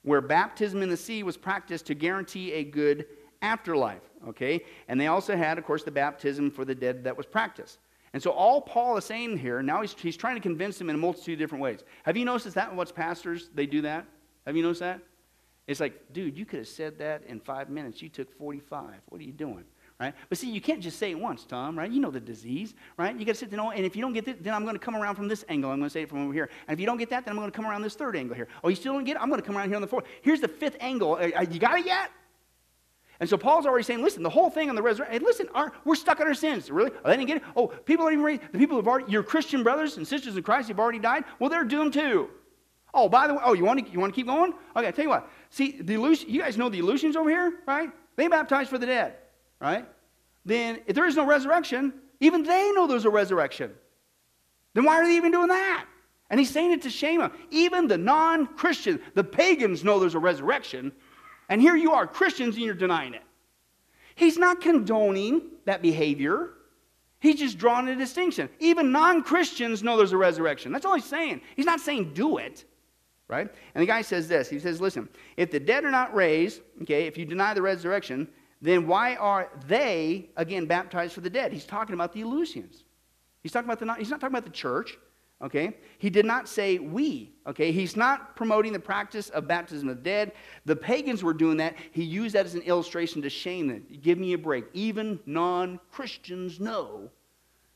where 0.03 0.21
baptism 0.21 0.83
in 0.83 0.91
the 0.91 0.97
sea 0.97 1.23
was 1.23 1.37
practiced 1.37 1.87
to 1.87 1.95
guarantee 1.95 2.53
a 2.53 2.65
good 2.65 3.07
afterlife, 3.43 4.03
okay? 4.29 4.65
And 4.89 5.01
they 5.01 5.07
also 5.07 5.37
had, 5.37 5.59
of 5.59 5.65
course, 5.65 5.83
the 5.83 5.91
baptism 5.91 6.51
for 6.51 6.65
the 6.65 6.75
dead 6.75 7.05
that 7.05 7.17
was 7.17 7.27
practiced. 7.27 7.79
And 8.13 8.23
so 8.23 8.31
all 8.31 8.61
Paul 8.61 8.97
is 8.97 9.05
saying 9.05 9.39
here, 9.39 9.63
now 9.63 9.83
he's, 9.83 9.95
he's 9.95 10.17
trying 10.17 10.35
to 10.35 10.41
convince 10.41 10.79
them 10.79 10.91
in 10.91 10.97
a 10.97 10.99
multitude 10.99 11.35
of 11.35 11.39
different 11.39 11.63
ways. 11.63 11.81
Have 12.05 12.17
you 12.17 12.25
noticed 12.25 12.55
that 12.55 12.75
what's 12.75 12.93
pastors, 12.93 13.51
they 13.55 13.67
do 13.67 13.83
that? 13.83 14.05
Have 14.47 14.57
you 14.57 14.63
noticed 14.63 14.81
that? 14.81 15.01
It's 15.67 15.79
like, 15.79 16.13
dude, 16.13 16.37
you 16.37 16.45
could 16.45 16.61
have 16.61 16.69
said 16.69 16.99
that 16.99 17.23
in 17.29 17.39
five 17.39 17.71
minutes. 17.71 18.03
You 18.03 18.09
took 18.09 18.37
45. 18.37 18.95
What 19.09 19.21
are 19.21 19.25
you 19.25 19.33
doing? 19.33 19.65
Right? 20.01 20.15
But 20.31 20.39
see, 20.39 20.51
you 20.51 20.63
can't 20.63 20.81
just 20.81 20.99
say 20.99 21.11
it 21.11 21.19
once, 21.19 21.45
Tom, 21.45 21.79
right? 21.79 21.91
You 21.91 22.01
know 22.01 22.11
the 22.11 22.19
disease, 22.19 22.75
right? 22.97 23.15
You 23.15 23.27
got 23.27 23.33
to 23.33 23.39
sit 23.39 23.51
there, 23.51 23.61
and 23.61 23.85
if 23.85 23.95
you 23.95 24.01
don't 24.01 24.15
get 24.15 24.27
it, 24.27 24.43
then 24.43 24.55
I'm 24.55 24.63
going 24.63 24.75
to 24.75 24.81
come 24.81 24.97
around 24.97 25.15
from 25.15 25.29
this 25.29 25.45
angle. 25.51 25.71
I'm 25.71 25.79
going 25.79 25.91
to 25.91 25.93
say 25.93 26.03
it 26.03 26.09
from 26.09 26.25
over 26.25 26.33
here. 26.33 26.49
And 26.67 26.75
if 26.75 26.81
you 26.81 26.87
don't 26.87 26.97
get 26.97 27.11
that, 27.11 27.27
then 27.27 27.33
I'm 27.33 27.39
going 27.39 27.51
to 27.51 27.57
come 27.57 27.67
around 27.67 27.83
this 27.83 27.95
third 27.95 28.17
angle 28.17 28.35
here. 28.35 28.49
Oh, 28.65 28.71
you 28.71 28.77
still 28.77 28.95
don't 28.95 29.05
get 29.05 29.17
it? 29.17 29.23
I'm 29.23 29.29
going 29.29 29.43
to 29.43 29.47
come 29.47 29.59
around 29.59 29.69
here 29.69 29.77
on 29.77 29.83
the 29.83 29.89
fourth. 29.89 30.07
Here's 30.23 30.41
the 30.41 30.49
fifth 30.49 30.79
angle. 30.81 31.21
You 31.23 31.61
got 31.61 31.79
it 31.79 31.87
yet? 31.87 32.11
And 33.21 33.29
so 33.29 33.37
Paul's 33.37 33.67
already 33.67 33.85
saying, 33.85 34.03
listen, 34.03 34.23
the 34.23 34.31
whole 34.31 34.49
thing 34.49 34.71
on 34.71 34.75
the 34.75 34.83
resurrection, 34.83 35.21
hey, 35.21 35.25
listen, 35.25 35.47
our, 35.55 35.73
we're 35.85 35.95
stuck 35.95 36.21
in 36.21 36.27
our 36.27 36.35
sins. 36.35 36.71
Really? 36.71 36.91
Oh, 37.05 37.09
they 37.09 37.17
didn't 37.17 37.29
get 37.29 37.37
it? 37.37 37.43
Oh, 37.55 37.67
people 37.67 38.07
aren't 38.07 38.15
even 38.15 38.25
ready. 38.25 38.41
The 38.51 38.59
people 38.59 38.77
who've 38.77 38.89
already, 38.89 39.13
your 39.13 39.23
Christian 39.23 39.63
brothers 39.63 39.99
and 39.99 40.09
sisters 40.09 40.37
in 40.37 40.43
Christ 40.43 40.69
who've 40.69 40.81
already 40.81 40.99
died, 40.99 41.25
well, 41.39 41.51
they're 41.51 41.65
doomed 41.65 41.93
too. 41.93 42.31
Oh, 42.95 43.09
by 43.09 43.27
the 43.27 43.35
way, 43.35 43.41
oh, 43.45 43.53
you 43.53 43.65
want 43.65 43.85
to, 43.85 43.93
you 43.93 44.01
want 44.01 44.15
to 44.15 44.17
keep 44.17 44.27
going? 44.27 44.55
Okay, 44.75 44.87
I'll 44.87 44.93
tell 44.93 45.05
you 45.05 45.11
what. 45.11 45.29
See, 45.51 45.81
the 45.81 45.95
Eleus- 45.95 46.25
you 46.25 46.41
guys 46.41 46.57
know 46.57 46.71
the 46.71 46.79
Eleusinians 46.79 47.15
over 47.15 47.29
here, 47.29 47.61
right? 47.67 47.91
They 48.17 48.27
baptize 48.27 48.69
for 48.69 48.79
the 48.79 48.87
dead, 48.87 49.17
right? 49.61 49.87
Then 50.47 50.81
if 50.87 50.97
there 50.97 51.07
is 51.07 51.15
no 51.15 51.27
resurrection, 51.27 51.93
even 52.21 52.43
they 52.43 52.73
know 52.73 52.87
there's 52.87 53.05
a 53.05 53.11
resurrection. 53.11 53.73
Then 54.75 54.85
why 54.85 54.97
are 54.97 55.05
they 55.05 55.17
even 55.17 55.31
doing 55.31 55.49
that? 55.49 55.85
And 56.31 56.41
he's 56.41 56.51
saying 56.51 56.73
it 56.73 56.83
to 56.83 56.91
shame 56.91 57.21
them. 57.21 57.33
Even 57.51 57.87
the 57.87 57.99
non 57.99 58.47
Christian, 58.47 59.01
the 59.15 59.25
pagans 59.25 59.85
know 59.85 59.99
there's 59.99 60.15
a 60.15 60.21
resurrection. 60.21 60.93
And 61.51 61.61
here 61.61 61.77
you 61.77 61.93
are, 61.93 62.07
Christians, 62.07 62.55
and 62.55 62.65
you're 62.65 62.75
denying 62.75 63.13
it. 63.13 63.25
He's 64.15 64.39
not 64.39 64.61
condoning 64.61 65.43
that 65.67 65.83
behavior. 65.83 66.51
He's 67.19 67.41
just 67.41 67.59
drawing 67.59 67.89
a 67.89 67.97
distinction. 67.97 68.49
Even 68.61 68.93
non 68.93 69.23
Christians 69.23 69.83
know 69.83 69.97
there's 69.97 70.13
a 70.13 70.17
resurrection. 70.17 70.73
That's 70.73 70.87
all 70.87 70.95
he's 70.95 71.05
saying. 71.05 71.43
He's 71.57 71.67
not 71.67 71.81
saying 71.81 72.15
do 72.15 72.39
it, 72.39 72.65
right? 73.29 73.49
And 73.75 73.83
the 73.83 73.87
guy 73.87 74.03
says 74.03 74.29
this 74.29 74.49
He 74.49 74.61
says, 74.61 74.81
listen, 74.81 75.09
if 75.37 75.51
the 75.51 75.61
dead 75.61 75.85
are 75.85 75.91
not 75.91 76.15
raised, 76.15 76.61
okay, 76.83 77.07
if 77.07 77.19
you 77.19 77.27
deny 77.27 77.53
the 77.53 77.63
resurrection, 77.63 78.29
then 78.63 78.87
why 78.87 79.17
are 79.17 79.49
they, 79.67 80.31
again, 80.37 80.67
baptized 80.67 81.15
for 81.15 81.21
the 81.21 81.31
dead? 81.31 81.53
He's 81.53 81.65
talking 81.65 81.95
about 81.95 82.13
the 82.13 82.21
Eleusinians. 82.21 82.85
He's, 83.43 83.53
talking 83.53 83.71
about 83.71 83.81
the, 83.81 83.95
he's 83.95 84.11
not 84.11 84.21
talking 84.21 84.35
about 84.35 84.45
the 84.45 84.51
church. 84.51 84.99
Okay? 85.43 85.77
He 85.99 86.11
did 86.11 86.27
not 86.27 86.49
say 86.49 86.79
we. 86.79 87.33
Okay? 87.47 87.73
He's 87.73 87.97
not 87.97 88.37
promoting 88.37 88.73
the 88.73 88.81
practice 88.81 89.31
of 89.31 89.49
baptism 89.49 89.89
of 89.89 89.97
the 89.97 90.03
dead. 90.03 90.33
The 90.67 90.77
pagans 90.77 91.23
were 91.23 91.33
doing 91.33 91.57
that. 91.59 91.77
He 91.93 92.03
used 92.03 92.35
that 92.35 92.47
as 92.47 92.55
an 92.55 92.63
illustration 92.63 93.23
to 93.23 93.31
shame 93.31 93.69
them. 93.69 93.87
Give 94.03 94.19
me 94.19 94.35
a 94.35 94.39
break. 94.39 94.67
Even 94.75 95.19
non 95.27 95.81
Christians 95.91 96.61
know 96.61 97.11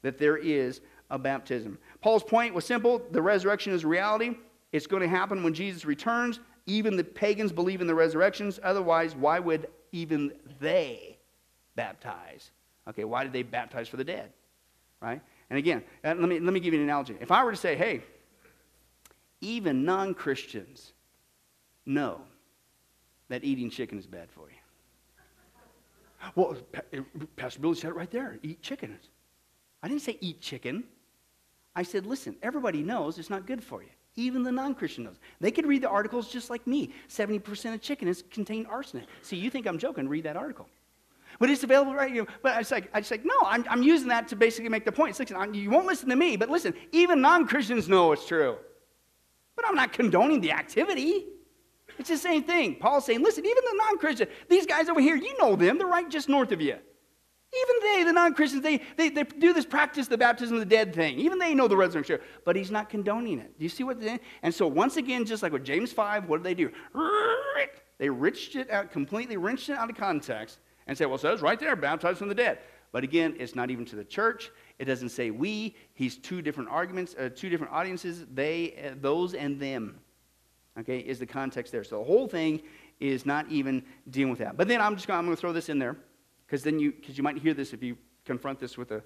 that 0.03 0.19
there 0.19 0.37
is 0.37 0.83
a 1.11 1.19
baptism. 1.19 1.79
Paul's 2.03 2.23
point 2.23 2.55
was 2.55 2.65
simple 2.67 3.03
the 3.11 3.23
resurrection 3.23 3.73
is 3.73 3.85
reality. 3.85 4.37
It's 4.73 4.87
going 4.87 5.03
to 5.03 5.09
happen 5.09 5.43
when 5.43 5.55
Jesus 5.55 5.85
returns. 5.85 6.41
Even 6.67 6.97
the 6.97 7.05
pagans 7.05 7.53
believe 7.53 7.81
in 7.81 7.87
the 7.87 7.95
resurrections. 7.95 8.59
Otherwise, 8.63 9.15
why 9.15 9.39
would 9.39 9.69
even 9.93 10.33
they 10.61 11.19
baptize? 11.77 12.51
Okay, 12.89 13.05
why 13.05 13.23
did 13.23 13.33
they 13.33 13.43
baptize 13.43 13.89
for 13.89 13.97
the 13.97 14.05
dead? 14.05 14.33
Right? 15.01 15.21
And 15.51 15.59
again, 15.59 15.85
uh, 16.05 16.15
let 16.19 16.29
me, 16.29 16.41
let 16.41 16.53
me 16.53 16.61
give 16.61 16.75
you 16.75 16.81
an 16.81 16.85
analogy. 16.85 17.17
If 17.21 17.31
I 17.31 17.45
were 17.45 17.51
to 17.51 17.57
say, 17.57 17.77
hey, 17.77 18.03
even 19.41 19.85
non 19.85 20.15
Christians 20.15 20.93
know 21.87 22.23
that 23.29 23.45
eating 23.45 23.71
chicken 23.71 23.99
is 23.99 24.07
bad 24.07 24.31
for 24.31 24.49
you. 24.49 24.57
Well, 26.35 26.57
uh, 26.75 27.01
Pastor 27.37 27.61
Billy 27.61 27.75
said 27.75 27.91
it 27.91 27.95
right 27.95 28.11
there 28.11 28.39
eat 28.43 28.63
chicken. 28.63 28.99
I 29.83 29.89
didn't 29.89 30.03
say 30.03 30.17
eat 30.21 30.41
chicken. 30.41 30.85
I 31.77 31.83
said, 31.83 32.07
listen, 32.07 32.37
everybody 32.43 32.83
knows 32.83 33.19
it's 33.19 33.31
not 33.31 33.47
good 33.47 33.63
for 33.63 33.83
you. 33.83 33.89
Even 34.17 34.45
the 34.45 34.53
non 34.53 34.75
Christian 34.75 35.05
knows. 35.05 35.17
They 35.41 35.51
could 35.51 35.67
read 35.67 35.83
the 35.83 35.89
articles 35.89 36.29
just 36.29 36.49
like 36.49 36.67
me. 36.67 36.93
70% 37.09 37.75
of 37.75 37.81
chicken 37.81 38.07
is 38.09 38.23
contained 38.31 38.67
arsenic. 38.69 39.07
See, 39.23 39.37
you 39.37 39.51
think 39.51 39.67
I'm 39.67 39.79
joking, 39.79 40.09
read 40.09 40.25
that 40.25 40.37
article. 40.37 40.69
But 41.39 41.51
it's 41.51 41.65
available 41.65 41.95
right 41.95 42.13
here. 42.13 42.27
But 42.43 42.53
I 42.53 42.59
was 42.59 42.71
like, 42.71 42.91
I 42.95 42.99
was 42.99 43.11
like 43.11 43.25
no, 43.25 43.35
I'm, 43.45 43.65
I'm 43.69 43.83
using 43.83 44.09
that 44.09 44.29
to 44.29 44.37
basically 44.37 44.69
make 44.69 44.85
the 44.85 44.93
point. 44.93 45.19
Listen, 45.19 45.55
you 45.55 45.71
won't 45.71 45.87
listen 45.87 46.09
to 46.09 46.17
me, 46.17 46.37
but 46.37 46.51
listen, 46.51 46.75
even 46.93 47.21
non 47.21 47.47
Christians 47.47 47.89
know 47.89 48.13
it's 48.13 48.27
true. 48.27 48.57
But 49.57 49.67
I'm 49.69 49.75
not 49.75 49.93
condoning 49.93 50.41
the 50.41 50.53
activity. 50.53 51.27
It's 51.99 52.09
the 52.09 52.17
same 52.17 52.43
thing. 52.43 52.77
Paul's 52.77 53.05
saying, 53.05 53.23
listen, 53.23 53.45
even 53.45 53.63
the 53.65 53.77
non 53.85 53.99
Christian, 53.99 54.29
these 54.49 54.67
guys 54.67 54.89
over 54.89 55.01
here, 55.01 55.17
you 55.17 55.37
know 55.39 55.57
them, 55.57 55.79
they're 55.79 55.87
right 55.87 56.09
just 56.09 56.29
north 56.29 56.53
of 56.53 56.61
you. 56.61 56.77
Even 57.57 57.77
they, 57.83 58.05
the 58.05 58.13
non 58.13 58.35
Christians, 58.35 58.63
they, 58.63 58.81
they, 58.97 59.11
they 59.11 59.23
do 59.23 59.53
this 59.53 59.65
practice, 59.65 60.09
the 60.09 60.19
baptism 60.19 60.57
of 60.57 60.61
the 60.61 60.67
dead 60.67 60.95
thing. 60.95 61.19
Even 61.19 61.39
they 61.39 61.55
know 61.55 61.69
the 61.69 61.77
resurrection. 61.77 62.19
But 62.45 62.57
he's 62.57 62.71
not 62.71 62.89
condoning 62.89 63.39
it. 63.39 63.57
Do 63.59 63.63
you 63.63 63.69
see 63.69 63.85
what? 63.85 64.01
They, 64.01 64.19
and 64.43 64.53
so, 64.53 64.67
once 64.67 64.97
again, 64.97 65.25
just 65.25 65.43
like 65.43 65.53
with 65.53 65.65
James 65.65 65.93
5, 65.93 66.29
what 66.29 66.43
did 66.43 66.45
they 66.45 66.55
do? 66.55 66.71
They 67.99 68.09
wrenched 68.09 68.57
it 68.57 68.71
out, 68.71 68.91
completely 68.91 69.37
wrenched 69.37 69.69
it 69.69 69.79
out 69.79 69.89
of 69.89 69.97
context 69.97 70.59
and 70.87 70.97
say, 70.97 71.07
well, 71.07 71.17
it 71.17 71.21
says 71.21 71.43
right 71.43 71.59
there, 71.59 71.77
baptized 71.77 72.19
from 72.19 72.29
the 72.29 72.35
dead. 72.35 72.59
But 72.93 73.03
again, 73.03 73.35
it's 73.39 73.57
not 73.57 73.71
even 73.71 73.85
to 73.87 73.97
the 73.97 74.05
church. 74.05 74.51
It 74.79 74.85
doesn't 74.85 75.09
say 75.09 75.31
we. 75.31 75.75
He's 75.95 76.17
two 76.17 76.41
different 76.43 76.71
arguments, 76.71 77.15
uh, 77.19 77.31
two 77.35 77.49
different 77.49 77.73
audiences. 77.73 78.25
They, 78.33 78.75
uh, 78.85 78.95
those, 79.01 79.35
and 79.35 79.59
them. 79.59 79.99
Okay, 80.79 80.99
is 80.99 81.19
the 81.19 81.27
context 81.27 81.73
there. 81.73 81.85
So 81.85 81.99
the 81.99 82.05
whole 82.05 82.29
thing 82.29 82.63
is 83.01 83.27
not 83.27 83.51
even 83.51 83.83
dealing 84.11 84.31
with 84.31 84.41
that. 84.41 84.57
But 84.57 84.69
then 84.69 84.81
I'm 84.81 84.95
just 84.95 85.07
gonna, 85.07 85.23
going 85.23 85.37
to 85.37 85.41
throw 85.41 85.53
this 85.53 85.69
in 85.69 85.79
there 85.79 85.97
because 86.47 86.63
then 86.63 86.79
you 86.79 86.93
because 86.93 87.17
you 87.17 87.25
might 87.25 87.39
hear 87.39 87.55
this 87.55 87.73
if 87.73 87.83
you 87.83 87.97
confront 88.25 88.59
this 88.59 88.77
with 88.79 88.91
a 88.91 89.03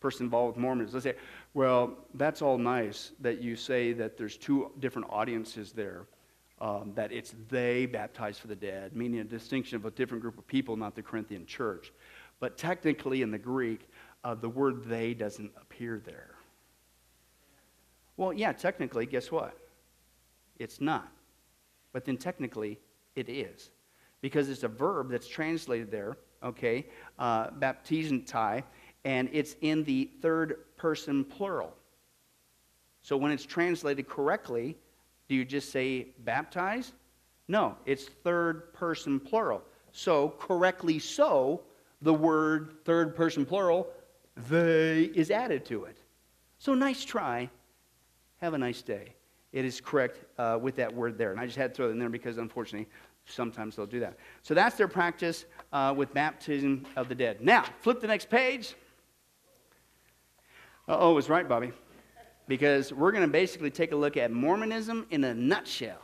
person 0.00 0.26
involved 0.26 0.56
with 0.56 0.62
Mormons. 0.62 0.92
Let's 0.94 1.04
say, 1.04 1.14
well, 1.54 1.94
that's 2.14 2.42
all 2.42 2.58
nice 2.58 3.12
that 3.20 3.40
you 3.40 3.56
say 3.56 3.92
that 3.94 4.16
there's 4.16 4.36
two 4.36 4.72
different 4.78 5.08
audiences 5.10 5.72
there. 5.72 6.06
Um, 6.58 6.92
that 6.94 7.12
it's 7.12 7.34
they 7.50 7.84
baptized 7.84 8.40
for 8.40 8.46
the 8.46 8.56
dead, 8.56 8.96
meaning 8.96 9.20
a 9.20 9.24
distinction 9.24 9.76
of 9.76 9.84
a 9.84 9.90
different 9.90 10.22
group 10.22 10.38
of 10.38 10.46
people, 10.46 10.74
not 10.74 10.94
the 10.94 11.02
Corinthian 11.02 11.44
church. 11.44 11.92
But 12.40 12.56
technically, 12.56 13.20
in 13.20 13.30
the 13.30 13.38
Greek, 13.38 13.90
uh, 14.24 14.34
the 14.34 14.48
word 14.48 14.84
they 14.84 15.12
doesn't 15.12 15.52
appear 15.60 16.00
there. 16.04 16.34
Well, 18.16 18.32
yeah, 18.32 18.52
technically, 18.52 19.04
guess 19.04 19.30
what? 19.30 19.58
It's 20.58 20.80
not. 20.80 21.12
But 21.92 22.06
then 22.06 22.16
technically, 22.16 22.78
it 23.14 23.28
is. 23.28 23.70
Because 24.22 24.48
it's 24.48 24.62
a 24.62 24.68
verb 24.68 25.10
that's 25.10 25.28
translated 25.28 25.90
there 25.90 26.16
okay, 26.42 26.86
uh, 27.18 27.48
baptizontai, 27.50 28.62
and 29.04 29.28
it's 29.32 29.56
in 29.60 29.84
the 29.84 30.10
third 30.20 30.76
person 30.76 31.24
plural. 31.24 31.74
So 33.02 33.16
when 33.16 33.32
it's 33.32 33.44
translated 33.44 34.08
correctly, 34.08 34.76
do 35.28 35.34
you 35.34 35.44
just 35.44 35.70
say 35.70 36.08
baptize? 36.20 36.92
No, 37.48 37.76
it's 37.86 38.04
third 38.04 38.72
person 38.72 39.20
plural. 39.20 39.62
So, 39.92 40.30
correctly 40.38 40.98
so, 40.98 41.62
the 42.02 42.12
word 42.12 42.76
third 42.84 43.16
person 43.16 43.46
plural, 43.46 43.88
they, 44.48 45.04
is 45.14 45.30
added 45.30 45.64
to 45.66 45.84
it. 45.84 45.96
So, 46.58 46.74
nice 46.74 47.04
try. 47.04 47.48
Have 48.38 48.54
a 48.54 48.58
nice 48.58 48.82
day. 48.82 49.14
It 49.52 49.64
is 49.64 49.80
correct 49.80 50.18
uh, 50.38 50.58
with 50.60 50.76
that 50.76 50.94
word 50.94 51.16
there. 51.16 51.30
And 51.30 51.40
I 51.40 51.46
just 51.46 51.56
had 51.56 51.72
to 51.72 51.76
throw 51.76 51.88
it 51.88 51.92
in 51.92 51.98
there 51.98 52.10
because, 52.10 52.36
unfortunately, 52.36 52.88
sometimes 53.26 53.76
they'll 53.76 53.86
do 53.86 54.00
that. 54.00 54.16
So 54.42 54.54
that's 54.54 54.76
their 54.76 54.88
practice 54.88 55.46
uh, 55.72 55.94
with 55.96 56.12
baptism 56.14 56.86
of 56.96 57.08
the 57.08 57.14
dead. 57.14 57.40
Now, 57.40 57.64
flip 57.80 58.00
the 58.00 58.06
next 58.06 58.30
page. 58.30 58.74
oh, 60.88 61.10
it 61.10 61.14
was 61.14 61.28
right, 61.28 61.48
Bobby. 61.48 61.72
Because 62.48 62.92
we're 62.92 63.12
going 63.12 63.24
to 63.24 63.30
basically 63.30 63.70
take 63.70 63.92
a 63.92 63.96
look 63.96 64.16
at 64.16 64.30
Mormonism 64.30 65.06
in 65.10 65.24
a 65.24 65.34
nutshell. 65.34 66.00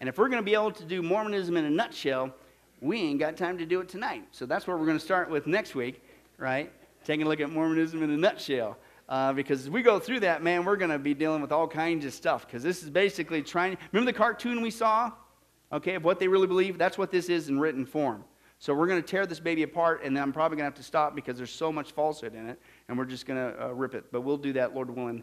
And 0.00 0.08
if 0.08 0.18
we're 0.18 0.28
going 0.28 0.42
to 0.42 0.44
be 0.44 0.54
able 0.54 0.70
to 0.72 0.84
do 0.84 1.02
Mormonism 1.02 1.56
in 1.56 1.64
a 1.64 1.70
nutshell, 1.70 2.32
we 2.80 2.98
ain't 3.00 3.18
got 3.18 3.36
time 3.36 3.58
to 3.58 3.66
do 3.66 3.80
it 3.80 3.88
tonight. 3.88 4.24
So 4.30 4.46
that's 4.46 4.66
what 4.66 4.78
we're 4.78 4.86
going 4.86 4.98
to 4.98 5.04
start 5.04 5.28
with 5.28 5.46
next 5.46 5.74
week, 5.74 6.02
right? 6.36 6.72
Taking 7.04 7.26
a 7.26 7.28
look 7.28 7.40
at 7.40 7.50
Mormonism 7.50 8.02
in 8.02 8.10
a 8.10 8.16
nutshell. 8.16 8.78
Uh, 9.08 9.32
because 9.32 9.62
as 9.62 9.70
we 9.70 9.82
go 9.82 9.98
through 9.98 10.20
that, 10.20 10.42
man, 10.42 10.64
we're 10.64 10.76
going 10.76 10.90
to 10.90 10.98
be 10.98 11.14
dealing 11.14 11.42
with 11.42 11.50
all 11.50 11.66
kinds 11.66 12.04
of 12.04 12.12
stuff. 12.12 12.46
Because 12.46 12.62
this 12.62 12.82
is 12.82 12.90
basically 12.90 13.42
trying. 13.42 13.76
Remember 13.92 14.12
the 14.12 14.16
cartoon 14.16 14.60
we 14.60 14.70
saw? 14.70 15.10
okay, 15.72 15.94
of 15.94 16.04
what 16.04 16.18
they 16.18 16.28
really 16.28 16.46
believe. 16.46 16.78
That's 16.78 16.98
what 16.98 17.10
this 17.10 17.28
is 17.28 17.48
in 17.48 17.58
written 17.58 17.84
form. 17.84 18.24
So 18.60 18.74
we're 18.74 18.88
going 18.88 19.00
to 19.00 19.06
tear 19.06 19.24
this 19.24 19.38
baby 19.38 19.62
apart, 19.62 20.02
and 20.02 20.18
I'm 20.18 20.32
probably 20.32 20.56
going 20.56 20.64
to 20.64 20.70
have 20.70 20.74
to 20.74 20.82
stop 20.82 21.14
because 21.14 21.36
there's 21.36 21.52
so 21.52 21.72
much 21.72 21.92
falsehood 21.92 22.34
in 22.34 22.48
it, 22.48 22.60
and 22.88 22.98
we're 22.98 23.04
just 23.04 23.24
going 23.24 23.38
to 23.38 23.66
uh, 23.66 23.68
rip 23.68 23.94
it. 23.94 24.10
But 24.10 24.22
we'll 24.22 24.36
do 24.36 24.52
that, 24.54 24.74
Lord 24.74 24.90
willing, 24.90 25.22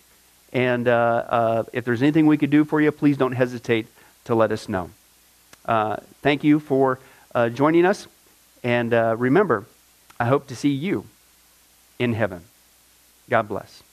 And 0.53 0.87
uh, 0.87 0.91
uh, 0.91 1.63
if 1.73 1.85
there's 1.85 2.01
anything 2.01 2.25
we 2.25 2.37
could 2.37 2.49
do 2.49 2.65
for 2.65 2.81
you, 2.81 2.91
please 2.91 3.17
don't 3.17 3.31
hesitate 3.31 3.87
to 4.25 4.35
let 4.35 4.51
us 4.51 4.67
know. 4.67 4.89
thank 6.21 6.43
you 6.43 6.59
for 6.59 6.99
joining 7.53 7.85
us. 7.85 8.07
And 8.63 8.91
remember, 9.19 9.65
I 10.19 10.25
hope 10.25 10.47
to 10.47 10.55
see 10.55 10.69
you 10.69 11.05
in 11.99 12.13
heaven. 12.13 12.41
God 13.29 13.47
bless. 13.47 13.83